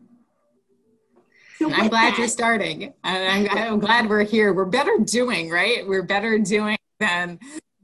So 1.58 1.74
I'm 1.74 1.90
glad 1.90 2.14
that, 2.14 2.18
you're 2.20 2.28
starting, 2.28 2.94
I'm, 3.04 3.50
I'm 3.50 3.80
glad 3.80 4.08
we're 4.08 4.24
here. 4.24 4.54
We're 4.54 4.64
better 4.64 4.98
doing, 5.04 5.50
right? 5.50 5.86
We're 5.86 6.04
better 6.04 6.40
doing 6.40 6.78
than 7.02 7.38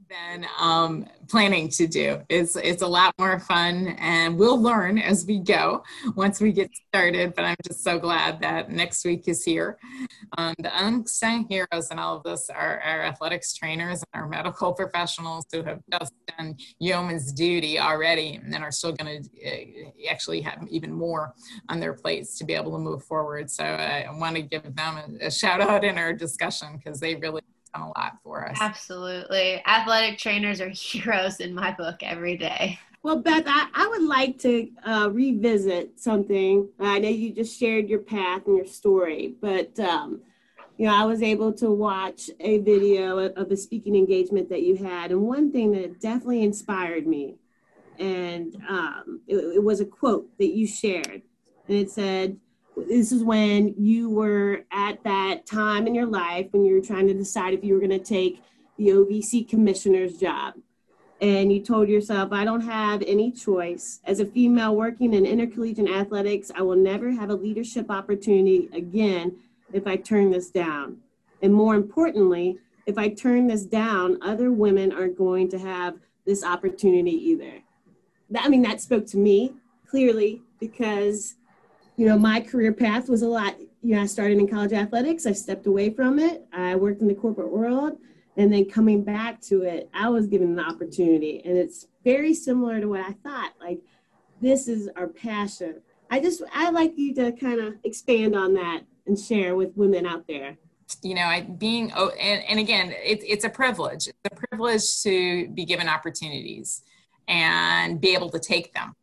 than 0.08 0.46
um, 0.58 1.06
planning 1.28 1.68
to 1.68 1.86
do. 1.86 2.20
It's 2.28 2.56
it's 2.56 2.82
a 2.82 2.86
lot 2.86 3.14
more 3.18 3.38
fun, 3.40 3.88
and 3.98 4.38
we'll 4.38 4.60
learn 4.60 4.98
as 4.98 5.26
we 5.26 5.38
go 5.38 5.82
once 6.14 6.40
we 6.40 6.52
get 6.52 6.70
started. 6.88 7.34
But 7.34 7.44
I'm 7.44 7.56
just 7.66 7.82
so 7.82 7.98
glad 7.98 8.40
that 8.40 8.70
next 8.70 9.04
week 9.04 9.28
is 9.28 9.44
here. 9.44 9.78
Um, 10.38 10.54
the 10.58 10.70
unsung 10.84 11.46
heroes 11.48 11.90
in 11.90 11.98
all 11.98 12.16
of 12.16 12.22
this 12.22 12.48
are 12.50 12.80
our 12.80 13.02
athletics 13.02 13.54
trainers 13.54 14.02
and 14.12 14.22
our 14.22 14.28
medical 14.28 14.72
professionals 14.72 15.46
who 15.52 15.62
have 15.62 15.80
just 15.92 16.12
done 16.36 16.56
yeoman's 16.78 17.32
duty 17.32 17.78
already, 17.78 18.40
and 18.42 18.54
are 18.56 18.72
still 18.72 18.92
going 18.92 19.22
to 19.22 19.28
uh, 19.46 20.10
actually 20.10 20.40
have 20.40 20.66
even 20.70 20.92
more 20.92 21.34
on 21.68 21.80
their 21.80 21.94
plates 21.94 22.38
to 22.38 22.44
be 22.44 22.54
able 22.54 22.72
to 22.72 22.78
move 22.78 23.02
forward. 23.04 23.50
So 23.50 23.64
I 23.64 24.06
want 24.12 24.36
to 24.36 24.42
give 24.42 24.62
them 24.62 25.18
a, 25.20 25.26
a 25.26 25.30
shout 25.30 25.60
out 25.60 25.84
in 25.84 25.98
our 25.98 26.12
discussion 26.12 26.76
because 26.76 27.00
they 27.00 27.14
really 27.16 27.42
done 27.76 27.88
a 27.88 27.98
lot 27.98 28.18
for 28.22 28.48
us. 28.48 28.56
Absolutely. 28.60 29.62
Athletic 29.66 30.18
trainers 30.18 30.60
are 30.60 30.68
heroes 30.70 31.40
in 31.40 31.54
my 31.54 31.72
book 31.72 32.02
every 32.02 32.36
day. 32.36 32.78
Well, 33.02 33.20
Beth, 33.20 33.44
I, 33.46 33.68
I 33.72 33.86
would 33.86 34.02
like 34.02 34.38
to 34.40 34.68
uh, 34.84 35.10
revisit 35.12 36.00
something. 36.00 36.68
I 36.80 36.98
know 36.98 37.08
you 37.08 37.32
just 37.32 37.58
shared 37.58 37.88
your 37.88 38.00
path 38.00 38.42
and 38.46 38.56
your 38.56 38.66
story, 38.66 39.36
but 39.40 39.78
um, 39.78 40.22
you 40.76 40.86
know, 40.86 40.94
I 40.94 41.04
was 41.04 41.22
able 41.22 41.52
to 41.54 41.70
watch 41.70 42.30
a 42.40 42.58
video 42.58 43.18
of 43.18 43.50
a 43.50 43.56
speaking 43.56 43.94
engagement 43.94 44.48
that 44.48 44.62
you 44.62 44.76
had, 44.76 45.12
and 45.12 45.22
one 45.22 45.52
thing 45.52 45.70
that 45.72 46.00
definitely 46.00 46.42
inspired 46.42 47.06
me, 47.06 47.36
and 47.98 48.56
um, 48.68 49.20
it, 49.28 49.36
it 49.36 49.62
was 49.62 49.80
a 49.80 49.86
quote 49.86 50.36
that 50.38 50.52
you 50.54 50.66
shared, 50.66 51.22
and 51.68 51.76
it 51.76 51.90
said, 51.90 52.38
this 52.76 53.10
is 53.10 53.24
when 53.24 53.74
you 53.78 54.10
were 54.10 54.64
at 54.70 55.02
that 55.04 55.46
time 55.46 55.86
in 55.86 55.94
your 55.94 56.06
life 56.06 56.46
when 56.50 56.64
you 56.64 56.74
were 56.74 56.80
trying 56.80 57.06
to 57.08 57.14
decide 57.14 57.54
if 57.54 57.64
you 57.64 57.74
were 57.74 57.80
going 57.80 57.90
to 57.90 57.98
take 57.98 58.42
the 58.76 58.88
OVC 58.88 59.48
commissioner's 59.48 60.18
job. 60.18 60.54
And 61.22 61.50
you 61.50 61.62
told 61.62 61.88
yourself, 61.88 62.30
I 62.32 62.44
don't 62.44 62.60
have 62.60 63.02
any 63.06 63.32
choice. 63.32 64.00
As 64.04 64.20
a 64.20 64.26
female 64.26 64.76
working 64.76 65.14
in 65.14 65.24
intercollegiate 65.24 65.88
athletics, 65.88 66.50
I 66.54 66.60
will 66.60 66.76
never 66.76 67.10
have 67.10 67.30
a 67.30 67.34
leadership 67.34 67.90
opportunity 67.90 68.68
again 68.74 69.36
if 69.72 69.86
I 69.86 69.96
turn 69.96 70.30
this 70.30 70.50
down. 70.50 70.98
And 71.40 71.54
more 71.54 71.74
importantly, 71.74 72.58
if 72.84 72.98
I 72.98 73.08
turn 73.08 73.46
this 73.46 73.64
down, 73.64 74.18
other 74.20 74.52
women 74.52 74.92
aren't 74.92 75.16
going 75.16 75.48
to 75.50 75.58
have 75.58 75.96
this 76.26 76.44
opportunity 76.44 77.12
either. 77.12 77.62
That, 78.30 78.44
I 78.44 78.48
mean, 78.48 78.62
that 78.62 78.82
spoke 78.82 79.06
to 79.06 79.16
me 79.16 79.54
clearly 79.88 80.42
because 80.60 81.36
you 81.96 82.06
know, 82.06 82.18
my 82.18 82.40
career 82.40 82.72
path 82.72 83.08
was 83.08 83.22
a 83.22 83.28
lot, 83.28 83.58
you 83.82 83.94
know, 83.96 84.02
I 84.02 84.06
started 84.06 84.38
in 84.38 84.48
college 84.48 84.72
athletics, 84.72 85.26
I 85.26 85.32
stepped 85.32 85.66
away 85.66 85.90
from 85.90 86.18
it, 86.18 86.46
I 86.52 86.76
worked 86.76 87.00
in 87.00 87.08
the 87.08 87.14
corporate 87.14 87.50
world, 87.50 87.98
and 88.36 88.52
then 88.52 88.66
coming 88.66 89.02
back 89.02 89.40
to 89.42 89.62
it, 89.62 89.88
I 89.94 90.08
was 90.10 90.26
given 90.26 90.58
an 90.58 90.60
opportunity. 90.60 91.40
And 91.44 91.56
it's 91.56 91.86
very 92.04 92.34
similar 92.34 92.80
to 92.80 92.86
what 92.88 93.00
I 93.00 93.12
thought. 93.24 93.52
Like, 93.60 93.80
this 94.42 94.68
is 94.68 94.90
our 94.96 95.08
passion. 95.08 95.80
I 96.10 96.20
just, 96.20 96.42
I 96.52 96.70
like 96.70 96.92
you 96.96 97.14
to 97.14 97.32
kind 97.32 97.60
of 97.60 97.76
expand 97.84 98.36
on 98.36 98.52
that 98.54 98.82
and 99.06 99.18
share 99.18 99.56
with 99.56 99.72
women 99.74 100.04
out 100.04 100.26
there 100.26 100.58
you 101.02 101.14
know 101.14 101.22
I, 101.22 101.40
being 101.42 101.92
oh, 101.96 102.10
and, 102.10 102.42
and 102.44 102.60
again 102.60 102.92
it, 102.92 103.22
it's 103.26 103.44
a 103.44 103.48
privilege 103.48 104.08
it's 104.08 104.18
a 104.24 104.46
privilege 104.48 105.02
to 105.02 105.48
be 105.48 105.64
given 105.64 105.88
opportunities 105.88 106.82
and 107.26 108.00
be 108.00 108.14
able 108.14 108.30
to 108.30 108.38
take 108.38 108.72
them 108.72 108.94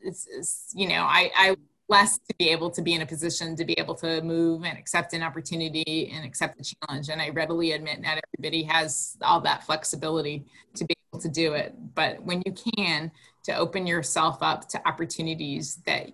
it's, 0.00 0.26
it's 0.30 0.72
you 0.74 0.88
know 0.88 1.02
I, 1.02 1.30
I 1.34 1.56
blessed 1.88 2.20
to 2.28 2.34
be 2.38 2.48
able 2.48 2.70
to 2.70 2.82
be 2.82 2.94
in 2.94 3.02
a 3.02 3.06
position 3.06 3.54
to 3.56 3.64
be 3.64 3.78
able 3.78 3.94
to 3.96 4.22
move 4.22 4.64
and 4.64 4.78
accept 4.78 5.12
an 5.12 5.22
opportunity 5.22 6.10
and 6.14 6.24
accept 6.24 6.56
the 6.56 6.64
challenge. 6.64 7.08
And 7.08 7.20
I 7.20 7.30
readily 7.30 7.72
admit 7.72 8.00
not 8.00 8.18
everybody 8.34 8.62
has 8.64 9.16
all 9.22 9.40
that 9.42 9.64
flexibility 9.64 10.44
to 10.74 10.84
be 10.84 10.94
able 11.12 11.20
to 11.20 11.28
do 11.28 11.54
it. 11.54 11.74
But 11.94 12.22
when 12.22 12.42
you 12.46 12.54
can, 12.76 13.10
to 13.44 13.56
open 13.56 13.86
yourself 13.86 14.38
up 14.42 14.68
to 14.68 14.88
opportunities 14.88 15.76
that 15.86 16.10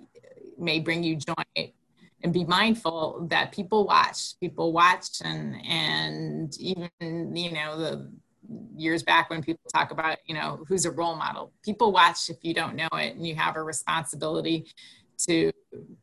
may 0.58 0.80
bring 0.80 1.04
you 1.04 1.16
joy 1.16 1.72
and 2.24 2.32
be 2.32 2.44
mindful 2.44 3.26
that 3.30 3.52
people 3.52 3.86
watch 3.86 4.38
people 4.40 4.72
watch 4.72 5.20
and 5.22 5.54
and 5.64 6.56
even 6.58 6.90
you 7.00 7.52
know 7.52 7.78
the 7.78 8.10
years 8.76 9.02
back 9.02 9.30
when 9.30 9.42
people 9.42 9.60
talk 9.72 9.90
about 9.90 10.18
you 10.26 10.34
know 10.34 10.64
who's 10.66 10.84
a 10.84 10.90
role 10.90 11.14
model 11.14 11.52
people 11.62 11.92
watch 11.92 12.28
if 12.28 12.38
you 12.42 12.54
don't 12.54 12.74
know 12.74 12.88
it 12.94 13.14
and 13.14 13.26
you 13.26 13.34
have 13.34 13.56
a 13.56 13.62
responsibility 13.62 14.66
to 15.18 15.52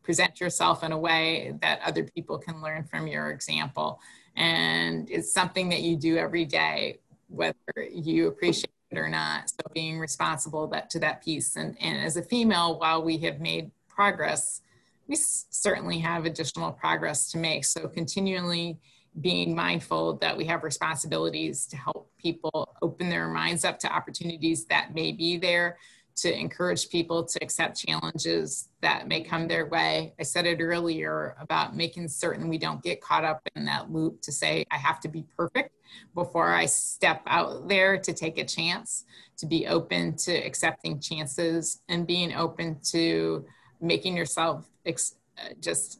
present 0.03 0.39
yourself 0.39 0.84
in 0.84 0.91
a 0.91 0.97
way 0.97 1.55
that 1.61 1.82
other 1.86 2.03
people 2.03 2.38
can 2.38 2.61
learn 2.61 2.84
from 2.84 3.07
your 3.07 3.32
example. 3.32 3.99
And 4.36 5.09
it's 5.09 5.34
something 5.34 5.70
that 5.70 5.82
you 5.82 5.95
do 5.95 6.18
every 6.18 6.45
day, 6.45 6.99
whether 7.28 7.55
you 7.91 8.28
appreciate 8.28 8.72
it 8.91 8.97
or 8.97 9.09
not. 9.09 9.49
So 9.49 9.57
being 9.74 9.99
responsible 9.99 10.68
that 10.68 10.89
to 10.91 10.99
that 10.99 11.24
piece. 11.24 11.55
And, 11.55 11.76
and 11.82 12.05
as 12.05 12.18
a 12.18 12.24
female, 12.24 12.80
while 12.80 13.03
we 13.03 13.18
have 13.20 13.39
made 13.39 13.72
progress, 13.88 14.61
we 15.07 15.16
certainly 15.16 15.99
have 15.99 16.26
additional 16.26 16.72
progress 16.72 17.32
to 17.32 17.38
make. 17.38 17.66
So 17.66 17.88
continually 17.88 18.78
being 19.22 19.55
mindful 19.55 20.18
that 20.18 20.36
we 20.36 20.45
have 20.45 20.63
responsibilities 20.63 21.66
to 21.68 21.78
help 21.78 22.11
people 22.18 22.76
open 22.82 23.09
their 23.09 23.30
minds 23.30 23.63
up 23.63 23.80
to 23.80 23.93
opportunities 23.93 24.66
that 24.66 24.93
may 24.93 25.11
be 25.11 25.38
there 25.38 25.78
to 26.18 26.34
encourage 26.34 26.89
people 26.89 27.24
to 27.24 27.39
accept 27.41 27.78
challenges 27.86 28.70
that 28.82 29.07
may 29.07 29.22
come 29.22 29.47
their 29.47 29.66
way. 29.68 30.13
I 30.20 30.24
said 30.24 30.45
it 30.45 30.61
earlier 30.61 31.36
about 31.39 31.76
making 31.76 32.07
certain 32.07 32.47
we 32.47 32.57
don't 32.57 32.82
get 32.82 33.01
caught 33.01 33.26
up 33.26 33.41
in 33.55 33.66
that 33.66 33.91
loop 33.91 34.22
to 34.22 34.32
say, 34.32 34.66
I 34.72 34.78
have 34.78 34.99
to 35.01 35.07
be 35.09 35.26
perfect 35.36 35.72
before 36.13 36.53
I 36.53 36.66
step 36.66 37.22
out 37.28 37.68
there 37.68 37.97
to 37.97 38.13
take 38.13 38.38
a 38.38 38.45
chance, 38.45 39.05
to 39.38 39.45
be 39.45 39.68
open 39.68 40.16
to 40.18 40.34
accepting 40.34 40.99
chances 40.99 41.82
and 41.89 42.07
being 42.07 42.34
open 42.34 42.80
to 42.91 43.45
making 43.82 44.16
yourself 44.16 44.70
ex- 44.86 45.16
uh, 45.38 45.53
just 45.59 45.99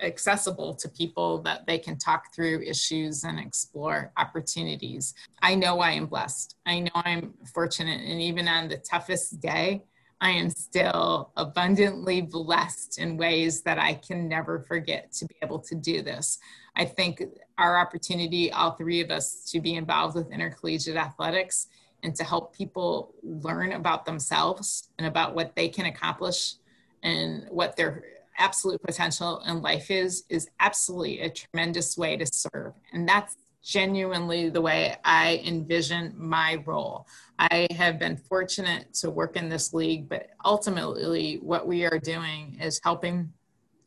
accessible 0.00 0.74
to 0.74 0.88
people 0.88 1.42
that 1.42 1.66
they 1.66 1.78
can 1.78 1.98
talk 1.98 2.34
through 2.34 2.62
issues 2.62 3.24
and 3.24 3.38
explore 3.38 4.12
opportunities. 4.16 5.14
I 5.42 5.54
know 5.54 5.80
I 5.80 5.92
am 5.92 6.06
blessed. 6.06 6.56
I 6.66 6.80
know 6.80 6.90
I'm 6.94 7.34
fortunate. 7.52 8.00
And 8.00 8.20
even 8.20 8.48
on 8.48 8.68
the 8.68 8.78
toughest 8.78 9.40
day, 9.40 9.82
I 10.20 10.30
am 10.30 10.50
still 10.50 11.30
abundantly 11.36 12.22
blessed 12.22 12.98
in 12.98 13.16
ways 13.16 13.62
that 13.62 13.78
I 13.78 13.94
can 13.94 14.28
never 14.28 14.64
forget 14.66 15.12
to 15.12 15.26
be 15.26 15.36
able 15.42 15.60
to 15.60 15.76
do 15.76 16.02
this. 16.02 16.38
I 16.74 16.84
think 16.84 17.22
our 17.56 17.78
opportunity, 17.78 18.50
all 18.50 18.72
three 18.72 19.00
of 19.00 19.10
us, 19.10 19.44
to 19.50 19.60
be 19.60 19.74
involved 19.74 20.16
with 20.16 20.32
intercollegiate 20.32 20.96
athletics 20.96 21.68
and 22.02 22.14
to 22.16 22.24
help 22.24 22.56
people 22.56 23.14
learn 23.22 23.72
about 23.72 24.06
themselves 24.06 24.88
and 24.98 25.06
about 25.06 25.34
what 25.34 25.54
they 25.54 25.68
can 25.68 25.86
accomplish 25.86 26.54
and 27.02 27.46
what 27.50 27.76
their 27.76 28.04
absolute 28.38 28.80
potential 28.82 29.42
in 29.46 29.60
life 29.60 29.90
is 29.90 30.24
is 30.28 30.48
absolutely 30.60 31.20
a 31.20 31.30
tremendous 31.30 31.96
way 31.96 32.16
to 32.16 32.26
serve 32.26 32.72
and 32.92 33.08
that's 33.08 33.36
genuinely 33.62 34.48
the 34.48 34.60
way 34.60 34.96
i 35.04 35.42
envision 35.44 36.14
my 36.16 36.62
role 36.64 37.06
i 37.38 37.66
have 37.70 37.98
been 37.98 38.16
fortunate 38.16 38.92
to 38.94 39.10
work 39.10 39.36
in 39.36 39.48
this 39.48 39.74
league 39.74 40.08
but 40.08 40.28
ultimately 40.44 41.38
what 41.42 41.66
we 41.66 41.84
are 41.84 41.98
doing 41.98 42.56
is 42.60 42.80
helping 42.82 43.30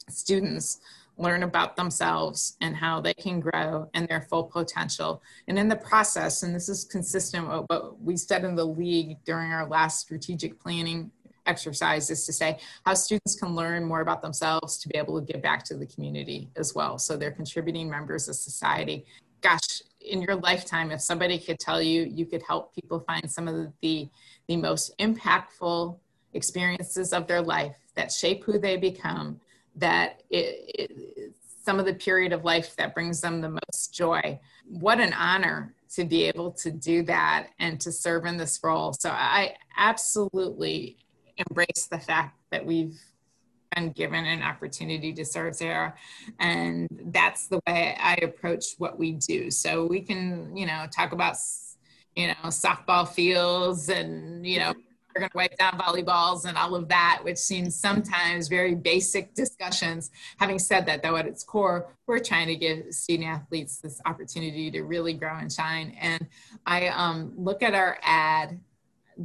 students 0.09 0.79
learn 1.17 1.43
about 1.43 1.75
themselves 1.75 2.57
and 2.61 2.75
how 2.75 2.99
they 2.99 3.13
can 3.13 3.39
grow 3.39 3.89
and 3.93 4.07
their 4.07 4.21
full 4.21 4.43
potential. 4.43 5.21
And 5.47 5.57
in 5.57 5.67
the 5.67 5.75
process, 5.75 6.43
and 6.43 6.53
this 6.53 6.67
is 6.67 6.83
consistent 6.83 7.47
with 7.47 7.65
what 7.67 8.01
we 8.01 8.17
said 8.17 8.43
in 8.43 8.55
the 8.55 8.65
league 8.65 9.17
during 9.23 9.51
our 9.51 9.67
last 9.67 9.99
strategic 9.99 10.59
planning 10.59 11.11
exercise 11.53 12.09
is 12.09 12.25
to 12.25 12.33
say 12.41 12.49
how 12.85 12.93
students 12.93 13.35
can 13.35 13.51
learn 13.61 13.81
more 13.91 14.01
about 14.01 14.21
themselves 14.21 14.77
to 14.79 14.89
be 14.91 14.97
able 14.97 15.19
to 15.19 15.25
give 15.31 15.41
back 15.41 15.63
to 15.65 15.75
the 15.75 15.85
community 15.93 16.49
as 16.55 16.73
well. 16.77 16.97
So 16.97 17.17
they're 17.17 17.37
contributing 17.41 17.89
members 17.89 18.23
of 18.29 18.35
society. 18.35 18.97
Gosh, 19.41 19.69
in 19.99 20.21
your 20.21 20.35
lifetime, 20.35 20.91
if 20.91 21.01
somebody 21.01 21.37
could 21.37 21.59
tell 21.59 21.81
you 21.81 22.03
you 22.19 22.25
could 22.25 22.43
help 22.51 22.73
people 22.73 22.99
find 23.11 23.29
some 23.29 23.47
of 23.47 23.55
the, 23.81 24.09
the 24.47 24.57
most 24.57 24.97
impactful 24.97 25.97
experiences 26.33 27.13
of 27.13 27.27
their 27.27 27.41
life 27.41 27.75
that 27.95 28.11
shape 28.11 28.43
who 28.45 28.57
they 28.57 28.77
become, 28.77 29.39
that 29.75 30.23
it, 30.29 30.47
it, 30.79 31.33
some 31.63 31.79
of 31.79 31.85
the 31.85 31.93
period 31.93 32.33
of 32.33 32.43
life 32.43 32.75
that 32.77 32.95
brings 32.95 33.21
them 33.21 33.41
the 33.41 33.49
most 33.49 33.93
joy. 33.93 34.39
What 34.65 34.99
an 34.99 35.13
honor 35.13 35.73
to 35.95 36.05
be 36.05 36.23
able 36.23 36.51
to 36.51 36.71
do 36.71 37.03
that 37.03 37.47
and 37.59 37.79
to 37.81 37.91
serve 37.91 38.25
in 38.25 38.37
this 38.37 38.59
role. 38.63 38.93
So 38.93 39.09
I 39.09 39.55
absolutely 39.77 40.97
embrace 41.37 41.87
the 41.89 41.99
fact 41.99 42.37
that 42.51 42.65
we've 42.65 42.99
been 43.75 43.91
given 43.91 44.25
an 44.25 44.41
opportunity 44.41 45.13
to 45.13 45.25
serve 45.25 45.57
there. 45.57 45.95
And 46.39 46.87
that's 47.05 47.47
the 47.47 47.59
way 47.67 47.97
I 47.99 48.15
approach 48.15 48.75
what 48.77 48.97
we 48.99 49.13
do. 49.13 49.49
So 49.51 49.85
we 49.85 50.01
can, 50.01 50.55
you 50.55 50.65
know, 50.65 50.85
talk 50.93 51.13
about, 51.13 51.35
you 52.15 52.27
know, 52.27 52.33
softball 52.45 53.07
fields 53.07 53.89
and, 53.89 54.45
you 54.45 54.59
know, 54.59 54.73
we're 55.15 55.19
going 55.19 55.29
to 55.29 55.37
wipe 55.37 55.57
down 55.57 55.77
volleyballs 55.77 56.45
and 56.45 56.57
all 56.57 56.73
of 56.73 56.87
that, 56.87 57.19
which 57.23 57.37
seems 57.37 57.75
sometimes 57.75 58.47
very 58.47 58.75
basic 58.75 59.33
discussions. 59.33 60.09
Having 60.37 60.59
said 60.59 60.85
that, 60.85 61.03
though, 61.03 61.17
at 61.17 61.25
its 61.25 61.43
core, 61.43 61.93
we're 62.07 62.19
trying 62.19 62.47
to 62.47 62.55
give 62.55 62.93
student 62.93 63.27
athletes 63.27 63.79
this 63.79 63.99
opportunity 64.05 64.71
to 64.71 64.83
really 64.83 65.13
grow 65.13 65.35
and 65.35 65.51
shine. 65.51 65.95
And 65.99 66.27
I 66.65 66.87
um, 66.87 67.33
look 67.35 67.61
at 67.61 67.73
our 67.73 67.97
ad 68.03 68.59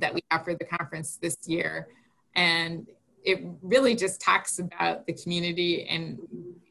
that 0.01 0.14
we 0.14 0.20
have 0.30 0.44
for 0.44 0.55
the 0.55 0.64
conference 0.64 1.18
this 1.20 1.36
year, 1.47 1.88
and 2.34 2.86
it 3.26 3.44
really 3.61 3.97
just 3.97 4.20
talks 4.20 4.61
about 4.61 5.05
the 5.07 5.12
community 5.12 5.84
and 5.88 6.18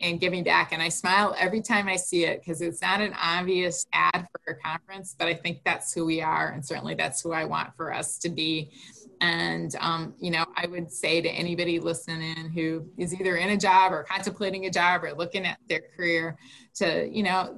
and 0.02 0.20
giving 0.20 0.44
back. 0.44 0.72
And 0.72 0.82
i 0.82 0.90
smile 0.90 1.36
every 1.38 1.62
time 1.62 1.88
i 1.88 1.98
see 1.98 2.26
it 2.26 2.40
because 2.40 2.62
it's 2.62 2.82
not 2.82 3.02
an 3.02 3.14
obvious 3.22 3.86
ad 3.94 4.28
for 4.32 4.54
a 4.54 4.56
conference 4.56 5.16
but 5.18 5.28
i 5.28 5.34
think 5.34 5.60
that's 5.66 5.94
who 5.94 6.06
we 6.06 6.22
are 6.22 6.50
and 6.50 6.66
certainly 6.66 6.96
that's 6.96 7.22
who 7.22 7.34
i 7.34 7.44
want 7.46 7.76
for 7.76 7.94
us 7.94 8.18
to 8.20 8.30
be. 8.30 8.72
And 9.22 9.76
um, 9.80 10.14
you 10.20 10.32
know 10.32 10.46
i 10.56 10.66
would 10.66 10.92
say 10.92 11.22
to 11.22 11.30
anybody 11.30 11.80
listening 11.80 12.50
who 12.50 12.86
is 12.98 13.14
either 13.14 13.36
in 13.36 13.50
a 13.50 13.58
job 13.58 13.92
or 13.92 14.04
contemplating 14.04 14.66
a 14.66 14.70
job 14.70 15.04
or 15.04 15.14
looking 15.14 15.46
at 15.46 15.60
their 15.68 15.84
career 15.96 16.38
to 16.76 17.10
you 17.12 17.24
know 17.24 17.58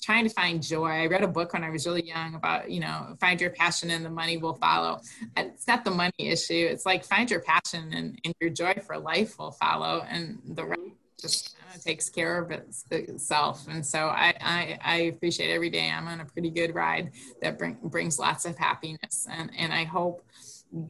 trying 0.00 0.24
to 0.24 0.30
find 0.30 0.62
joy. 0.62 0.88
I 0.88 1.06
read 1.06 1.22
a 1.22 1.28
book 1.28 1.52
when 1.52 1.64
I 1.64 1.70
was 1.70 1.86
really 1.86 2.06
young 2.06 2.34
about, 2.34 2.70
you 2.70 2.80
know, 2.80 3.16
find 3.20 3.40
your 3.40 3.50
passion 3.50 3.90
and 3.90 4.04
the 4.04 4.10
money 4.10 4.36
will 4.36 4.54
follow. 4.54 5.00
It's 5.36 5.66
not 5.66 5.84
the 5.84 5.90
money 5.90 6.12
issue. 6.18 6.66
It's 6.70 6.86
like 6.86 7.04
find 7.04 7.30
your 7.30 7.40
passion 7.40 7.92
and, 7.92 8.18
and 8.24 8.34
your 8.40 8.50
joy 8.50 8.74
for 8.86 8.98
life 8.98 9.38
will 9.38 9.52
follow 9.52 10.04
and 10.08 10.38
the 10.44 10.64
rest 10.64 10.80
just 11.20 11.56
kind 11.58 11.76
of 11.76 11.84
takes 11.84 12.08
care 12.08 12.38
of 12.38 12.50
itself. 12.90 13.66
And 13.68 13.84
so 13.84 14.08
I, 14.08 14.34
I, 14.40 14.78
I, 14.82 14.96
appreciate 15.02 15.52
every 15.52 15.70
day 15.70 15.90
I'm 15.90 16.08
on 16.08 16.20
a 16.20 16.24
pretty 16.24 16.50
good 16.50 16.74
ride 16.74 17.12
that 17.42 17.58
bring, 17.58 17.76
brings 17.82 18.18
lots 18.18 18.46
of 18.46 18.56
happiness. 18.56 19.26
And, 19.30 19.50
and 19.56 19.72
I 19.72 19.84
hope 19.84 20.24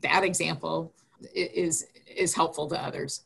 that 0.03 0.23
example 0.25 0.93
is, 1.35 1.87
is 2.07 2.35
helpful 2.35 2.69
to 2.69 2.81
others. 2.81 3.25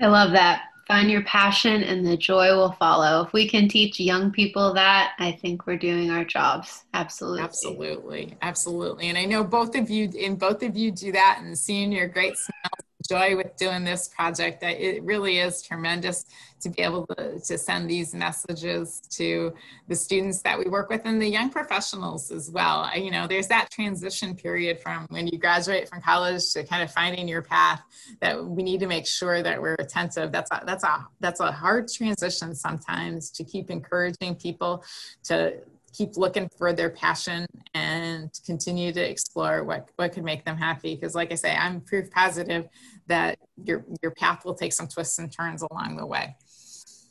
I 0.00 0.06
love 0.06 0.32
that. 0.32 0.62
Find 0.88 1.10
your 1.10 1.22
passion 1.24 1.82
and 1.84 2.04
the 2.04 2.16
joy 2.16 2.56
will 2.56 2.72
follow. 2.72 3.22
If 3.26 3.34
we 3.34 3.46
can 3.46 3.68
teach 3.68 4.00
young 4.00 4.30
people 4.30 4.72
that, 4.72 5.12
I 5.18 5.32
think 5.32 5.66
we're 5.66 5.76
doing 5.76 6.10
our 6.10 6.24
jobs. 6.24 6.84
Absolutely. 6.94 7.42
Absolutely. 7.42 8.36
Absolutely. 8.40 9.08
And 9.08 9.18
I 9.18 9.26
know 9.26 9.44
both 9.44 9.76
of 9.76 9.90
you, 9.90 10.10
and 10.18 10.38
both 10.38 10.62
of 10.62 10.78
you 10.78 10.90
do 10.90 11.12
that 11.12 11.40
and 11.42 11.56
seeing 11.58 11.92
your 11.92 12.08
great 12.08 12.38
smiles 12.38 12.87
joy 13.08 13.36
with 13.36 13.56
doing 13.56 13.84
this 13.84 14.08
project. 14.08 14.60
That 14.60 14.80
it 14.80 15.02
really 15.02 15.38
is 15.38 15.62
tremendous 15.62 16.24
to 16.60 16.70
be 16.70 16.82
able 16.82 17.06
to, 17.06 17.38
to 17.38 17.58
send 17.58 17.88
these 17.88 18.14
messages 18.14 19.00
to 19.10 19.54
the 19.86 19.94
students 19.94 20.42
that 20.42 20.58
we 20.58 20.64
work 20.66 20.90
with 20.90 21.02
and 21.04 21.20
the 21.20 21.28
young 21.28 21.50
professionals 21.50 22.30
as 22.30 22.50
well. 22.50 22.90
You 22.96 23.10
know, 23.10 23.26
there's 23.26 23.46
that 23.48 23.70
transition 23.70 24.34
period 24.34 24.80
from 24.80 25.06
when 25.10 25.26
you 25.26 25.38
graduate 25.38 25.88
from 25.88 26.00
college 26.00 26.52
to 26.52 26.64
kind 26.64 26.82
of 26.82 26.92
finding 26.92 27.28
your 27.28 27.42
path 27.42 27.82
that 28.20 28.44
we 28.44 28.62
need 28.62 28.80
to 28.80 28.86
make 28.86 29.06
sure 29.06 29.42
that 29.42 29.60
we're 29.60 29.76
attentive. 29.78 30.32
That's 30.32 30.50
a, 30.50 30.62
that's 30.66 30.84
a, 30.84 31.06
that's 31.20 31.40
a 31.40 31.52
hard 31.52 31.88
transition 31.88 32.54
sometimes 32.54 33.30
to 33.30 33.44
keep 33.44 33.70
encouraging 33.70 34.34
people 34.34 34.84
to 35.24 35.58
keep 35.92 36.16
looking 36.16 36.48
for 36.56 36.72
their 36.72 36.90
passion 36.90 37.46
and 37.74 38.30
continue 38.44 38.92
to 38.92 39.00
explore 39.00 39.64
what, 39.64 39.88
what 39.96 40.12
could 40.12 40.24
make 40.24 40.44
them 40.44 40.56
happy. 40.56 40.94
Because 40.94 41.14
like 41.14 41.32
I 41.32 41.34
say, 41.34 41.54
I'm 41.54 41.80
proof 41.80 42.10
positive 42.10 42.68
that 43.06 43.38
your, 43.64 43.84
your 44.02 44.12
path 44.12 44.44
will 44.44 44.54
take 44.54 44.72
some 44.72 44.88
twists 44.88 45.18
and 45.18 45.32
turns 45.32 45.62
along 45.62 45.96
the 45.96 46.06
way. 46.06 46.36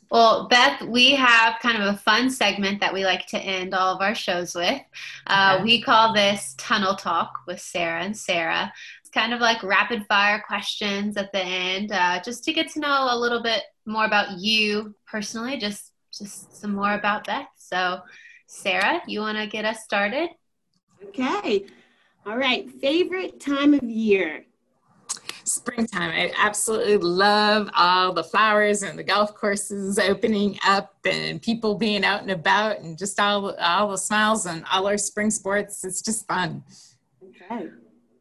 Well, 0.09 0.47
Beth, 0.47 0.84
we 0.84 1.11
have 1.15 1.59
kind 1.61 1.84
of 1.84 1.93
a 1.93 1.97
fun 1.97 2.30
segment 2.30 2.80
that 2.80 2.93
we 2.93 3.03
like 3.03 3.25
to 3.28 3.39
end 3.39 3.73
all 3.73 3.93
of 3.93 4.01
our 4.01 4.15
shows 4.15 4.55
with. 4.55 4.82
Uh, 5.25 5.55
okay. 5.55 5.63
We 5.63 5.82
call 5.82 6.13
this 6.13 6.55
Tunnel 6.57 6.95
Talk 6.95 7.41
with 7.45 7.59
Sarah 7.59 8.03
and 8.03 8.15
Sarah. 8.15 8.71
It's 9.01 9.09
kind 9.09 9.34
of 9.34 9.41
like 9.41 9.61
rapid 9.63 10.05
fire 10.07 10.41
questions 10.47 11.17
at 11.17 11.34
the 11.34 11.43
end, 11.43 11.91
uh, 11.91 12.21
just 12.23 12.45
to 12.45 12.53
get 12.53 12.71
to 12.71 12.80
know 12.80 13.07
a 13.11 13.17
little 13.17 13.43
bit 13.43 13.63
more 13.86 14.05
about 14.05 14.39
you 14.39 14.95
personally, 15.05 15.57
just 15.57 15.91
just 16.17 16.55
some 16.55 16.73
more 16.73 16.93
about 16.93 17.28
Beth. 17.28 17.47
So, 17.57 17.99
Sarah, 18.48 19.02
you 19.06 19.20
want 19.20 19.38
to 19.38 19.45
get 19.45 19.66
us 19.66 19.84
started? 19.84 20.30
Okay. 21.04 21.66
All 22.26 22.38
right. 22.38 22.72
Favorite 22.82 23.41
time 23.41 23.74
of 23.74 23.84
year? 23.84 24.45
Springtime. 25.43 26.12
I 26.12 26.32
absolutely 26.38 26.98
love 26.98 27.70
all 27.76 28.14
the 28.14 28.24
flowers 28.24 28.84
and 28.84 28.98
the 28.98 29.04
golf 29.04 29.36
courses 29.36 30.00
opening 30.00 30.58
up 30.66 30.95
and 31.06 31.41
people 31.41 31.76
being 31.76 32.06
out 32.06 32.22
and 32.22 32.32
about 32.32 32.80
and 32.80 32.98
just 32.98 33.20
all, 33.20 33.54
all 33.60 33.91
the 33.91 33.98
smiles 33.98 34.45
and 34.45 34.64
all 34.72 34.88
our 34.88 34.98
spring 34.98 35.30
sports. 35.30 35.84
It's 35.84 36.02
just 36.02 36.26
fun. 36.26 36.64
Okay. 37.52 37.68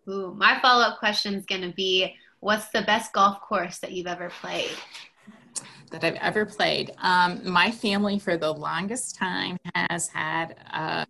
Ooh, 0.08 0.34
my 0.36 0.58
follow 0.60 0.84
up 0.84 0.98
question 0.98 1.34
is 1.34 1.46
going 1.46 1.62
to 1.62 1.72
be 1.72 2.14
what's 2.40 2.68
the 2.70 2.82
best 2.82 3.12
golf 3.12 3.40
course 3.40 3.78
that 3.78 3.92
you've 3.92 4.06
ever 4.06 4.30
played? 4.40 4.70
That 5.90 6.04
I've 6.04 6.16
ever 6.16 6.44
played. 6.44 6.92
Um, 6.98 7.40
my 7.44 7.70
family, 7.70 8.18
for 8.18 8.36
the 8.36 8.52
longest 8.52 9.16
time, 9.16 9.56
has 9.74 10.08
had 10.08 10.56
a 10.72 11.06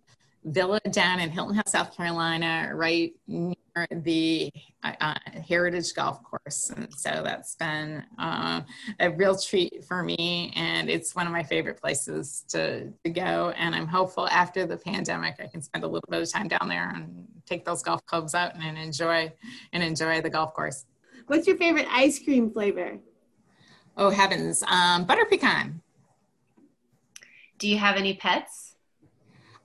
villa 0.47 0.79
down 0.91 1.19
in 1.19 1.29
Hilton 1.29 1.55
Head, 1.55 1.67
South 1.67 1.95
Carolina, 1.95 2.71
right 2.73 3.13
near 3.27 3.55
the 3.91 4.51
uh, 4.83 4.93
uh, 5.01 5.15
Heritage 5.47 5.93
Golf 5.93 6.23
Course. 6.23 6.71
And 6.75 6.91
so 6.93 7.21
that's 7.23 7.55
been 7.55 8.03
uh, 8.17 8.61
a 8.99 9.11
real 9.11 9.37
treat 9.37 9.83
for 9.83 10.03
me. 10.03 10.53
And 10.55 10.89
it's 10.89 11.15
one 11.15 11.27
of 11.27 11.33
my 11.33 11.43
favorite 11.43 11.79
places 11.79 12.43
to, 12.49 12.91
to 13.03 13.09
go. 13.09 13.53
And 13.57 13.75
I'm 13.75 13.87
hopeful 13.87 14.27
after 14.29 14.65
the 14.65 14.77
pandemic, 14.77 15.35
I 15.39 15.47
can 15.47 15.61
spend 15.61 15.83
a 15.83 15.87
little 15.87 16.07
bit 16.09 16.21
of 16.21 16.31
time 16.31 16.47
down 16.47 16.67
there 16.67 16.91
and 16.95 17.27
take 17.45 17.65
those 17.65 17.83
golf 17.83 18.05
clubs 18.05 18.33
out 18.33 18.55
and 18.55 18.77
enjoy 18.77 19.31
and 19.73 19.83
enjoy 19.83 20.21
the 20.21 20.29
golf 20.29 20.53
course. 20.53 20.85
What's 21.27 21.45
your 21.45 21.57
favorite 21.57 21.87
ice 21.89 22.23
cream 22.23 22.51
flavor? 22.51 22.99
Oh 23.97 24.09
heavens, 24.09 24.63
um, 24.67 25.05
butter 25.05 25.25
pecan. 25.25 25.81
Do 27.57 27.67
you 27.67 27.77
have 27.77 27.95
any 27.95 28.13
pets? 28.13 28.75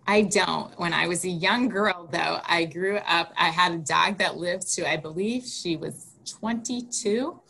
I 0.06 0.22
don't. 0.22 0.76
When 0.78 0.92
I 0.92 1.06
was 1.06 1.24
a 1.24 1.28
young 1.28 1.68
girl, 1.68 2.08
though, 2.10 2.40
I 2.44 2.64
grew 2.64 2.96
up, 2.96 3.32
I 3.36 3.50
had 3.50 3.72
a 3.72 3.78
dog 3.78 4.18
that 4.18 4.36
lived 4.36 4.72
to, 4.74 4.88
I 4.88 4.96
believe 4.96 5.44
she 5.44 5.76
was 5.76 6.16
22. 6.24 7.40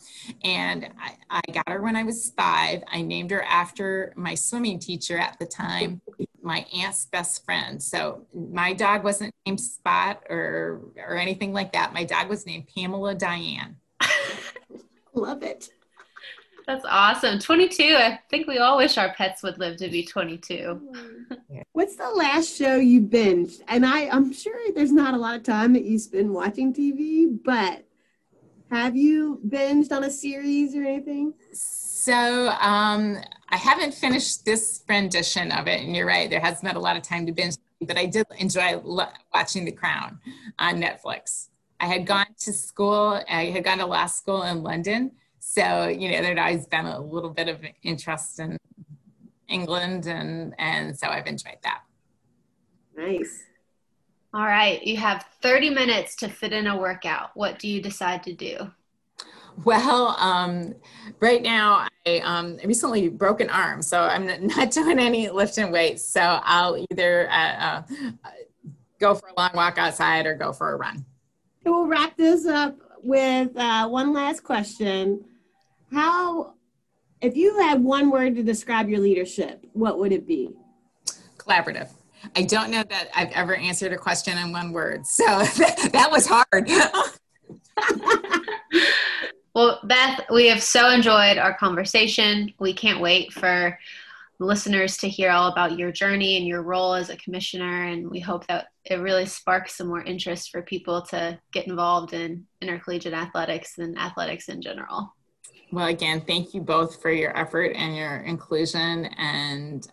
And 0.43 0.89
I, 0.99 1.15
I, 1.29 1.51
got 1.51 1.69
her 1.69 1.81
when 1.81 1.95
I 1.95 2.03
was 2.03 2.31
five. 2.37 2.83
I 2.91 3.01
named 3.01 3.31
her 3.31 3.43
after 3.43 4.13
my 4.15 4.35
swimming 4.35 4.79
teacher 4.79 5.17
at 5.17 5.37
the 5.39 5.45
time, 5.45 6.01
my 6.41 6.65
aunt's 6.75 7.05
best 7.05 7.43
friend. 7.45 7.81
So 7.81 8.25
my 8.33 8.73
dog 8.73 9.03
wasn't 9.03 9.33
named 9.45 9.59
Spot 9.59 10.21
or, 10.29 10.81
or 10.97 11.15
anything 11.15 11.53
like 11.53 11.73
that. 11.73 11.93
My 11.93 12.03
dog 12.03 12.29
was 12.29 12.45
named 12.45 12.67
Pamela 12.73 13.15
Diane. 13.15 13.77
Love 15.13 15.43
it. 15.43 15.69
That's 16.65 16.85
awesome. 16.87 17.39
22. 17.39 17.83
I 17.83 18.19
think 18.29 18.47
we 18.47 18.57
all 18.57 18.77
wish 18.77 18.97
our 18.97 19.13
pets 19.13 19.43
would 19.43 19.59
live 19.59 19.77
to 19.77 19.89
be 19.89 20.05
22. 20.05 20.79
What's 21.73 21.95
the 21.95 22.09
last 22.09 22.55
show 22.55 22.77
you 22.77 23.01
binged? 23.01 23.61
And 23.67 23.85
I, 23.85 24.07
I'm 24.07 24.31
sure 24.31 24.55
there's 24.73 24.91
not 24.91 25.13
a 25.13 25.17
lot 25.17 25.35
of 25.35 25.43
time 25.43 25.73
that 25.73 25.83
you 25.83 25.99
spend 25.99 26.31
watching 26.31 26.73
TV, 26.73 27.37
but 27.43 27.85
have 28.71 28.95
you 28.95 29.41
binged 29.47 29.91
on 29.91 30.03
a 30.03 30.09
series 30.09 30.75
or 30.75 30.83
anything? 30.83 31.33
So 31.51 32.49
um, 32.59 33.17
I 33.49 33.57
haven't 33.57 33.93
finished 33.93 34.45
this 34.45 34.83
rendition 34.87 35.51
of 35.51 35.67
it, 35.67 35.81
and 35.81 35.95
you're 35.95 36.07
right, 36.07 36.29
there 36.29 36.39
hasn't 36.39 36.63
been 36.63 36.75
a 36.75 36.79
lot 36.79 36.97
of 36.97 37.03
time 37.03 37.25
to 37.25 37.31
binge, 37.31 37.55
but 37.81 37.97
I 37.97 38.05
did 38.05 38.25
enjoy 38.37 38.81
watching 39.33 39.65
The 39.65 39.71
Crown 39.71 40.19
on 40.59 40.81
Netflix. 40.81 41.49
I 41.79 41.87
had 41.87 42.05
gone 42.05 42.27
to 42.39 42.53
school, 42.53 43.21
I 43.29 43.45
had 43.45 43.63
gone 43.63 43.79
to 43.79 43.85
law 43.85 44.05
school 44.05 44.43
in 44.43 44.63
London 44.63 45.11
so 45.53 45.87
you 45.87 46.09
know 46.09 46.21
there'd 46.21 46.39
always 46.39 46.65
been 46.65 46.85
a 46.85 46.99
little 46.99 47.29
bit 47.29 47.47
of 47.47 47.59
interest 47.83 48.39
in 48.39 48.57
england 49.49 50.07
and 50.07 50.55
and 50.57 50.97
so 50.97 51.07
i've 51.07 51.27
enjoyed 51.27 51.57
that. 51.63 51.81
Nice. 52.95 53.43
All 54.33 54.45
right 54.45 54.81
you 54.83 54.97
have 54.97 55.25
30 55.41 55.69
minutes 55.69 56.15
to 56.17 56.27
fit 56.27 56.53
in 56.53 56.67
a 56.67 56.77
workout. 56.77 57.31
What 57.35 57.59
do 57.59 57.67
you 57.67 57.81
decide 57.81 58.23
to 58.23 58.33
do? 58.33 58.71
Well 59.63 60.15
um, 60.19 60.73
right 61.19 61.41
now 61.41 61.87
i 62.07 62.17
um, 62.23 62.57
recently 62.65 63.09
broke 63.09 63.39
an 63.39 63.51
arm 63.51 63.83
so 63.83 64.01
i'm 64.01 64.25
not 64.47 64.71
doing 64.71 64.97
any 64.97 65.29
lifting 65.29 65.71
weights 65.71 66.03
so 66.03 66.39
i'll 66.43 66.83
either 66.91 67.29
uh, 67.29 67.33
uh, 67.35 67.81
go 68.99 69.13
for 69.13 69.27
a 69.27 69.33
long 69.39 69.51
walk 69.53 69.77
outside 69.77 70.25
or 70.25 70.33
go 70.33 70.51
for 70.51 70.71
a 70.71 70.77
run. 70.77 71.05
We'll 71.63 71.85
wrap 71.85 72.17
this 72.17 72.45
up 72.45 72.75
with 73.03 73.55
uh, 73.55 73.87
one 73.87 74.13
last 74.13 74.43
question 74.43 75.23
how 75.93 76.55
If 77.21 77.37
you 77.37 77.59
had 77.59 77.81
one 77.81 78.09
word 78.09 78.35
to 78.35 78.43
describe 78.43 78.89
your 78.89 78.99
leadership, 78.99 79.65
what 79.73 79.99
would 79.99 80.11
it 80.11 80.27
be? 80.27 80.49
Collaborative. 81.37 81.89
I 82.35 82.43
don't 82.43 82.69
know 82.69 82.83
that 82.83 83.09
I've 83.15 83.31
ever 83.31 83.55
answered 83.55 83.93
a 83.93 83.97
question 83.97 84.37
in 84.37 84.51
one 84.51 84.71
word, 84.71 85.05
so 85.05 85.23
that 85.23 86.09
was 86.11 86.27
hard. 86.27 86.69
well, 89.55 89.79
Beth, 89.83 90.21
we 90.31 90.47
have 90.47 90.61
so 90.61 90.89
enjoyed 90.89 91.37
our 91.37 91.57
conversation. 91.57 92.53
We 92.59 92.73
can't 92.73 92.99
wait 92.99 93.33
for 93.33 93.77
listeners 94.39 94.97
to 94.97 95.09
hear 95.09 95.31
all 95.31 95.51
about 95.51 95.77
your 95.77 95.91
journey 95.91 96.37
and 96.37 96.47
your 96.47 96.61
role 96.61 96.93
as 96.93 97.09
a 97.09 97.17
commissioner. 97.17 97.85
And 97.85 98.09
we 98.09 98.19
hope 98.19 98.47
that 98.47 98.67
it 98.85 98.95
really 98.95 99.25
sparks 99.25 99.77
some 99.77 99.87
more 99.87 100.03
interest 100.03 100.49
for 100.49 100.61
people 100.61 101.01
to 101.03 101.39
get 101.51 101.67
involved 101.67 102.13
in 102.13 102.45
intercollegiate 102.61 103.13
athletics 103.13 103.77
and 103.77 103.97
athletics 103.97 104.49
in 104.49 104.61
general. 104.61 105.13
Well, 105.73 105.87
again, 105.87 106.21
thank 106.21 106.53
you 106.53 106.61
both 106.61 107.01
for 107.01 107.09
your 107.09 107.35
effort 107.35 107.71
and 107.75 107.95
your 107.95 108.17
inclusion. 108.17 109.05
And 109.17 109.87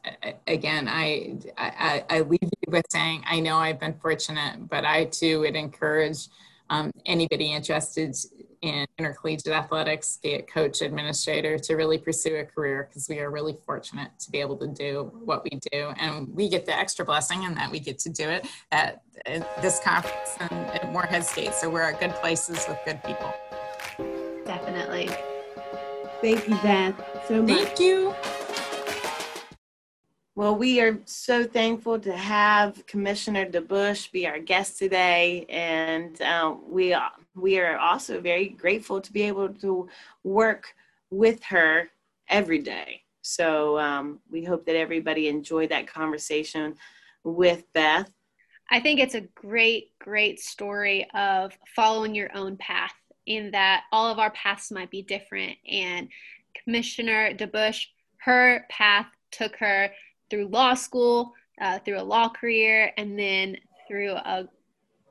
again, 0.47 0.87
I, 0.87 1.39
I, 1.57 2.05
I 2.11 2.21
leave 2.21 2.43
you 2.43 2.69
with 2.71 2.85
saying, 2.91 3.25
I 3.27 3.41
know 3.41 3.57
I've 3.57 3.81
been 3.81 3.95
fortunate, 3.95 4.69
but 4.69 4.85
I 4.85 5.07
too 5.07 5.41
would 5.41 5.57
encourage 5.57 6.29
um, 6.69 6.91
anybody 7.07 7.55
interested 7.55 8.15
in 8.61 8.87
intercollegiate 8.99 9.55
athletics, 9.55 10.19
be 10.23 10.33
it 10.33 10.53
coach, 10.53 10.83
administrator, 10.83 11.59
to 11.61 11.77
really 11.77 11.97
pursue 11.97 12.37
a 12.37 12.45
career 12.45 12.87
because 12.87 13.09
we 13.09 13.19
are 13.19 13.31
really 13.31 13.57
fortunate 13.65 14.11
to 14.19 14.31
be 14.31 14.39
able 14.39 14.59
to 14.59 14.67
do 14.67 15.11
what 15.25 15.45
we 15.45 15.59
do. 15.73 15.95
And 15.99 16.29
we 16.37 16.51
get 16.51 16.67
the 16.67 16.77
extra 16.77 17.07
blessing 17.07 17.45
in 17.45 17.55
that 17.55 17.71
we 17.71 17.81
get 17.81 17.99
to 18.01 18.11
do 18.11 18.29
it 18.29 18.47
at, 18.71 19.01
this 19.63 19.81
conference 19.81 20.37
and 20.41 20.53
at 20.53 20.93
Morehead 20.93 21.25
State. 21.25 21.55
So 21.55 21.71
we're 21.71 21.83
at 21.83 22.01
good 22.01 22.15
places 22.17 22.67
with 22.69 22.79
good 22.85 23.03
people. 23.03 23.33
Definitely. 24.45 25.09
Thank 26.21 26.49
you, 26.49 26.57
Beth, 26.57 27.25
so 27.27 27.43
much. 27.43 27.57
Thank 27.57 27.81
you. 27.81 28.15
Well, 30.37 30.55
we 30.55 30.81
are 30.81 30.99
so 31.07 31.45
thankful 31.45 31.99
to 32.01 32.17
have 32.17 32.87
Commissioner 32.87 33.47
DeBauche 33.47 34.13
be 34.13 34.27
our 34.27 34.39
guest 34.39 34.79
today, 34.79 35.47
and 35.49 36.21
um, 36.23 36.61
we 36.69 36.93
are, 36.93 37.13
we 37.35 37.59
are 37.59 37.79
also 37.79 38.21
very 38.21 38.49
grateful 38.49 39.01
to 39.01 39.13
be 39.13 39.23
able 39.23 39.49
to 39.55 39.89
work 40.23 40.75
with 41.11 41.43
her 41.45 41.89
every 42.29 42.59
day. 42.59 43.03
So 43.23 43.79
um, 43.79 44.21
we 44.31 44.45
hope 44.45 44.65
that 44.67 44.77
everybody 44.77 45.29
enjoyed 45.29 45.71
that 45.71 45.87
conversation 45.87 46.77
with 47.25 47.65
Beth. 47.73 48.11
I 48.71 48.81
think 48.81 49.01
it's 49.01 49.15
a 49.15 49.23
great, 49.35 49.99
great 49.99 50.39
story 50.39 51.09
of 51.13 51.53
following 51.75 52.15
your 52.15 52.31
own 52.37 52.57
path. 52.57 52.93
In 53.27 53.51
that 53.53 53.85
all 53.93 54.11
of 54.11 54.19
our 54.19 54.31
paths 54.31 54.71
might 54.71 54.91
be 54.91 55.03
different, 55.03 55.57
and 55.69 56.09
Commissioner 56.65 57.35
DeBauche, 57.35 57.87
her 58.19 58.67
path 58.69 59.07
took 59.31 59.57
her 59.57 59.91
through 60.31 60.49
law 60.49 60.75
school, 60.75 61.35
uh, 61.61 61.79
through 61.81 62.01
a 62.01 62.03
law 62.03 62.29
career, 62.29 62.93
and 62.97 63.19
then 63.19 63.57
through 63.89 64.13
a 64.13 64.49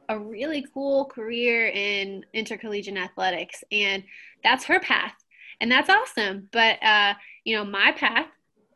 a 0.09 0.17
really 0.17 0.65
cool 0.73 1.05
career 1.05 1.67
in 1.67 2.25
intercollegiate 2.33 2.97
athletics, 2.97 3.63
and 3.71 4.03
that's 4.43 4.65
her 4.65 4.79
path, 4.79 5.13
and 5.61 5.71
that's 5.71 5.89
awesome. 5.89 6.49
But 6.51 6.81
uh, 6.83 7.13
you 7.43 7.55
know, 7.55 7.63
my 7.63 7.91
path 7.91 8.27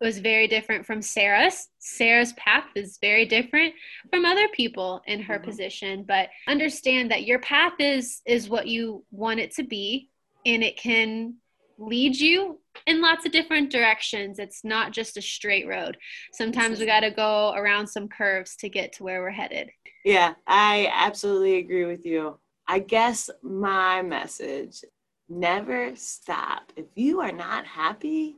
was 0.03 0.19
very 0.19 0.47
different 0.47 0.85
from 0.85 1.01
Sarah's. 1.01 1.69
Sarah's 1.79 2.33
path 2.33 2.65
is 2.75 2.99
very 3.01 3.25
different 3.25 3.73
from 4.09 4.25
other 4.25 4.49
people 4.49 5.01
in 5.07 5.21
her 5.21 5.35
mm-hmm. 5.35 5.49
position, 5.49 6.03
but 6.05 6.27
understand 6.47 7.09
that 7.09 7.23
your 7.23 7.39
path 7.39 7.73
is 7.79 8.21
is 8.25 8.49
what 8.49 8.67
you 8.67 9.05
want 9.11 9.39
it 9.39 9.51
to 9.55 9.63
be 9.63 10.09
and 10.45 10.61
it 10.61 10.77
can 10.77 11.35
lead 11.77 12.17
you 12.17 12.59
in 12.85 13.01
lots 13.01 13.25
of 13.25 13.31
different 13.31 13.71
directions. 13.71 14.39
It's 14.39 14.63
not 14.65 14.91
just 14.91 15.15
a 15.15 15.21
straight 15.21 15.67
road. 15.67 15.97
Sometimes 16.33 16.79
we 16.79 16.85
got 16.85 16.99
to 16.99 17.11
go 17.11 17.53
around 17.53 17.87
some 17.87 18.09
curves 18.09 18.57
to 18.57 18.69
get 18.69 18.93
to 18.93 19.03
where 19.03 19.21
we're 19.21 19.31
headed. 19.31 19.69
Yeah, 20.03 20.33
I 20.45 20.89
absolutely 20.93 21.57
agree 21.57 21.85
with 21.85 22.05
you. 22.05 22.37
I 22.67 22.79
guess 22.79 23.29
my 23.41 24.01
message 24.01 24.83
never 25.29 25.95
stop. 25.95 26.73
If 26.75 26.85
you 26.95 27.21
are 27.21 27.31
not 27.31 27.65
happy, 27.65 28.35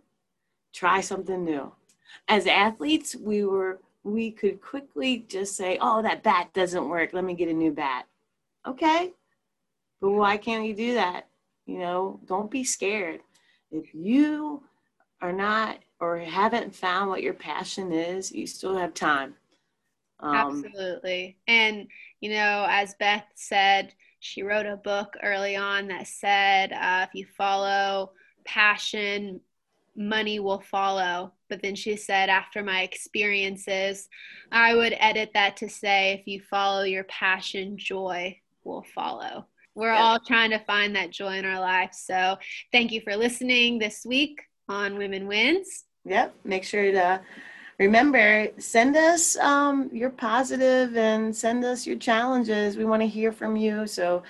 try 0.75 1.01
something 1.01 1.43
new. 1.43 1.71
As 2.27 2.47
athletes, 2.47 3.15
we 3.15 3.45
were 3.45 3.79
we 4.03 4.29
could 4.31 4.61
quickly 4.61 5.25
just 5.27 5.55
say, 5.55 5.77
"Oh, 5.81 6.01
that 6.01 6.23
bat 6.23 6.53
doesn't 6.53 6.89
work. 6.89 7.13
Let 7.13 7.23
me 7.23 7.33
get 7.33 7.49
a 7.49 7.53
new 7.53 7.71
bat." 7.71 8.05
Okay? 8.67 9.13
But 10.01 10.11
why 10.11 10.37
can't 10.37 10.65
you 10.65 10.75
do 10.75 10.95
that? 10.95 11.27
You 11.65 11.79
know, 11.79 12.19
don't 12.25 12.51
be 12.51 12.63
scared 12.63 13.21
if 13.75 13.93
you 13.93 14.63
are 15.21 15.33
not 15.33 15.79
or 15.99 16.17
haven't 16.17 16.75
found 16.75 17.09
what 17.09 17.23
your 17.23 17.33
passion 17.33 17.91
is, 17.91 18.31
you 18.31 18.47
still 18.47 18.77
have 18.77 18.93
time. 18.93 19.35
Um, 20.19 20.35
Absolutely. 20.35 21.37
And, 21.47 21.87
you 22.21 22.31
know, 22.31 22.65
as 22.69 22.95
Beth 22.95 23.25
said, 23.35 23.93
she 24.19 24.43
wrote 24.43 24.65
a 24.65 24.77
book 24.77 25.15
early 25.21 25.55
on 25.55 25.87
that 25.87 26.07
said 26.07 26.73
uh, 26.73 27.05
if 27.07 27.13
you 27.13 27.25
follow 27.25 28.11
passion, 28.43 29.39
money 29.95 30.39
will 30.39 30.61
follow. 30.61 31.33
But 31.49 31.61
then 31.61 31.75
she 31.75 31.95
said, 31.95 32.29
after 32.29 32.63
my 32.63 32.81
experiences, 32.81 34.09
I 34.51 34.75
would 34.75 34.95
edit 34.99 35.31
that 35.33 35.57
to 35.57 35.69
say, 35.69 36.13
if 36.13 36.27
you 36.27 36.41
follow 36.41 36.83
your 36.83 37.03
passion, 37.05 37.77
joy 37.77 38.39
will 38.63 38.85
follow 38.95 39.45
we're 39.75 39.93
yep. 39.93 40.01
all 40.01 40.19
trying 40.19 40.49
to 40.51 40.59
find 40.59 40.95
that 40.95 41.11
joy 41.11 41.37
in 41.37 41.45
our 41.45 41.59
life. 41.59 41.93
So 41.93 42.37
thank 42.71 42.91
you 42.91 43.01
for 43.01 43.15
listening 43.15 43.77
this 43.77 44.05
week 44.05 44.41
on 44.69 44.97
Women 44.97 45.27
Wins. 45.27 45.83
Yep. 46.05 46.33
Make 46.45 46.63
sure 46.63 46.91
to 46.91 47.21
remember 47.77 48.47
send 48.57 48.95
us 48.95 49.37
um, 49.37 49.89
your 49.91 50.09
positive 50.09 50.95
and 50.95 51.35
send 51.35 51.65
us 51.65 51.85
your 51.85 51.97
challenges. 51.97 52.77
We 52.77 52.85
want 52.85 53.01
to 53.01 53.07
hear 53.07 53.33
from 53.33 53.57
you. 53.57 53.85
So 53.85 54.23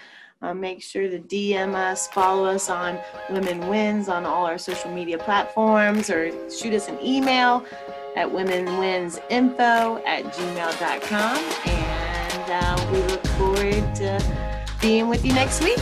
uh, 0.45 0.53
make 0.53 0.81
sure 0.81 1.09
to 1.09 1.19
DM 1.19 1.73
us, 1.73 2.07
follow 2.07 2.45
us 2.45 2.69
on 2.69 2.99
Women 3.29 3.67
Wins 3.67 4.07
on 4.09 4.25
all 4.25 4.45
our 4.45 4.57
social 4.57 4.91
media 4.91 5.17
platforms, 5.17 6.09
or 6.09 6.31
shoot 6.49 6.73
us 6.73 6.87
an 6.87 6.99
email 7.03 7.65
at 8.15 8.27
womenwinsinfo 8.27 10.05
at 10.05 10.23
gmail.com. 10.25 11.37
And 11.67 12.51
uh, 12.51 12.91
we 12.91 12.99
look 13.11 13.25
forward 13.37 13.95
to 13.95 14.77
being 14.81 15.07
with 15.07 15.25
you 15.25 15.33
next 15.33 15.63
week. 15.63 15.79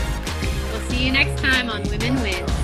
We'll 0.71 0.89
see 0.89 1.05
you 1.05 1.11
next 1.11 1.41
time 1.41 1.69
on 1.69 1.83
Women 1.83 2.15
Wins. 2.21 2.62